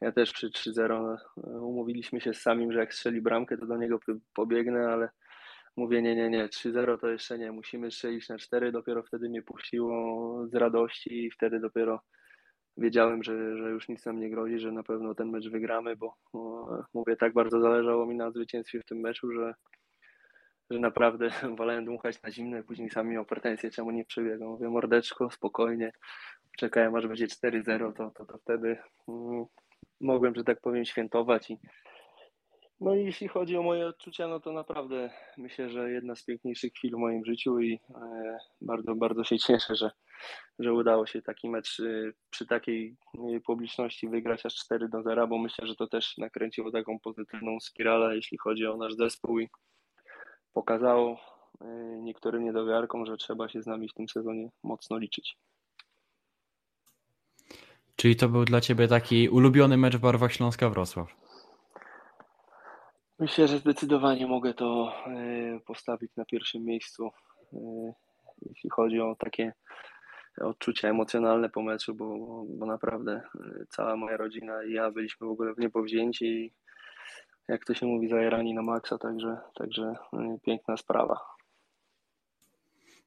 ja 0.01 0.11
też 0.11 0.33
przy 0.33 0.49
3-0 0.49 1.17
e, 1.37 1.49
umówiliśmy 1.59 2.21
się 2.21 2.33
z 2.33 2.41
samim, 2.41 2.71
że 2.71 2.79
jak 2.79 2.93
strzeli 2.93 3.21
bramkę, 3.21 3.57
to 3.57 3.65
do 3.65 3.77
niego 3.77 3.99
pobiegnę, 4.33 4.87
ale 4.87 5.09
mówię 5.77 6.01
nie, 6.01 6.15
nie, 6.15 6.29
nie, 6.29 6.47
3-0 6.47 6.99
to 6.99 7.07
jeszcze 7.07 7.37
nie, 7.37 7.51
musimy 7.51 7.91
strzelić 7.91 8.29
na 8.29 8.37
4, 8.37 8.71
dopiero 8.71 9.03
wtedy 9.03 9.29
mnie 9.29 9.41
puściło 9.41 10.47
z 10.47 10.55
radości 10.55 11.25
i 11.25 11.31
wtedy 11.31 11.59
dopiero 11.59 11.99
wiedziałem, 12.77 13.23
że, 13.23 13.57
że 13.57 13.69
już 13.69 13.89
nic 13.89 14.05
nam 14.05 14.19
nie 14.19 14.29
grozi, 14.29 14.59
że 14.59 14.71
na 14.71 14.83
pewno 14.83 15.15
ten 15.15 15.29
mecz 15.29 15.49
wygramy, 15.49 15.95
bo 15.95 16.15
mówię, 16.93 17.15
tak 17.15 17.33
bardzo 17.33 17.61
zależało 17.61 18.05
mi 18.05 18.15
na 18.15 18.31
zwycięstwie 18.31 18.79
w 18.79 18.85
tym 18.85 18.97
meczu, 18.99 19.31
że, 19.31 19.53
że 20.69 20.79
naprawdę 20.79 21.29
wolałem 21.57 21.85
dmuchać 21.85 22.21
na 22.21 22.31
zimne, 22.31 22.63
później 22.63 22.89
sami 22.89 23.11
miał 23.11 23.25
pretensje, 23.25 23.71
czemu 23.71 23.91
nie 23.91 24.05
przebiegał. 24.05 24.49
Mówię, 24.49 24.69
mordeczko, 24.69 25.29
spokojnie, 25.29 25.91
czekałem 26.57 26.95
aż 26.95 27.07
będzie 27.07 27.27
4-0, 27.27 27.93
to, 27.93 28.11
to, 28.11 28.25
to 28.25 28.37
wtedy 28.37 28.77
mm, 29.07 29.45
mogłem, 30.01 30.35
że 30.35 30.43
tak 30.43 30.61
powiem, 30.61 30.85
świętować 30.85 31.51
i 31.51 31.57
no 32.79 32.95
i 32.95 33.05
jeśli 33.05 33.27
chodzi 33.27 33.57
o 33.57 33.63
moje 33.63 33.87
odczucia, 33.87 34.27
no 34.27 34.39
to 34.39 34.53
naprawdę 34.53 35.09
myślę, 35.37 35.69
że 35.69 35.91
jedna 35.91 36.15
z 36.15 36.23
piękniejszych 36.23 36.73
chwil 36.73 36.91
w 36.91 36.99
moim 36.99 37.25
życiu 37.25 37.59
i 37.59 37.79
e, 37.95 38.37
bardzo, 38.61 38.95
bardzo 38.95 39.23
się 39.23 39.39
cieszę, 39.39 39.75
że, 39.75 39.91
że 40.59 40.73
udało 40.73 41.05
się 41.05 41.21
taki 41.21 41.49
mecz 41.49 41.79
e, 41.79 42.11
przy 42.29 42.45
takiej 42.45 42.95
e, 43.35 43.39
publiczności 43.39 44.09
wygrać 44.09 44.45
aż 44.45 44.55
4 44.55 44.89
do 44.89 45.03
0, 45.03 45.27
bo 45.27 45.37
myślę, 45.37 45.67
że 45.67 45.75
to 45.75 45.87
też 45.87 46.17
nakręciło 46.17 46.71
taką 46.71 46.99
pozytywną 46.99 47.59
spiralę, 47.59 48.15
jeśli 48.15 48.37
chodzi 48.37 48.67
o 48.67 48.77
nasz 48.77 48.95
zespół 48.95 49.39
i 49.39 49.49
pokazało 50.55 51.19
e, 51.61 51.65
niektórym 52.01 52.43
niedowiarkom, 52.43 53.05
że 53.05 53.17
trzeba 53.17 53.49
się 53.49 53.61
z 53.61 53.67
nami 53.67 53.89
w 53.89 53.93
tym 53.93 54.09
sezonie 54.09 54.49
mocno 54.63 54.97
liczyć. 54.97 55.37
Czyli 57.95 58.15
to 58.15 58.29
był 58.29 58.45
dla 58.45 58.61
ciebie 58.61 58.87
taki 58.87 59.29
ulubiony 59.29 59.77
mecz 59.77 59.97
w 59.97 59.99
barwach 59.99 60.33
Śląska 60.33 60.69
Wrocław. 60.69 61.07
Myślę, 63.19 63.47
że 63.47 63.57
zdecydowanie 63.57 64.27
mogę 64.27 64.53
to 64.53 64.93
e, 65.07 65.59
postawić 65.59 66.11
na 66.15 66.25
pierwszym 66.25 66.65
miejscu, 66.65 67.11
e, 67.53 67.93
jeśli 68.41 68.69
chodzi 68.69 69.01
o 69.01 69.15
takie 69.19 69.53
odczucia 70.41 70.89
emocjonalne 70.89 71.49
po 71.49 71.61
meczu, 71.61 71.95
bo, 71.95 72.17
bo 72.49 72.65
naprawdę 72.65 73.21
cała 73.69 73.95
moja 73.95 74.17
rodzina 74.17 74.63
i 74.63 74.71
ja 74.71 74.91
byliśmy 74.91 75.27
w 75.27 75.29
ogóle 75.29 75.53
w 75.53 75.59
niebo 75.59 75.83
wzięci 75.83 76.25
i 76.25 76.53
jak 77.47 77.65
to 77.65 77.73
się 77.73 77.85
mówi, 77.85 78.09
zajerani 78.09 78.53
na 78.53 78.61
maksa, 78.61 78.97
także, 78.97 79.37
także 79.55 79.95
piękna 80.45 80.77
sprawa. 80.77 81.35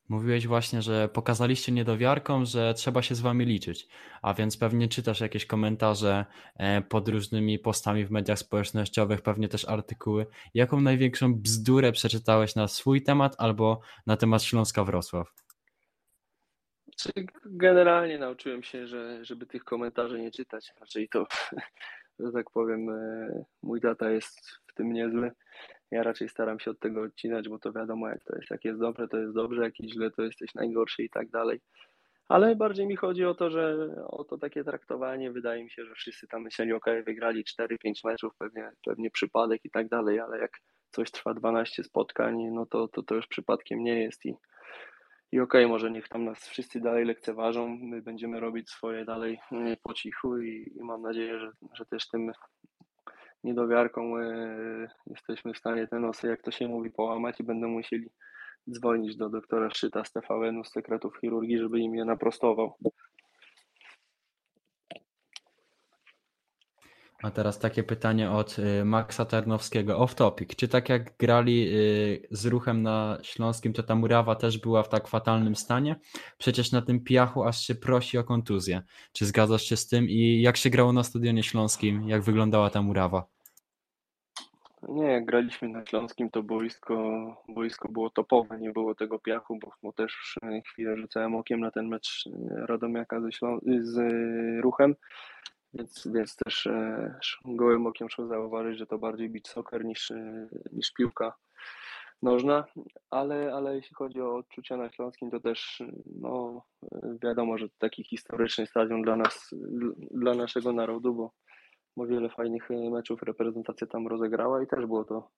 Mówiłeś 0.09 0.47
właśnie, 0.47 0.83
że 0.83 1.09
pokazaliście 1.09 1.73
niedowiarkom, 1.73 2.45
że 2.45 2.75
trzeba 2.75 3.03
się 3.03 3.15
z 3.15 3.21
wami 3.21 3.45
liczyć, 3.45 3.89
a 4.23 4.35
więc 4.35 4.57
pewnie 4.57 4.89
czytasz 4.89 5.21
jakieś 5.21 5.47
komentarze 5.47 6.27
e, 6.57 6.83
pod 6.83 7.09
różnymi 7.09 7.59
postami 7.59 8.05
w 8.05 8.11
mediach 8.11 8.39
społecznościowych, 8.39 9.23
pewnie 9.23 9.49
też 9.49 9.69
artykuły. 9.69 10.27
Jaką 10.55 10.81
największą 10.81 11.35
bzdurę 11.35 11.93
przeczytałeś 11.93 12.55
na 12.55 12.69
swój 12.69 13.03
temat 13.03 13.35
albo 13.39 13.81
na 14.07 14.17
temat 14.17 14.43
Śląska 14.43 14.85
Wrocław? 14.85 15.35
Generalnie 17.45 18.19
nauczyłem 18.19 18.63
się, 18.63 18.87
że 18.87 19.25
żeby 19.25 19.47
tych 19.47 19.65
komentarzy 19.65 20.21
nie 20.21 20.31
czytać, 20.31 20.73
raczej 20.81 21.09
to, 21.09 21.27
że 22.21 22.33
tak 22.33 22.51
powiem, 22.51 22.91
e, 22.91 23.45
mój 23.63 23.81
tata 23.81 24.11
jest 24.11 24.51
w 24.67 24.75
tym 24.75 24.93
niezły 24.93 25.33
ja 25.91 26.03
raczej 26.03 26.29
staram 26.29 26.61
się 26.61 26.71
od 26.71 26.81
tego 26.81 27.03
odcinać, 27.03 27.49
bo 27.49 27.59
to 27.59 27.73
wiadomo 27.73 28.09
jak 28.09 28.25
to 28.25 28.37
jest. 28.37 28.51
Jak 28.51 28.65
jest 28.65 28.81
dobre, 28.81 29.09
to 29.09 29.19
jest 29.19 29.35
dobrze, 29.35 29.63
jak 29.63 29.81
jest 29.81 29.95
źle, 29.95 30.11
to 30.11 30.23
jesteś 30.23 30.55
najgorszy 30.55 31.03
i 31.03 31.11
tak 31.11 31.31
dalej. 31.31 31.61
Ale 32.29 32.57
bardziej 32.57 32.87
mi 32.87 32.97
chodzi 32.97 33.25
o 33.25 33.35
to, 33.35 33.51
że 33.51 33.77
o 34.07 34.25
to 34.25 34.39
takie 34.39 34.65
traktowanie. 34.65 35.33
Wydaje 35.33 35.65
mi 35.65 35.71
się, 35.71 35.85
że 35.85 35.95
wszyscy 35.95 36.29
tam 36.29 36.43
myśleli, 36.43 36.73
ok, 36.73 36.85
wygrali 37.07 37.45
4-5 37.45 37.77
meczów, 38.05 38.33
pewnie, 38.39 38.71
pewnie 38.87 39.11
przypadek 39.11 39.65
i 39.65 39.71
tak 39.71 39.89
dalej, 39.89 40.21
ale 40.21 40.39
jak 40.39 40.51
coś 40.91 41.11
trwa 41.11 41.35
12 41.35 41.85
spotkań, 41.85 42.37
no 42.53 42.67
to, 42.67 42.89
to, 42.89 43.03
to 43.03 43.15
już 43.15 43.27
przypadkiem 43.27 43.85
nie 43.85 44.03
jest 44.03 44.27
i, 44.27 44.35
i 45.33 45.41
okej, 45.41 45.65
okay, 45.65 45.73
może 45.73 45.91
niech 45.91 46.09
tam 46.09 46.25
nas 46.25 46.39
wszyscy 46.39 46.81
dalej 46.81 47.05
lekceważą, 47.05 47.79
my 47.81 48.03
będziemy 48.03 48.41
robić 48.41 48.71
swoje 48.71 49.05
dalej 49.05 49.39
po 49.83 49.95
cichu 49.95 50.39
i, 50.39 50.73
i 50.77 50.85
mam 50.85 51.03
nadzieję, 51.03 51.41
że, 51.41 51.51
że 51.75 51.87
też 51.87 52.09
tym 52.09 52.33
niedowiarką 53.45 54.19
e, 54.19 54.89
jesteśmy 55.07 55.55
w 55.55 55.59
stanie 55.59 55.87
te 55.87 55.99
nosy, 55.99 56.29
jak 56.29 56.43
to 56.43 56.51
się 56.51 56.69
mówi, 56.69 56.91
połamać 56.91 57.41
i 57.41 57.45
będą 57.45 57.69
musieli 57.69 58.11
dzwonić 58.71 59.17
do 59.17 59.29
doktora 59.29 59.71
Szyta 59.71 60.05
z 60.05 60.13
TVN-u, 60.13 60.65
z 60.65 60.73
sekretów 60.73 61.19
chirurgii, 61.21 61.59
żeby 61.59 61.81
im 61.81 61.95
je 61.95 62.05
naprostował. 62.05 62.75
A 67.23 67.31
teraz 67.31 67.59
takie 67.59 67.83
pytanie 67.83 68.31
od 68.31 68.59
y, 68.59 68.85
Maxa 68.85 69.25
Tarnowskiego, 69.25 69.99
off 69.99 70.15
topic. 70.15 70.57
Czy 70.57 70.69
tak 70.69 70.89
jak 70.89 71.17
grali 71.17 71.69
y, 71.69 72.29
z 72.31 72.47
ruchem 72.47 72.83
na 72.83 73.19
Śląskim, 73.23 73.73
to 73.73 73.83
ta 73.83 73.95
murawa 73.95 74.35
też 74.35 74.59
była 74.59 74.83
w 74.83 74.89
tak 74.89 75.09
fatalnym 75.09 75.57
stanie? 75.57 75.97
Przecież 76.39 76.73
na 76.73 76.83
tym 76.83 77.05
piachu 77.05 77.45
aż 77.45 77.61
się 77.61 77.75
prosi 77.75 78.19
o 78.19 78.25
kontuzję. 78.25 78.83
Czy 79.13 79.27
zgadzasz 79.27 79.63
się 79.63 79.77
z 79.77 79.89
tym 79.89 80.09
i 80.09 80.41
jak 80.43 80.57
się 80.57 80.71
grało 80.71 80.93
na 80.93 81.03
stadionie 81.03 81.43
śląskim? 81.43 82.09
Jak 82.09 82.23
wyglądała 82.23 82.71
ta 82.71 82.83
murawa? 82.83 83.27
Nie, 84.89 85.05
jak 85.07 85.25
graliśmy 85.25 85.69
na 85.69 85.87
Śląskim, 85.87 86.31
to 86.31 86.43
boisko, 86.43 86.97
boisko 87.49 87.89
było 87.89 88.11
topowe, 88.11 88.59
nie 88.59 88.71
było 88.71 88.95
tego 88.95 89.19
piachu, 89.19 89.59
bo, 89.63 89.73
bo 89.83 89.93
też 89.93 90.39
chwilę 90.67 90.97
rzucałem 90.97 91.35
okiem 91.35 91.61
na 91.61 91.71
ten 91.71 91.89
mecz 91.89 92.25
Radomiaka 92.51 93.21
ze 93.21 93.29
Ślą- 93.33 93.61
z 93.81 93.99
ruchem. 94.63 94.95
Więc, 95.75 96.09
więc 96.15 96.37
też 96.37 96.67
e, 96.67 97.19
gołym 97.45 97.87
okiem 97.87 98.09
trzeba 98.09 98.29
zauważyć, 98.29 98.79
że 98.79 98.87
to 98.87 98.99
bardziej 98.99 99.29
beach 99.31 99.47
soccer 99.47 99.85
niż, 99.85 100.11
e, 100.11 100.49
niż 100.73 100.93
piłka 100.93 101.33
nożna, 102.23 102.65
ale, 103.11 103.55
ale 103.55 103.77
jeśli 103.77 103.95
chodzi 103.95 104.21
o 104.21 104.37
odczucia 104.37 104.77
na 104.77 104.91
Śląskim, 104.93 105.31
to 105.31 105.41
też 105.41 105.83
no, 106.07 106.63
wiadomo, 107.23 107.59
że 107.59 107.69
to 107.69 107.75
taki 107.79 108.05
historyczny 108.05 108.67
stadion 108.67 109.03
dla 109.03 109.17
nas, 109.17 109.51
dla 110.11 110.35
naszego 110.35 110.73
narodu, 110.73 111.15
bo, 111.15 111.33
bo 111.97 112.07
wiele 112.07 112.29
fajnych 112.29 112.71
meczów 112.71 113.23
reprezentacja 113.23 113.87
tam 113.87 114.07
rozegrała 114.07 114.63
i 114.63 114.67
też 114.67 114.87
było 114.87 115.05
to 115.05 115.31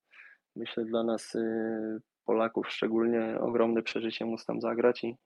myślę 0.56 0.84
dla 0.84 1.02
nas 1.02 1.36
e, 1.36 1.98
Polaków 2.24 2.70
szczególnie 2.70 3.38
ogromne 3.40 3.82
przeżycie 3.82 4.24
móc 4.24 4.44
tam 4.44 4.60
zagrać 4.60 5.04
i, 5.04 5.16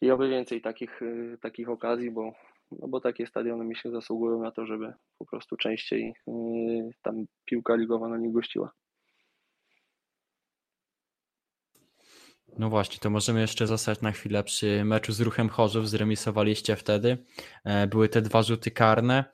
i 0.00 0.10
oby 0.10 0.28
więcej 0.28 0.60
takich, 0.60 1.00
takich 1.40 1.68
okazji, 1.68 2.10
bo 2.10 2.32
no 2.72 2.88
bo 2.88 3.00
takie 3.00 3.26
stadiony 3.26 3.64
mi 3.64 3.76
się 3.76 3.90
zasługują 3.90 4.42
na 4.42 4.50
to, 4.50 4.66
żeby 4.66 4.92
po 5.18 5.26
prostu 5.26 5.56
częściej 5.56 6.14
yy, 6.26 6.90
tam 7.02 7.24
piłka 7.44 7.76
ligowa 7.76 8.08
na 8.08 8.18
nich 8.18 8.32
gościła. 8.32 8.72
No 12.58 12.70
właśnie, 12.70 12.98
to 12.98 13.10
możemy 13.10 13.40
jeszcze 13.40 13.66
zostać 13.66 14.00
na 14.00 14.12
chwilę 14.12 14.44
przy 14.44 14.84
meczu 14.84 15.12
z 15.12 15.20
Ruchem 15.20 15.48
Chorzów, 15.48 15.88
zremisowaliście 15.88 16.76
wtedy, 16.76 17.18
e, 17.64 17.86
były 17.86 18.08
te 18.08 18.22
dwa 18.22 18.42
rzuty 18.42 18.70
karne 18.70 19.24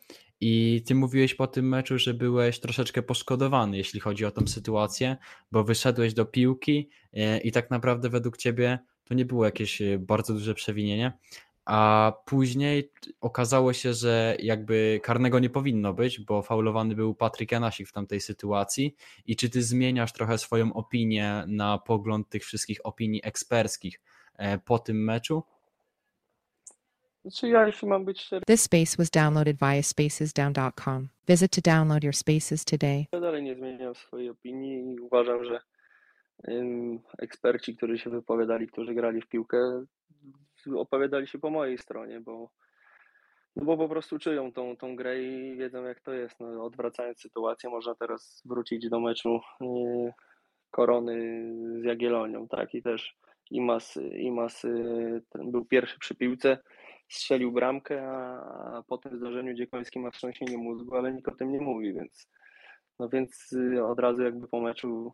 i 0.40 0.82
ty 0.86 0.94
mówiłeś 0.94 1.34
po 1.34 1.46
tym 1.46 1.68
meczu, 1.68 1.98
że 1.98 2.14
byłeś 2.14 2.60
troszeczkę 2.60 3.02
poszkodowany, 3.02 3.76
jeśli 3.76 4.00
chodzi 4.00 4.24
o 4.24 4.30
tą 4.30 4.46
sytuację, 4.46 5.16
bo 5.52 5.64
wyszedłeś 5.64 6.14
do 6.14 6.24
piłki 6.24 6.90
e, 7.12 7.38
i 7.38 7.52
tak 7.52 7.70
naprawdę 7.70 8.08
według 8.08 8.36
ciebie 8.36 8.78
to 9.04 9.14
nie 9.14 9.24
było 9.24 9.44
jakieś 9.44 9.82
bardzo 9.98 10.32
duże 10.32 10.54
przewinienie, 10.54 11.12
a 11.64 12.12
później 12.26 12.92
okazało 13.20 13.72
się, 13.72 13.94
że 13.94 14.36
jakby 14.38 15.00
karnego 15.02 15.38
nie 15.38 15.50
powinno 15.50 15.94
być, 15.94 16.20
bo 16.20 16.42
faulowany 16.42 16.94
był 16.94 17.14
Patryk 17.14 17.52
Janasik 17.52 17.88
w 17.88 17.92
tamtej 17.92 18.20
sytuacji. 18.20 18.96
I 19.26 19.36
czy 19.36 19.50
ty 19.50 19.62
zmieniasz 19.62 20.12
trochę 20.12 20.38
swoją 20.38 20.72
opinię 20.72 21.44
na 21.46 21.78
pogląd 21.78 22.28
tych 22.28 22.44
wszystkich 22.44 22.78
opinii 22.84 23.20
eksperckich 23.24 24.00
e, 24.36 24.58
po 24.58 24.78
tym 24.78 25.04
meczu? 25.04 25.42
Znaczy 27.22 27.48
ja, 27.48 27.66
jeśli 27.66 27.88
mam 27.88 28.04
być 28.04 28.20
szczery, 28.20 28.42
This 28.46 28.62
space 28.62 28.96
was 28.98 29.10
downloaded 29.10 29.56
via 29.58 29.82
spacesdown.com. 29.82 31.08
Visit 31.28 31.52
to 31.52 31.60
download 31.70 32.04
your 32.04 32.14
spaces 32.14 32.64
today. 32.64 33.06
ja 33.12 33.20
dalej 33.20 33.42
nie 33.42 33.54
zmieniam 33.54 33.94
swojej 33.94 34.30
opinii 34.30 34.94
i 34.94 35.00
uważam, 35.00 35.44
że 35.44 35.60
eksperci, 37.18 37.76
którzy 37.76 37.98
się 37.98 38.10
wypowiadali, 38.10 38.66
którzy 38.68 38.94
grali 38.94 39.20
w 39.20 39.26
piłkę, 39.26 39.84
opowiadali 40.76 41.26
się 41.26 41.38
po 41.38 41.50
mojej 41.50 41.78
stronie, 41.78 42.20
bo, 42.20 42.50
no 43.56 43.64
bo 43.64 43.76
po 43.76 43.88
prostu 43.88 44.18
czują 44.18 44.52
tą, 44.52 44.76
tą 44.76 44.96
grę 44.96 45.22
i 45.22 45.56
wiedzą 45.56 45.84
jak 45.84 46.00
to 46.00 46.12
jest. 46.12 46.40
No, 46.40 46.64
odwracając 46.64 47.20
sytuację, 47.20 47.70
można 47.70 47.94
teraz 47.94 48.42
wrócić 48.44 48.88
do 48.88 49.00
meczu 49.00 49.40
yy, 49.60 50.12
Korony 50.70 51.16
z 51.80 51.84
Jagiellonią, 51.84 52.48
tak, 52.48 52.74
i 52.74 52.82
też 52.82 53.16
Imas, 53.50 53.98
Imas 54.12 54.62
yy, 54.62 55.22
był 55.34 55.64
pierwszy 55.64 55.98
przy 55.98 56.14
piłce, 56.14 56.58
strzelił 57.08 57.52
bramkę, 57.52 58.08
a, 58.08 58.78
a 58.78 58.82
po 58.82 58.98
tym 58.98 59.16
zdarzeniu 59.16 59.54
Dziekoński 59.54 60.00
ma 60.00 60.10
wstrząsienie 60.10 60.58
mózgu, 60.58 60.96
ale 60.96 61.12
nikt 61.12 61.28
o 61.28 61.34
tym 61.34 61.52
nie 61.52 61.60
mówi, 61.60 61.94
więc 61.94 62.28
no 62.98 63.08
więc 63.08 63.52
yy, 63.52 63.86
od 63.86 63.98
razu 63.98 64.22
jakby 64.22 64.48
po 64.48 64.60
meczu 64.60 65.12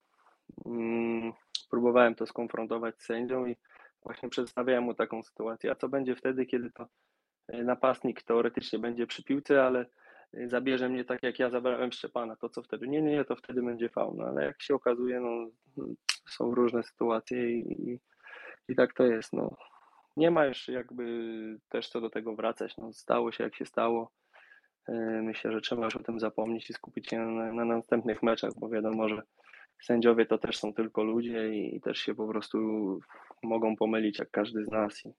mm, 0.66 1.32
próbowałem 1.70 2.14
to 2.14 2.26
skonfrontować 2.26 3.00
z 3.00 3.04
sędzią 3.04 3.46
i 3.46 3.56
właśnie 4.02 4.28
przedstawiałem 4.28 4.84
mu 4.84 4.94
taką 4.94 5.22
sytuację. 5.22 5.70
A 5.70 5.74
co 5.74 5.88
będzie 5.88 6.16
wtedy, 6.16 6.46
kiedy 6.46 6.70
to 6.70 6.88
e, 7.48 7.64
napastnik 7.64 8.22
teoretycznie 8.22 8.78
będzie 8.78 9.06
przy 9.06 9.24
piłce, 9.24 9.64
ale 9.64 9.86
e, 10.34 10.48
zabierze 10.48 10.88
mnie 10.88 11.04
tak, 11.04 11.22
jak 11.22 11.38
ja 11.38 11.50
zabrałem 11.50 11.92
Szczepana, 11.92 12.36
to 12.36 12.48
co 12.48 12.62
wtedy? 12.62 12.88
Nie, 12.88 13.02
nie, 13.02 13.24
to 13.24 13.36
wtedy 13.36 13.62
będzie 13.62 13.88
faul. 13.88 14.16
No, 14.16 14.24
ale 14.24 14.44
jak 14.44 14.62
się 14.62 14.74
okazuje, 14.74 15.20
no, 15.20 15.50
są 16.28 16.54
różne 16.54 16.82
sytuacje 16.82 17.50
i, 17.50 17.90
i, 17.90 18.00
i 18.68 18.76
tak 18.76 18.94
to 18.94 19.04
jest. 19.04 19.32
No. 19.32 19.56
nie 20.16 20.30
ma 20.30 20.46
już 20.46 20.68
jakby 20.68 21.04
też 21.68 21.88
co 21.88 22.00
do 22.00 22.10
tego 22.10 22.36
wracać. 22.36 22.76
No, 22.76 22.92
stało 22.92 23.32
się 23.32 23.44
jak 23.44 23.54
się 23.54 23.64
stało. 23.64 24.12
E, 24.88 24.92
myślę, 25.22 25.52
że 25.52 25.60
trzeba 25.60 25.84
już 25.84 25.96
o 25.96 26.02
tym 26.02 26.20
zapomnieć 26.20 26.70
i 26.70 26.72
skupić 26.72 27.08
się 27.08 27.18
na, 27.18 27.52
na 27.52 27.64
następnych 27.64 28.22
meczach, 28.22 28.52
bo 28.56 28.68
wiadomo, 28.68 29.08
że 29.08 29.22
sędziowie 29.82 30.26
to 30.26 30.38
też 30.38 30.58
są 30.58 30.74
tylko 30.74 31.02
ludzie 31.02 31.48
i, 31.48 31.80
też 31.80 31.98
się 31.98 32.14
po 32.14 32.28
prostu 32.28 32.58
mogą 33.42 33.76
pomylić 33.76 34.18
jak 34.18 34.30
każdy 34.30 34.64
z 34.64 34.70
nas. 34.70 35.04
I, 35.06 35.12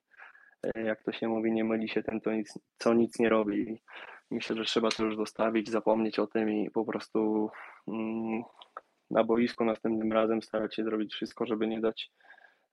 e, 0.62 0.82
jak 0.82 1.02
to 1.02 1.12
się 1.12 1.28
mówi, 1.28 1.52
nie 1.52 1.64
myli 1.64 1.88
się 1.88 2.02
ten, 2.02 2.20
to 2.20 2.32
nic, 2.32 2.58
co 2.78 2.94
nic 2.94 3.18
nie 3.18 3.28
robi. 3.28 3.80
I 4.30 4.34
myślę, 4.34 4.56
że 4.56 4.64
trzeba 4.64 4.88
to 4.88 5.04
już 5.04 5.16
zostawić, 5.16 5.70
zapomnieć 5.70 6.18
o 6.18 6.26
tym 6.26 6.50
i 6.50 6.70
po 6.70 6.84
prostu 6.84 7.50
mm, 7.88 8.42
na 9.10 9.24
boisku 9.24 9.64
następnym 9.64 10.12
razem 10.12 10.42
starać 10.42 10.74
się 10.74 10.84
zrobić 10.84 11.14
wszystko, 11.14 11.46
żeby 11.46 11.66
nie 11.66 11.80
dać 11.80 12.10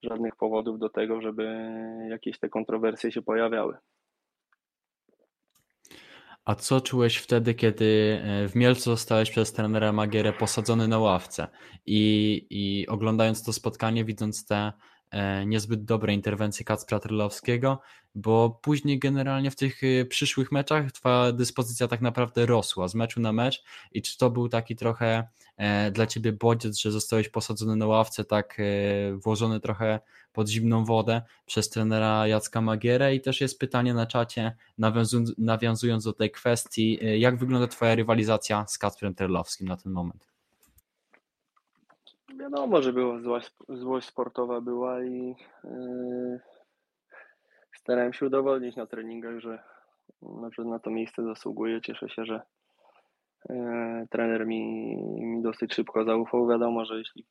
żadnych 0.04 0.36
powodów 0.36 0.80
do 0.80 0.90
tego, 0.90 1.22
żeby 1.22 1.70
jakieś 2.10 2.40
te 2.40 2.50
kontrowersje 2.50 3.12
się 3.12 3.22
pojawiały. 3.22 3.78
A 6.48 6.56
co 6.56 6.82
czułeś 6.82 7.18
wtedy, 7.18 7.54
kiedy 7.54 8.20
e, 8.24 8.48
w 8.50 8.56
Mielcu 8.56 8.84
zostałeś 8.84 9.32
przez 9.32 9.54
trenera 9.54 9.92
Magierę 9.92 10.34
posadzony 10.34 10.88
na 10.88 11.00
ławce? 11.00 11.48
I, 11.86 12.48
i 12.50 12.88
oglądając 12.88 13.44
to 13.44 13.54
spotkanie, 13.54 14.06
widząc 14.06 14.46
te 14.46 14.74
niezbyt 15.46 15.86
dobre 15.86 16.14
interwencje 16.14 16.66
Kacpra 16.66 17.00
Trylowskiego, 17.00 17.80
bo 18.16 18.60
później 18.62 19.00
generalnie 19.00 19.52
w 19.52 19.56
tych 19.56 19.84
e, 19.84 20.06
przyszłych 20.06 20.52
meczach 20.52 20.92
twoja 20.92 21.32
dyspozycja 21.32 21.88
tak 21.88 22.02
naprawdę 22.02 22.46
rosła 22.46 22.88
z 22.88 22.96
meczu 22.96 23.20
na 23.20 23.34
mecz 23.34 23.64
i 23.92 24.02
czy 24.02 24.18
to 24.18 24.30
był 24.30 24.50
taki 24.50 24.76
trochę 24.76 25.28
e, 25.58 25.92
dla 25.92 26.08
ciebie 26.08 26.34
bodziec, 26.34 26.78
że 26.78 26.92
zostałeś 26.92 27.30
posadzony 27.30 27.76
na 27.76 27.88
ławce, 27.88 28.26
tak 28.26 28.58
włożony 29.24 29.60
trochę 29.60 30.00
pod 30.34 30.50
zimną 30.50 30.86
wodę 30.86 31.22
przez 31.46 31.70
trenera 31.70 32.28
Jacka 32.28 32.62
Magierę 32.62 33.16
i 33.16 33.22
też 33.22 33.42
jest 33.42 33.60
pytanie 33.60 33.94
na 33.94 34.06
czacie, 34.06 34.56
nawiązując 35.38 36.04
do 36.04 36.14
tej 36.14 36.32
kwestii, 36.32 37.00
jak 37.20 37.38
wygląda 37.38 37.68
twoja 37.68 37.96
rywalizacja 37.96 38.66
z 38.68 38.78
Kacprem 38.78 39.16
Trylowskim 39.16 39.68
na 39.68 39.78
ten 39.78 39.92
moment? 39.92 40.37
Wiadomo, 42.48 42.82
że 42.82 42.94
była 42.94 43.20
złość, 43.20 43.52
złość 43.70 44.08
sportowa 44.08 44.62
była 44.62 45.04
i 45.04 45.36
yy, 45.64 46.40
starałem 47.76 48.14
się 48.14 48.26
udowodnić 48.26 48.76
na 48.76 48.86
treningach, 48.86 49.40
że, 49.40 49.64
że 50.58 50.64
na 50.64 50.80
to 50.80 50.90
miejsce 50.90 51.24
zasługuję. 51.24 51.82
Cieszę 51.82 52.10
się, 52.10 52.26
że 52.26 52.42
yy, 53.50 54.08
trener 54.10 54.48
mi, 54.48 54.96
mi 55.20 55.42
dosyć 55.42 55.74
szybko 55.74 56.04
zaufał. 56.04 56.48
Wiadomo, 56.48 56.86
że 56.86 56.98
jeśli 56.98 57.26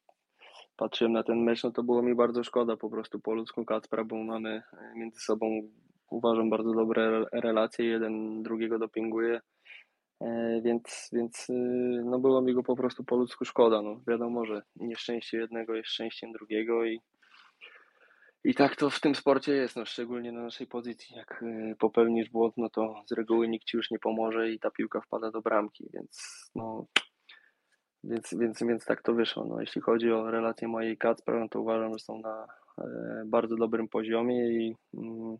patrzyłem 0.76 1.12
na 1.12 1.22
ten 1.22 1.42
mecz, 1.42 1.64
no 1.64 1.70
to 1.70 1.82
było 1.82 2.02
mi 2.02 2.14
bardzo 2.14 2.44
szkoda 2.44 2.76
po 2.76 2.90
prostu 2.90 3.20
po 3.20 3.34
ludzku 3.34 3.64
Kacpra, 3.64 4.04
bo 4.04 4.16
mamy 4.24 4.62
między 4.96 5.20
sobą 5.20 5.60
uważam 6.10 6.50
bardzo 6.50 6.72
dobre 6.72 7.24
relacje, 7.32 7.84
jeden 7.84 8.42
drugiego 8.42 8.78
dopinguje 8.78 9.40
więc, 10.62 11.10
więc 11.12 11.50
y, 11.50 11.52
no 12.04 12.18
było 12.18 12.42
mi 12.42 12.54
go 12.54 12.62
po 12.62 12.76
prostu 12.76 13.04
po 13.04 13.16
ludzku 13.16 13.44
szkoda. 13.44 13.82
No, 13.82 14.00
wiadomo, 14.08 14.46
że 14.46 14.62
nieszczęście 14.76 15.38
jednego 15.38 15.74
jest 15.74 15.88
szczęściem 15.88 16.32
drugiego 16.32 16.84
i, 16.84 17.00
i 18.44 18.54
tak 18.54 18.76
to 18.76 18.90
w 18.90 19.00
tym 19.00 19.14
sporcie 19.14 19.52
jest, 19.52 19.76
no, 19.76 19.84
szczególnie 19.84 20.32
na 20.32 20.42
naszej 20.42 20.66
pozycji. 20.66 21.16
Jak 21.16 21.42
y, 21.42 21.76
popełnisz 21.78 22.30
błąd, 22.30 22.54
no 22.56 22.70
to 22.70 23.02
z 23.06 23.12
reguły 23.12 23.48
nikt 23.48 23.66
ci 23.66 23.76
już 23.76 23.90
nie 23.90 23.98
pomoże 23.98 24.50
i 24.50 24.58
ta 24.58 24.70
piłka 24.70 25.00
wpada 25.00 25.30
do 25.30 25.42
bramki, 25.42 25.90
więc 25.92 26.50
no, 26.54 26.86
więc, 28.04 28.34
więc, 28.34 28.62
więc 28.62 28.84
tak 28.84 29.02
to 29.02 29.14
wyszło. 29.14 29.44
No, 29.44 29.60
jeśli 29.60 29.80
chodzi 29.80 30.12
o 30.12 30.30
relacje 30.30 30.68
mojej 30.68 30.96
Kacpra, 30.96 31.40
no 31.40 31.48
to 31.48 31.60
uważam, 31.60 31.92
że 31.92 31.98
są 31.98 32.20
na 32.20 32.46
e, 32.78 33.22
bardzo 33.26 33.56
dobrym 33.56 33.88
poziomie 33.88 34.48
i 34.48 34.76
mm, 34.94 35.36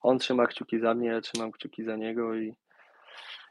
on 0.00 0.18
trzyma 0.18 0.46
kciuki 0.46 0.80
za 0.80 0.94
mnie, 0.94 1.08
ja 1.08 1.20
trzymam 1.20 1.52
kciuki 1.52 1.84
za 1.84 1.96
niego 1.96 2.34
i 2.34 2.54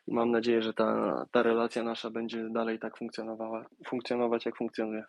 i 0.07 0.13
mam 0.13 0.31
nadzieję, 0.31 0.61
że 0.61 0.73
ta, 0.73 1.25
ta 1.31 1.43
relacja 1.43 1.83
nasza 1.83 2.09
będzie 2.09 2.49
dalej 2.49 2.79
tak 2.79 2.97
funkcjonowała, 2.97 3.65
funkcjonować, 3.87 4.45
jak 4.45 4.57
funkcjonuje. 4.57 5.03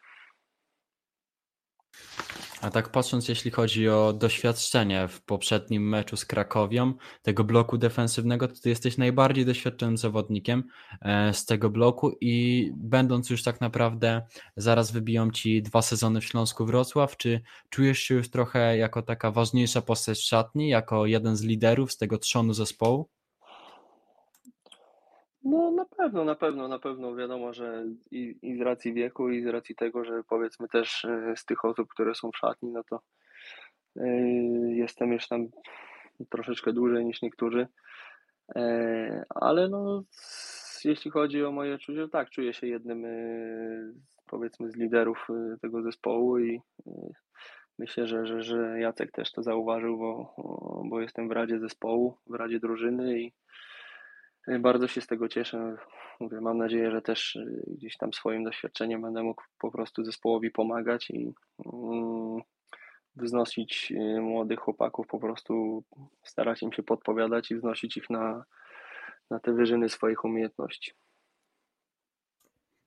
A 2.64 2.70
tak 2.70 2.88
patrząc, 2.88 3.28
jeśli 3.28 3.50
chodzi 3.50 3.88
o 3.88 4.12
doświadczenie 4.12 5.08
w 5.08 5.22
poprzednim 5.22 5.88
meczu 5.88 6.16
z 6.16 6.24
Krakowią, 6.24 6.94
tego 7.22 7.44
bloku 7.44 7.78
defensywnego, 7.78 8.48
to 8.48 8.54
ty 8.62 8.68
jesteś 8.68 8.98
najbardziej 8.98 9.46
doświadczonym 9.46 9.96
zawodnikiem 9.96 10.64
e, 11.02 11.34
z 11.34 11.46
tego 11.46 11.70
bloku 11.70 12.16
i 12.20 12.70
będąc 12.76 13.30
już 13.30 13.42
tak 13.42 13.60
naprawdę, 13.60 14.22
zaraz 14.56 14.92
wybiją 14.92 15.30
ci 15.30 15.62
dwa 15.62 15.82
sezony 15.82 16.20
w 16.20 16.24
Śląsku 16.24 16.66
Wrocław, 16.66 17.16
czy 17.16 17.40
czujesz 17.70 17.98
się 17.98 18.14
już 18.14 18.30
trochę 18.30 18.76
jako 18.76 19.02
taka 19.02 19.30
ważniejsza 19.30 19.82
postać 19.82 20.20
szatni, 20.20 20.68
jako 20.68 21.06
jeden 21.06 21.36
z 21.36 21.42
liderów 21.42 21.92
z 21.92 21.96
tego 21.96 22.18
trzonu 22.18 22.52
zespołu? 22.52 23.08
No 25.44 25.70
na 25.70 25.84
pewno, 25.84 26.24
na 26.24 26.34
pewno, 26.34 26.68
na 26.68 26.78
pewno 26.78 27.14
wiadomo, 27.14 27.52
że 27.52 27.84
i, 28.10 28.38
i 28.42 28.56
z 28.56 28.60
racji 28.60 28.92
wieku, 28.92 29.30
i 29.30 29.42
z 29.42 29.46
racji 29.46 29.74
tego, 29.74 30.04
że 30.04 30.22
powiedzmy 30.28 30.68
też 30.68 31.04
e, 31.04 31.34
z 31.36 31.44
tych 31.44 31.64
osób, 31.64 31.88
które 31.88 32.14
są 32.14 32.30
w 32.30 32.36
szatni, 32.36 32.72
no 32.72 32.84
to 32.84 33.00
yy, 33.96 34.74
jestem 34.74 35.12
już 35.12 35.28
tam 35.28 35.48
troszeczkę 36.30 36.72
dłużej 36.72 37.04
niż 37.04 37.22
niektórzy. 37.22 37.66
Yy, 38.56 39.22
ale 39.28 39.68
no, 39.68 40.02
jeśli 40.84 41.10
chodzi 41.10 41.44
o 41.44 41.52
moje 41.52 41.78
czucie, 41.78 42.08
tak, 42.08 42.30
czuję 42.30 42.54
się 42.54 42.66
jednym 42.66 43.02
yy, 43.02 43.94
powiedzmy 44.26 44.70
z 44.70 44.76
liderów 44.76 45.28
tego 45.62 45.82
zespołu 45.82 46.38
i 46.38 46.60
myślę, 47.78 48.06
że, 48.06 48.26
że, 48.26 48.42
że 48.42 48.80
Jacek 48.80 49.12
też 49.12 49.32
to 49.32 49.42
zauważył, 49.42 49.98
bo, 49.98 50.34
bo 50.90 51.00
jestem 51.00 51.28
w 51.28 51.32
radzie 51.32 51.58
zespołu, 51.58 52.18
w 52.26 52.34
radzie 52.34 52.60
drużyny 52.60 53.20
i 53.20 53.32
bardzo 54.60 54.88
się 54.88 55.00
z 55.00 55.06
tego 55.06 55.28
cieszę. 55.28 55.76
Mówię, 56.20 56.40
mam 56.40 56.58
nadzieję, 56.58 56.90
że 56.90 57.02
też 57.02 57.36
y, 57.36 57.64
gdzieś 57.66 57.96
tam 57.96 58.12
swoim 58.12 58.44
doświadczeniem 58.44 59.02
będę 59.02 59.22
mógł 59.22 59.42
po 59.58 59.70
prostu 59.70 60.04
zespołowi 60.04 60.50
pomagać 60.50 61.10
i 61.10 61.34
mm, 61.66 62.42
wznosić 63.16 63.92
y, 63.92 64.20
młodych 64.20 64.60
chłopaków, 64.60 65.06
po 65.06 65.18
prostu 65.18 65.84
starać 66.22 66.62
im 66.62 66.72
się 66.72 66.82
podpowiadać 66.82 67.50
i 67.50 67.56
wznosić 67.56 67.96
ich 67.96 68.10
na, 68.10 68.44
na 69.30 69.40
te 69.40 69.52
wyżyny 69.52 69.88
swoich 69.88 70.24
umiejętności. 70.24 70.92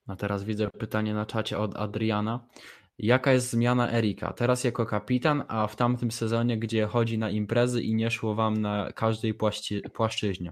A 0.08 0.16
teraz 0.16 0.44
widzę 0.44 0.70
pytanie 0.80 1.14
na 1.14 1.26
czacie 1.26 1.58
od 1.58 1.76
Adriana. 1.76 2.48
Jaka 2.98 3.32
jest 3.32 3.50
zmiana 3.50 3.92
Erika? 3.92 4.34
Teraz 4.34 4.64
jako 4.64 4.86
kapitan, 4.86 5.44
a 5.48 5.68
w 5.68 5.76
tamtym 5.76 6.12
sezonie, 6.12 6.58
gdzie 6.60 6.86
chodzi 6.86 7.18
na 7.18 7.30
imprezy 7.30 7.84
i 7.84 7.96
nie 7.96 8.12
szło 8.12 8.36
wam 8.36 8.62
na 8.62 8.92
każdej 8.92 9.34
płaszczy, 9.34 9.82
płaszczyźnie. 9.82 10.52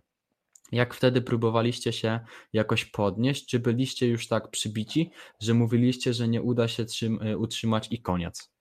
Jak 0.72 0.94
wtedy 0.94 1.22
próbowaliście 1.22 1.94
się 1.94 2.20
jakoś 2.54 2.86
podnieść? 2.86 3.46
Czy 3.46 3.60
byliście 3.60 4.08
już 4.08 4.28
tak 4.28 4.50
przybici, 4.50 5.12
że 5.40 5.54
mówiliście, 5.54 6.14
że 6.14 6.28
nie 6.28 6.42
uda 6.42 6.68
się 6.68 6.86
y, 7.32 7.38
utrzymać 7.38 7.92
i 7.92 8.02
koniec? 8.02 8.54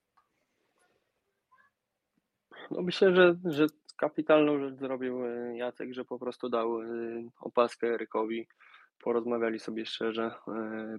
No 2.70 2.82
myślę, 2.82 3.14
że, 3.14 3.36
że 3.44 3.66
kapitalną 3.96 4.58
rzecz 4.60 4.78
zrobił 4.78 5.26
y, 5.26 5.56
Jacek, 5.56 5.94
że 5.94 6.04
po 6.04 6.18
prostu 6.18 6.48
dał 6.48 6.80
y, 6.80 7.30
opaskę 7.40 7.86
Erykowi. 7.86 8.46
Porozmawiali 9.02 9.58
sobie 9.58 9.86
szczerze. 9.86 10.34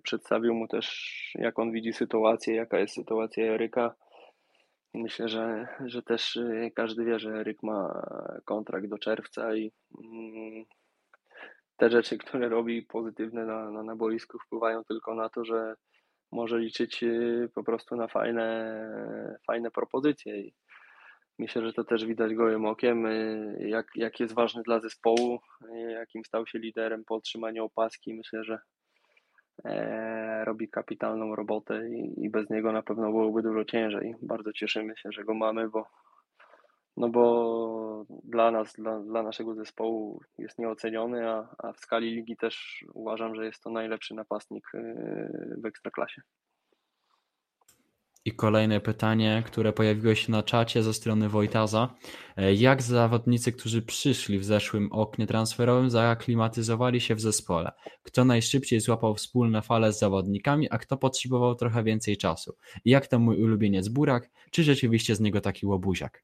Przedstawił 0.04 0.54
mu 0.54 0.68
też, 0.68 1.12
jak 1.36 1.60
on 1.60 1.72
widzi 1.72 1.94
sytuację, 1.94 2.56
jaka 2.56 2.80
jest 2.80 2.94
sytuacja 2.94 3.54
Eryka. 3.54 3.96
Myślę, 4.94 5.30
że, 5.30 5.68
że 5.86 6.04
też 6.04 6.40
każdy 6.76 7.06
wie, 7.06 7.20
że 7.20 7.30
Eryk 7.30 7.64
ma 7.64 8.08
kontrakt 8.46 8.88
do 8.88 8.98
czerwca 8.98 9.56
i 9.56 9.72
mm, 10.04 10.66
te 11.78 11.90
rzeczy, 11.90 12.18
które 12.18 12.50
robi 12.50 12.82
pozytywne 12.82 13.46
na, 13.46 13.72
na, 13.72 13.84
na 13.84 13.96
boisku, 13.96 14.40
wpływają 14.40 14.84
tylko 14.84 15.16
na 15.16 15.30
to, 15.30 15.46
że 15.46 15.76
może 16.32 16.60
liczyć 16.60 17.04
y, 17.04 17.50
po 17.56 17.64
prostu 17.64 17.96
na 17.96 18.08
fajne, 18.08 19.38
fajne 19.48 19.72
propozycje. 19.72 20.42
I 20.42 20.54
myślę, 21.40 21.62
że 21.62 21.74
to 21.74 21.84
też 21.84 22.06
widać 22.06 22.34
gołym 22.34 22.66
okiem, 22.66 23.06
y, 23.06 23.58
jak, 23.60 23.88
jak 23.96 24.20
jest 24.20 24.34
ważny 24.34 24.64
dla 24.64 24.80
zespołu, 24.80 25.40
y, 25.62 25.92
jakim 25.92 26.26
stał 26.26 26.48
się 26.48 26.60
liderem 26.60 27.04
po 27.06 27.16
otrzymaniu 27.16 27.66
opaski. 27.66 28.14
Myślę, 28.14 28.44
że 28.44 28.60
e, 29.66 30.46
robi 30.46 30.70
kapitalną 30.70 31.36
robotę 31.36 31.90
i, 31.90 32.26
i 32.26 32.30
bez 32.30 32.50
niego 32.50 32.72
na 32.72 32.84
pewno 32.84 33.12
byłoby 33.12 33.42
dużo 33.42 33.66
ciężej. 33.66 34.16
Bardzo 34.22 34.54
cieszymy 34.54 34.98
się, 34.98 35.10
że 35.12 35.24
go 35.24 35.34
mamy, 35.34 35.70
bo 35.70 35.86
no 36.98 37.10
bo 37.10 38.06
dla 38.24 38.52
nas, 38.52 38.74
dla, 38.74 39.00
dla 39.00 39.24
naszego 39.24 39.56
zespołu 39.56 40.22
jest 40.38 40.60
nieoceniony, 40.60 41.30
a, 41.30 41.56
a 41.58 41.74
w 41.74 41.80
skali 41.80 42.16
ligi 42.16 42.38
też 42.38 42.86
uważam, 42.94 43.36
że 43.36 43.46
jest 43.46 43.64
to 43.64 43.70
najlepszy 43.70 44.14
napastnik 44.14 44.64
yy, 44.74 45.60
w 45.64 45.66
ekstraklasie. 45.66 46.22
I 48.28 48.32
kolejne 48.32 48.80
pytanie, 48.82 49.44
które 49.46 49.74
pojawiło 49.74 50.16
się 50.16 50.32
na 50.32 50.44
czacie 50.44 50.84
ze 50.84 50.94
strony 50.94 51.30
Wojtaza. 51.30 51.96
Jak 52.56 52.82
zawodnicy, 52.82 53.52
którzy 53.52 53.82
przyszli 53.82 54.40
w 54.40 54.46
zeszłym 54.46 54.92
oknie 54.92 55.28
transferowym, 55.28 55.90
zaaklimatyzowali 55.90 57.02
się 57.02 57.16
w 57.16 57.22
zespole? 57.22 57.72
Kto 58.04 58.26
najszybciej 58.26 58.80
złapał 58.80 59.16
wspólne 59.16 59.62
fale 59.62 59.94
z 59.94 60.00
zawodnikami, 60.00 60.68
a 60.72 60.78
kto 60.78 60.98
potrzebował 60.98 61.56
trochę 61.56 61.84
więcej 61.84 62.18
czasu? 62.18 62.56
I 62.86 62.90
jak 62.90 63.08
to 63.08 63.20
mój 63.20 63.44
ulubieniec 63.44 63.88
Burak? 63.88 64.30
Czy 64.52 64.64
rzeczywiście 64.64 65.16
z 65.16 65.20
niego 65.20 65.42
taki 65.42 65.66
łobuziak? 65.66 66.24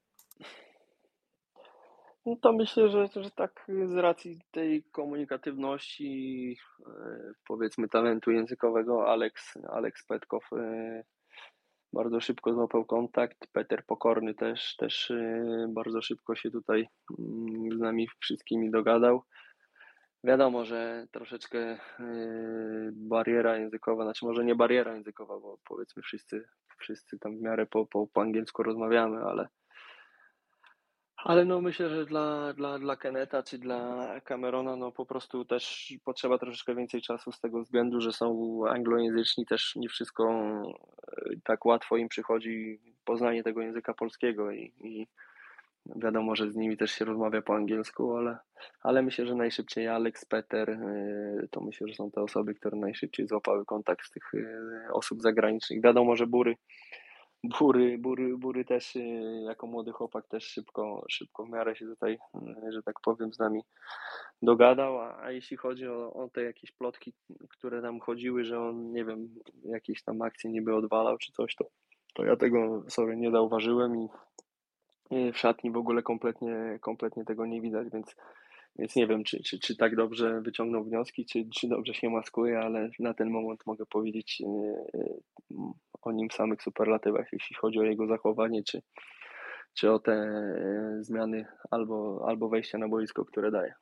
No 2.26 2.36
to 2.36 2.54
myślę, 2.54 2.90
że, 2.90 3.08
że 3.16 3.32
tak 3.32 3.66
z 3.86 3.96
racji 3.96 4.40
tej 4.52 4.84
komunikatywności, 4.84 6.58
e, 6.80 7.34
powiedzmy 7.48 7.90
talentu 7.90 8.32
językowego, 8.32 9.08
Alex, 9.10 9.58
Alex 9.70 10.06
Petkow 10.06 10.54
e, 10.54 11.04
bardzo 11.94 12.20
szybko 12.22 12.54
złapał 12.54 12.86
kontakt. 12.86 13.48
Peter 13.52 13.86
Pokorny 13.86 14.34
też, 14.34 14.76
też 14.76 15.12
e, 15.12 15.68
bardzo 15.70 16.02
szybko 16.02 16.36
się 16.36 16.52
tutaj 16.52 16.88
mm, 17.20 17.78
z 17.78 17.80
nami 17.80 18.08
wszystkimi 18.20 18.72
dogadał. 18.72 19.24
Wiadomo, 20.24 20.66
że 20.66 21.08
troszeczkę 21.12 21.80
bariera 22.92 23.58
językowa, 23.58 24.04
znaczy 24.04 24.26
może 24.26 24.46
nie 24.46 24.56
bariera 24.56 24.96
językowa, 24.96 25.40
bo 25.40 25.58
powiedzmy 25.66 26.04
wszyscy, 26.04 26.44
wszyscy 26.80 27.20
tam 27.20 27.38
w 27.38 27.42
miarę 27.42 27.66
po, 27.66 27.86
po, 27.86 28.08
po 28.08 28.22
angielsku 28.22 28.64
rozmawiamy, 28.64 29.24
ale 29.24 29.48
ale 31.24 31.46
no 31.46 31.62
myślę, 31.62 31.90
że 31.90 32.06
dla, 32.06 32.54
dla, 32.54 32.80
dla 32.80 32.96
Keneta 32.96 33.44
czy 33.44 33.58
dla 33.58 34.08
Camerona 34.22 34.76
no 34.76 34.92
po 34.92 35.06
prostu 35.06 35.46
też 35.46 35.94
potrzeba 36.04 36.38
troszeczkę 36.38 36.76
więcej 36.76 37.02
czasu 37.02 37.32
z 37.32 37.40
tego 37.40 37.62
względu, 37.62 38.02
że 38.02 38.14
są 38.14 38.60
anglojęzyczni, 38.70 39.46
też 39.46 39.76
nie 39.76 39.90
wszystko 39.90 40.24
e, 40.32 41.36
tak 41.44 41.66
łatwo 41.66 41.98
im 41.98 42.10
przychodzi 42.10 42.80
poznanie 43.06 43.44
tego 43.44 43.62
języka 43.62 43.94
polskiego 43.94 44.52
i, 44.52 44.74
i 44.80 45.08
wiadomo, 45.96 46.36
że 46.36 46.52
z 46.52 46.56
nimi 46.56 46.78
też 46.78 46.92
się 46.92 47.06
rozmawia 47.06 47.42
po 47.42 47.56
angielsku, 47.56 48.16
ale, 48.18 48.38
ale 48.82 49.02
myślę, 49.02 49.26
że 49.26 49.36
najszybciej 49.36 49.88
Alex, 49.88 50.26
Peter, 50.26 50.70
e, 50.70 51.48
to 51.52 51.62
myślę, 51.62 51.88
że 51.88 51.94
są 51.94 52.12
te 52.12 52.22
osoby, 52.22 52.56
które 52.56 52.78
najszybciej 52.78 53.28
złapały 53.28 53.66
kontakt 53.66 54.06
z 54.06 54.12
tych 54.12 54.34
e, 54.34 54.94
osób 54.94 55.22
zagranicznych. 55.22 55.82
Wiadomo, 55.82 56.16
że 56.16 56.28
Bury 56.28 56.56
Bury, 57.44 57.98
Bury, 57.98 58.38
Bury 58.38 58.66
też 58.66 58.96
y, 58.96 59.42
jako 59.46 59.68
młody 59.68 59.92
chłopak 59.92 60.28
też 60.28 60.44
szybko, 60.44 61.06
szybko 61.10 61.46
w 61.46 61.50
miarę 61.50 61.76
się 61.76 61.86
tutaj, 61.86 62.18
y, 62.68 62.72
że 62.72 62.84
tak 62.84 62.96
powiem, 63.04 63.34
z 63.34 63.40
nami 63.40 63.62
dogadał, 64.42 65.00
a, 65.00 65.22
a 65.22 65.32
jeśli 65.32 65.58
chodzi 65.58 65.88
o, 65.88 66.14
o 66.14 66.30
te 66.30 66.44
jakieś 66.44 66.72
plotki, 66.72 67.14
które 67.50 67.82
tam 67.82 68.00
chodziły, 68.00 68.44
że 68.44 68.60
on, 68.60 68.92
nie 68.92 69.06
wiem, 69.06 69.36
jakieś 69.64 70.04
tam 70.04 70.22
akcje 70.22 70.52
niby 70.52 70.76
odwalał 70.76 71.18
czy 71.18 71.32
coś, 71.32 71.56
to, 71.56 71.66
to 72.14 72.26
ja 72.26 72.36
tego 72.36 72.84
sobie 72.88 73.16
nie 73.16 73.32
zauważyłem 73.32 73.96
i 73.98 74.08
w 75.32 75.38
szatni 75.38 75.72
w 75.72 75.78
ogóle 75.78 76.04
kompletnie, 76.04 76.78
kompletnie 76.82 77.26
tego 77.26 77.46
nie 77.46 77.62
widać, 77.62 77.90
więc 77.90 78.16
więc 78.76 78.96
nie 78.96 79.08
wiem, 79.08 79.24
czy, 79.24 79.44
czy, 79.44 79.60
czy 79.60 79.78
tak 79.78 79.96
dobrze 79.96 80.42
wyciągnął 80.42 80.84
wnioski, 80.84 81.26
czy, 81.26 81.50
czy 81.56 81.68
dobrze 81.68 81.94
się 81.94 82.10
maskuje, 82.10 82.60
ale 82.60 82.90
na 83.00 83.14
ten 83.14 83.30
moment 83.30 83.66
mogę 83.66 83.86
powiedzieć 83.86 84.42
e, 84.42 84.48
e, 85.00 85.20
o 86.02 86.12
nim 86.12 86.32
samych 86.32 86.64
superlatywach, 86.64 87.28
jeśli 87.34 87.56
chodzi 87.56 87.80
o 87.80 87.84
jego 87.84 88.08
zachowanie, 88.08 88.64
czy, 88.64 88.82
czy 89.74 89.92
o 89.92 90.00
te 90.00 90.14
e, 90.14 90.98
zmiany 91.02 91.46
albo, 91.72 92.26
albo 92.28 92.50
wejścia 92.50 92.78
na 92.78 92.88
boisko, 92.88 93.26
które 93.26 93.52
daje. 93.52 93.74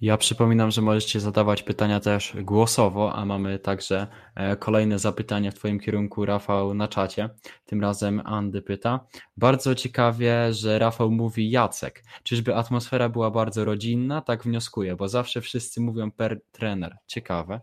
Ja 0.00 0.16
przypominam, 0.16 0.70
że 0.70 0.82
możecie 0.82 1.20
zadawać 1.20 1.62
pytania 1.62 2.00
też 2.00 2.36
głosowo, 2.42 3.12
a 3.14 3.24
mamy 3.24 3.58
także 3.58 4.06
e, 4.34 4.56
kolejne 4.56 4.98
zapytania 4.98 5.50
w 5.50 5.54
Twoim 5.54 5.80
kierunku, 5.80 6.26
Rafał, 6.26 6.74
na 6.74 6.88
czacie. 6.88 7.30
Tym 7.64 7.80
razem 7.80 8.22
Andy 8.24 8.62
pyta. 8.62 9.06
Bardzo 9.36 9.74
ciekawie, 9.74 10.52
że 10.52 10.78
Rafał 10.78 11.10
mówi 11.10 11.50
Jacek. 11.50 12.02
Czyżby 12.22 12.54
atmosfera 12.54 13.08
była 13.08 13.30
bardzo 13.30 13.64
rodzinna? 13.64 14.20
Tak 14.20 14.42
wnioskuję, 14.42 14.96
bo 14.96 15.08
zawsze 15.08 15.40
wszyscy 15.40 15.80
mówią 15.80 16.10
per 16.10 16.40
trener. 16.52 16.96
Ciekawe. 17.06 17.60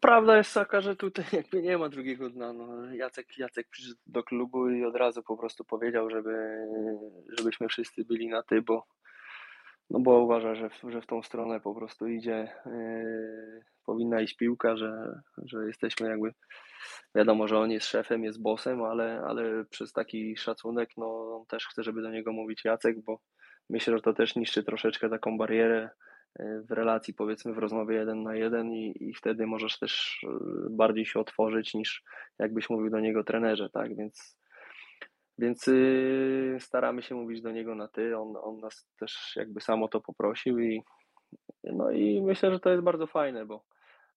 Prawda 0.00 0.36
jest 0.36 0.54
taka, 0.54 0.80
że 0.80 0.96
tutaj 0.96 1.24
jakby 1.32 1.62
nie 1.62 1.78
ma 1.78 1.88
drugiego 1.88 2.30
dna. 2.30 2.52
No, 2.52 2.94
Jacek, 2.94 3.38
Jacek 3.38 3.68
przyszedł 3.68 4.00
do 4.06 4.22
klubu 4.22 4.70
i 4.70 4.84
od 4.84 4.96
razu 4.96 5.22
po 5.22 5.36
prostu 5.36 5.64
powiedział, 5.64 6.10
żeby, 6.10 6.36
żebyśmy 7.38 7.68
wszyscy 7.68 8.04
byli 8.04 8.28
na 8.28 8.42
ty, 8.42 8.62
bo 8.62 8.86
no 9.90 10.00
bo 10.00 10.20
uważa, 10.20 10.54
że 10.54 10.70
w, 10.70 10.82
że 10.88 11.00
w 11.00 11.06
tą 11.06 11.22
stronę 11.22 11.60
po 11.60 11.74
prostu 11.74 12.08
idzie, 12.08 12.52
yy, 12.66 13.60
powinna 13.86 14.20
iść 14.20 14.36
piłka, 14.36 14.76
że, 14.76 15.20
że 15.44 15.66
jesteśmy 15.66 16.08
jakby, 16.08 16.32
wiadomo, 17.14 17.48
że 17.48 17.58
on 17.58 17.70
jest 17.70 17.86
szefem, 17.86 18.24
jest 18.24 18.42
bosem, 18.42 18.82
ale, 18.82 19.22
ale 19.26 19.64
przez 19.64 19.92
taki 19.92 20.36
szacunek, 20.36 20.90
no 20.96 21.44
też 21.48 21.66
chcę, 21.66 21.82
żeby 21.82 22.02
do 22.02 22.10
niego 22.10 22.32
mówić 22.32 22.64
Jacek, 22.64 23.00
bo 23.04 23.20
myślę, 23.70 23.96
że 23.96 24.02
to 24.02 24.12
też 24.12 24.36
niszczy 24.36 24.64
troszeczkę 24.64 25.08
taką 25.08 25.38
barierę 25.38 25.90
yy, 26.38 26.62
w 26.62 26.70
relacji, 26.70 27.14
powiedzmy 27.14 27.52
w 27.52 27.58
rozmowie 27.58 27.96
jeden 27.96 28.22
na 28.22 28.36
jeden 28.36 28.72
i, 28.72 28.94
i 29.00 29.14
wtedy 29.14 29.46
możesz 29.46 29.78
też 29.78 30.20
yy, 30.22 30.30
bardziej 30.70 31.06
się 31.06 31.20
otworzyć 31.20 31.74
niż 31.74 32.02
jakbyś 32.38 32.70
mówił 32.70 32.90
do 32.90 33.00
niego 33.00 33.24
trenerze, 33.24 33.70
tak, 33.70 33.96
więc 33.96 34.36
więc 35.38 35.66
yy, 35.66 36.56
staramy 36.60 37.02
się 37.02 37.14
mówić 37.14 37.42
do 37.42 37.50
niego 37.50 37.74
na 37.74 37.88
ty. 37.88 38.18
On, 38.18 38.36
on 38.42 38.60
nas 38.60 38.88
też 38.98 39.32
jakby 39.36 39.60
samo 39.60 39.88
to 39.88 40.00
poprosił 40.00 40.58
i 40.58 40.82
no 41.64 41.90
i 41.90 42.22
myślę, 42.22 42.50
że 42.50 42.60
to 42.60 42.70
jest 42.70 42.82
bardzo 42.82 43.06
fajne, 43.06 43.46
bo, 43.46 43.64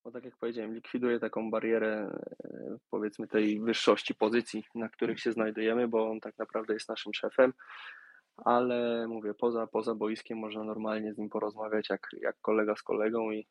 bo 0.04 0.12
tak 0.12 0.24
jak 0.24 0.38
powiedziałem, 0.38 0.74
likwiduje 0.74 1.20
taką 1.20 1.52
barierę 1.52 2.20
yy, 2.44 2.78
powiedzmy 2.90 3.28
tej 3.28 3.60
wyższości 3.60 4.16
pozycji, 4.16 4.64
na 4.76 4.90
których 4.90 5.20
się 5.20 5.32
znajdujemy, 5.32 5.88
bo 5.88 6.10
on 6.10 6.20
tak 6.20 6.38
naprawdę 6.38 6.74
jest 6.74 6.90
naszym 6.90 7.14
szefem, 7.14 7.54
ale 8.38 9.08
mówię, 9.08 9.34
poza, 9.34 9.68
poza 9.68 9.96
boiskiem 9.96 10.38
można 10.38 10.64
normalnie 10.64 11.14
z 11.14 11.18
nim 11.18 11.30
porozmawiać 11.30 11.90
jak, 11.90 12.08
jak 12.22 12.36
kolega 12.42 12.76
z 12.76 12.84
kolegą 12.84 13.32
i, 13.32 13.48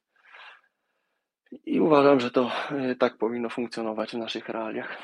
i 1.66 1.80
uważam, 1.80 2.20
że 2.20 2.30
to 2.30 2.50
yy, 2.70 2.96
tak 2.96 3.18
powinno 3.18 3.48
funkcjonować 3.48 4.10
w 4.10 4.18
naszych 4.18 4.48
realiach. 4.48 4.98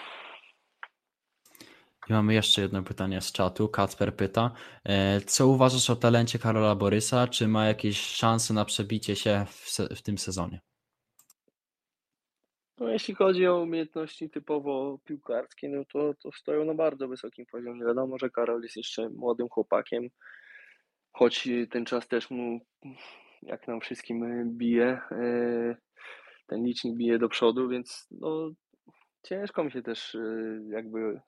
I 2.09 2.13
mamy 2.13 2.35
jeszcze 2.35 2.63
jedno 2.63 2.83
pytanie 2.83 3.21
z 3.21 3.33
czatu. 3.33 3.69
Kacper 3.69 4.17
pyta, 4.17 4.51
e, 4.85 5.21
co 5.21 5.49
uważasz 5.49 5.91
o 5.91 5.97
talencie 5.97 6.39
Karola 6.39 6.75
Borysa? 6.75 7.29
Czy 7.29 7.49
ma 7.49 7.67
jakieś 7.67 8.01
szanse 8.01 8.55
na 8.55 8.65
przebicie 8.65 9.17
się 9.17 9.47
w, 9.49 9.79
w 9.97 10.03
tym 10.03 10.19
sezonie? 10.19 10.61
No, 12.79 12.89
jeśli 12.89 13.15
chodzi 13.15 13.47
o 13.47 13.61
umiejętności 13.61 14.31
typowo 14.31 14.99
piłkarskie, 15.05 15.69
no 15.69 15.85
to, 15.93 16.15
to 16.15 16.33
stoją 16.33 16.65
na 16.65 16.75
bardzo 16.75 17.09
wysokim 17.09 17.47
poziomie. 17.47 17.85
Wiadomo, 17.85 18.19
że 18.19 18.31
Karol 18.31 18.63
jest 18.63 18.77
jeszcze 18.77 19.09
młodym 19.11 19.49
chłopakiem, 19.49 20.09
choć 21.13 21.49
ten 21.71 21.85
czas 21.85 22.09
też 22.09 22.31
mu, 22.31 22.61
jak 23.43 23.69
nam 23.69 23.81
wszystkim 23.81 24.45
bije, 24.59 25.01
e, 25.11 25.77
ten 26.47 26.65
licznik 26.65 26.97
bije 26.97 27.19
do 27.19 27.29
przodu, 27.29 27.69
więc 27.69 28.09
no, 28.11 28.51
ciężko 29.23 29.65
mi 29.65 29.73
się 29.73 29.83
też 29.83 30.15
e, 30.15 30.21
jakby 30.69 31.21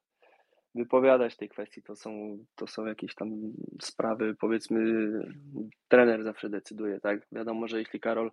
wypowiadać 0.76 1.34
w 1.34 1.36
tej 1.36 1.48
kwestii. 1.48 1.82
To 1.82 1.96
są, 1.96 2.38
to 2.54 2.66
są 2.66 2.86
jakieś 2.86 3.14
tam 3.14 3.30
sprawy, 3.82 4.34
powiedzmy, 4.40 4.80
trener 5.88 6.24
zawsze 6.24 6.50
decyduje, 6.50 7.00
tak? 7.00 7.26
Wiadomo, 7.32 7.68
że 7.68 7.78
jeśli 7.78 8.00
Karol 8.00 8.30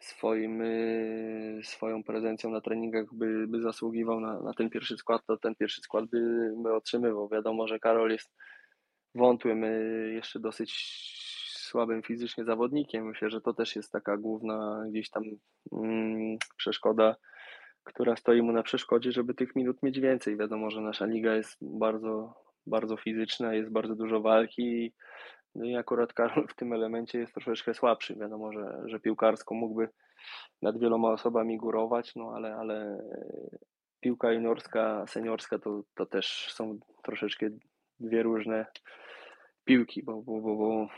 swoim, 0.00 0.62
y, 0.62 1.60
swoją 1.64 2.04
prezencją 2.04 2.50
na 2.50 2.60
treningach 2.60 3.06
by, 3.12 3.46
by 3.48 3.62
zasługiwał 3.62 4.20
na, 4.20 4.40
na 4.40 4.54
ten 4.54 4.70
pierwszy 4.70 4.96
skład, 4.96 5.22
to 5.26 5.36
ten 5.36 5.54
pierwszy 5.54 5.80
skład 5.80 6.04
by, 6.06 6.50
by 6.56 6.74
otrzymywał. 6.74 7.28
Wiadomo, 7.28 7.68
że 7.68 7.78
Karol 7.78 8.10
jest 8.10 8.34
wątłym, 9.14 9.64
y, 9.64 10.12
jeszcze 10.14 10.40
dosyć 10.40 10.72
słabym 11.70 12.02
fizycznie 12.02 12.44
zawodnikiem. 12.44 13.06
Myślę, 13.06 13.30
że 13.30 13.40
to 13.40 13.54
też 13.54 13.76
jest 13.76 13.92
taka 13.92 14.16
główna 14.16 14.84
gdzieś 14.90 15.10
tam 15.10 15.22
mm, 15.72 16.38
przeszkoda 16.56 17.16
która 17.90 18.16
stoi 18.16 18.42
mu 18.42 18.52
na 18.52 18.62
przeszkodzie, 18.62 19.12
żeby 19.12 19.34
tych 19.34 19.56
minut 19.56 19.82
mieć 19.82 20.00
więcej. 20.00 20.36
Wiadomo, 20.36 20.70
że 20.70 20.80
nasza 20.80 21.06
liga 21.06 21.34
jest 21.34 21.56
bardzo, 21.62 22.34
bardzo 22.66 22.96
fizyczna, 22.96 23.54
jest 23.54 23.70
bardzo 23.70 23.94
dużo 23.94 24.20
walki. 24.20 24.92
No 25.54 25.64
i 25.64 25.76
akurat 25.76 26.12
Karol 26.12 26.48
w 26.48 26.54
tym 26.54 26.72
elemencie 26.72 27.18
jest 27.18 27.34
troszeczkę 27.34 27.74
słabszy. 27.74 28.16
Wiadomo, 28.16 28.52
że, 28.52 28.82
że 28.84 29.00
piłkarsko 29.00 29.54
mógłby 29.54 29.88
nad 30.62 30.78
wieloma 30.78 31.12
osobami 31.12 31.56
górować, 31.56 32.14
no 32.16 32.32
ale, 32.36 32.54
ale 32.54 32.98
piłka 34.00 34.32
juniorska, 34.32 35.04
seniorska 35.06 35.58
to, 35.58 35.82
to 35.94 36.06
też 36.06 36.52
są 36.52 36.78
troszeczkę 37.02 37.46
dwie 38.00 38.22
różne 38.22 38.66
piłki, 39.64 40.02
bo, 40.02 40.22
bo, 40.22 40.40
bo, 40.40 40.56
bo 40.56 40.88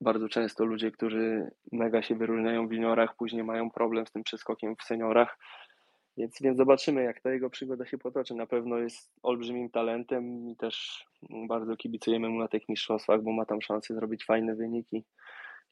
bardzo 0.00 0.28
często 0.28 0.64
ludzie, 0.64 0.90
którzy 0.90 1.50
mega 1.72 2.02
się 2.02 2.14
wyróżniają 2.14 2.68
w 2.68 2.72
juniorach, 2.72 3.16
później 3.16 3.44
mają 3.44 3.70
problem 3.70 4.06
z 4.06 4.12
tym 4.12 4.22
przeskokiem 4.22 4.76
w 4.76 4.82
seniorach 4.82 5.38
więc, 6.16 6.42
więc 6.42 6.56
zobaczymy, 6.56 7.02
jak 7.02 7.20
ta 7.20 7.32
jego 7.32 7.50
przygoda 7.50 7.86
się 7.86 7.98
potoczy. 7.98 8.34
Na 8.34 8.46
pewno 8.46 8.78
jest 8.78 9.12
olbrzymim 9.22 9.70
talentem 9.70 10.48
i 10.48 10.56
też 10.56 11.04
bardzo 11.48 11.76
kibicujemy 11.76 12.28
mu 12.28 12.38
na 12.38 12.48
tych 12.48 12.68
mistrzostwach, 12.68 13.22
bo 13.22 13.32
ma 13.32 13.46
tam 13.46 13.62
szansę 13.62 13.94
zrobić 13.94 14.24
fajne 14.24 14.54
wyniki 14.54 15.04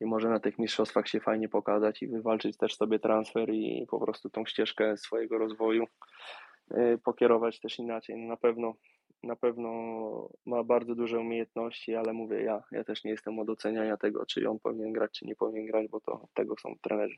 i 0.00 0.06
może 0.06 0.28
na 0.28 0.40
tych 0.40 0.58
mistrzostwach 0.58 1.08
się 1.08 1.20
fajnie 1.20 1.48
pokazać 1.48 2.02
i 2.02 2.08
wywalczyć 2.08 2.56
też 2.56 2.76
sobie 2.76 2.98
transfer 2.98 3.50
i 3.50 3.86
po 3.90 4.00
prostu 4.00 4.30
tą 4.30 4.46
ścieżkę 4.46 4.96
swojego 4.96 5.38
rozwoju 5.38 5.84
y, 6.74 6.98
pokierować 7.04 7.60
też 7.60 7.78
inaczej. 7.78 8.16
No 8.16 8.28
na 8.28 8.36
pewno 8.36 8.74
na 9.22 9.36
pewno 9.36 9.68
ma 10.46 10.64
bardzo 10.64 10.94
duże 10.94 11.20
umiejętności, 11.20 11.94
ale 11.94 12.12
mówię 12.12 12.42
ja, 12.42 12.62
ja 12.72 12.84
też 12.84 13.04
nie 13.04 13.10
jestem 13.10 13.38
od 13.38 13.50
oceniania 13.50 13.96
tego, 13.96 14.26
czy 14.26 14.48
on 14.50 14.58
powinien 14.58 14.92
grać, 14.92 15.10
czy 15.12 15.26
nie 15.26 15.36
powinien 15.36 15.66
grać, 15.66 15.88
bo 15.88 16.00
to 16.00 16.28
tego 16.34 16.54
są 16.62 16.74
trenerzy. 16.82 17.16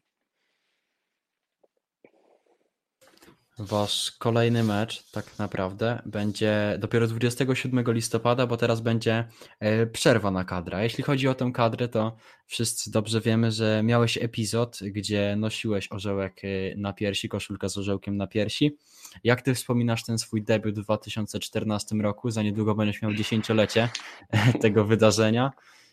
Wasz 3.59 4.13
kolejny 4.19 4.63
mecz 4.63 5.11
tak 5.11 5.39
naprawdę 5.39 6.03
będzie 6.07 6.77
dopiero 6.81 7.07
27 7.07 7.85
listopada, 7.93 8.47
bo 8.47 8.57
teraz 8.57 8.81
będzie 8.81 9.29
e, 9.61 9.87
przerwa 9.87 10.31
na 10.31 10.45
kadrę. 10.45 10.79
A 10.79 10.83
jeśli 10.83 11.05
chodzi 11.05 11.29
o 11.29 11.35
tę 11.35 11.51
kadrę, 11.55 11.89
to 11.89 12.17
wszyscy 12.47 12.91
dobrze 12.91 13.21
wiemy, 13.21 13.53
że 13.53 13.83
miałeś 13.85 14.19
epizod, 14.19 14.79
gdzie 14.83 15.37
nosiłeś 15.37 15.93
orzełek 15.93 16.41
e, 16.45 16.49
na 16.77 16.93
piersi, 16.93 17.29
koszulkę 17.29 17.69
z 17.69 17.79
orzełkiem 17.79 18.17
na 18.17 18.27
piersi. 18.27 18.77
Jak 19.25 19.43
ty 19.43 19.55
wspominasz 19.55 20.05
ten 20.05 20.19
swój 20.19 20.43
debiut 20.43 20.79
w 20.79 20.83
2014 20.83 21.97
roku? 21.97 22.31
Za 22.31 22.43
niedługo 22.43 22.75
będziesz 22.75 23.03
miał 23.03 23.13
dziesięciolecie 23.13 23.89
e, 24.31 24.53
tego 24.63 24.85
wydarzenia. 24.85 25.53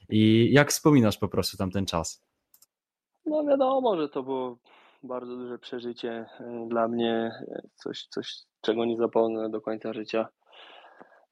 I 0.09 0.49
jak 0.51 0.69
wspominasz 0.69 1.17
po 1.17 1.27
prostu 1.27 1.57
tamten 1.57 1.85
czas? 1.85 2.23
No 3.25 3.43
wiadomo, 3.45 3.97
że 3.97 4.09
to 4.09 4.23
było 4.23 4.57
bardzo 5.03 5.35
duże 5.35 5.59
przeżycie 5.59 6.11
e, 6.39 6.65
dla 6.69 6.87
mnie, 6.87 7.31
e, 7.47 7.61
coś, 7.75 8.05
coś 8.05 8.33
czego 8.61 8.85
nie 8.85 8.97
zapomnę 8.97 9.49
do 9.49 9.61
końca 9.61 9.93
życia. 9.93 10.27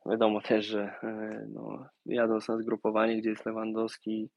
Wiadomo 0.06 0.42
też, 0.42 0.66
że 0.66 0.82
e, 1.04 1.46
no, 1.54 1.86
jadąc 2.06 2.48
na 2.48 2.58
zgrupowanie, 2.58 3.18
gdzie 3.18 3.30
jest 3.30 3.46
Lewandowski, 3.46 4.30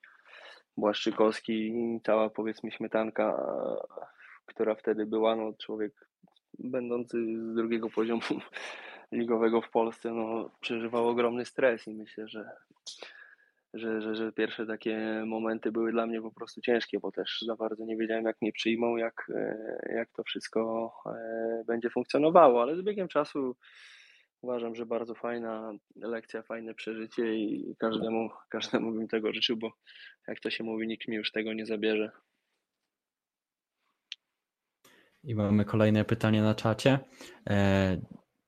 Błaszczykowski 0.77 1.53
i 1.53 2.01
cała 2.05 2.31
powiedzmy 2.31 2.71
śmietanka, 2.71 3.47
która 4.47 4.75
wtedy 4.75 5.07
była, 5.07 5.37
no 5.37 5.53
człowiek 5.53 6.09
będący 6.59 7.19
z 7.53 7.55
drugiego 7.55 7.91
poziomu 7.91 8.23
ligowego 9.13 9.61
w 9.61 9.71
Polsce, 9.71 10.11
no 10.11 10.51
przeżywał 10.61 11.09
ogromny 11.09 11.45
stres 11.45 11.89
i 11.89 11.95
myślę, 11.95 12.29
że 12.29 12.51
że, 13.75 14.03
że, 14.03 14.15
że 14.15 14.33
pierwsze 14.33 14.67
takie 14.67 15.23
momenty 15.27 15.73
były 15.73 15.93
dla 15.93 16.07
mnie 16.07 16.23
po 16.23 16.33
prostu 16.33 16.61
ciężkie, 16.61 17.01
bo 17.01 17.13
też 17.13 17.45
za 17.47 17.57
bardzo 17.57 17.85
nie 17.85 17.97
wiedziałem, 17.97 18.25
jak 18.25 18.43
mnie 18.43 18.53
przyjmą, 18.53 18.97
jak, 18.97 19.31
e, 19.35 19.93
jak 19.95 20.11
to 20.13 20.23
wszystko 20.25 20.93
e, 21.07 21.65
będzie 21.67 21.91
funkcjonowało, 21.91 22.63
ale 22.63 22.77
z 22.77 22.83
biegiem 22.83 23.09
czasu 23.09 23.57
uważam, 24.43 24.75
że 24.75 24.87
bardzo 24.87 25.15
fajna 25.15 25.73
lekcja, 25.97 26.43
fajne 26.43 26.75
przeżycie 26.75 27.35
i 27.35 27.77
każdemu, 27.79 28.31
każdemu 28.49 28.93
bym 28.93 29.09
tego 29.09 29.33
życzył, 29.33 29.57
bo 29.57 29.73
jak 30.29 30.41
to 30.41 30.51
się 30.51 30.65
mówi, 30.65 30.87
nikt 30.87 31.09
mi 31.09 31.17
już 31.17 31.33
tego 31.33 31.53
nie 31.53 31.67
zabierze. 31.67 32.11
I 35.25 35.35
mamy 35.35 35.65
kolejne 35.65 36.05
pytanie 36.05 36.43
na 36.43 36.55
czacie. 36.55 36.99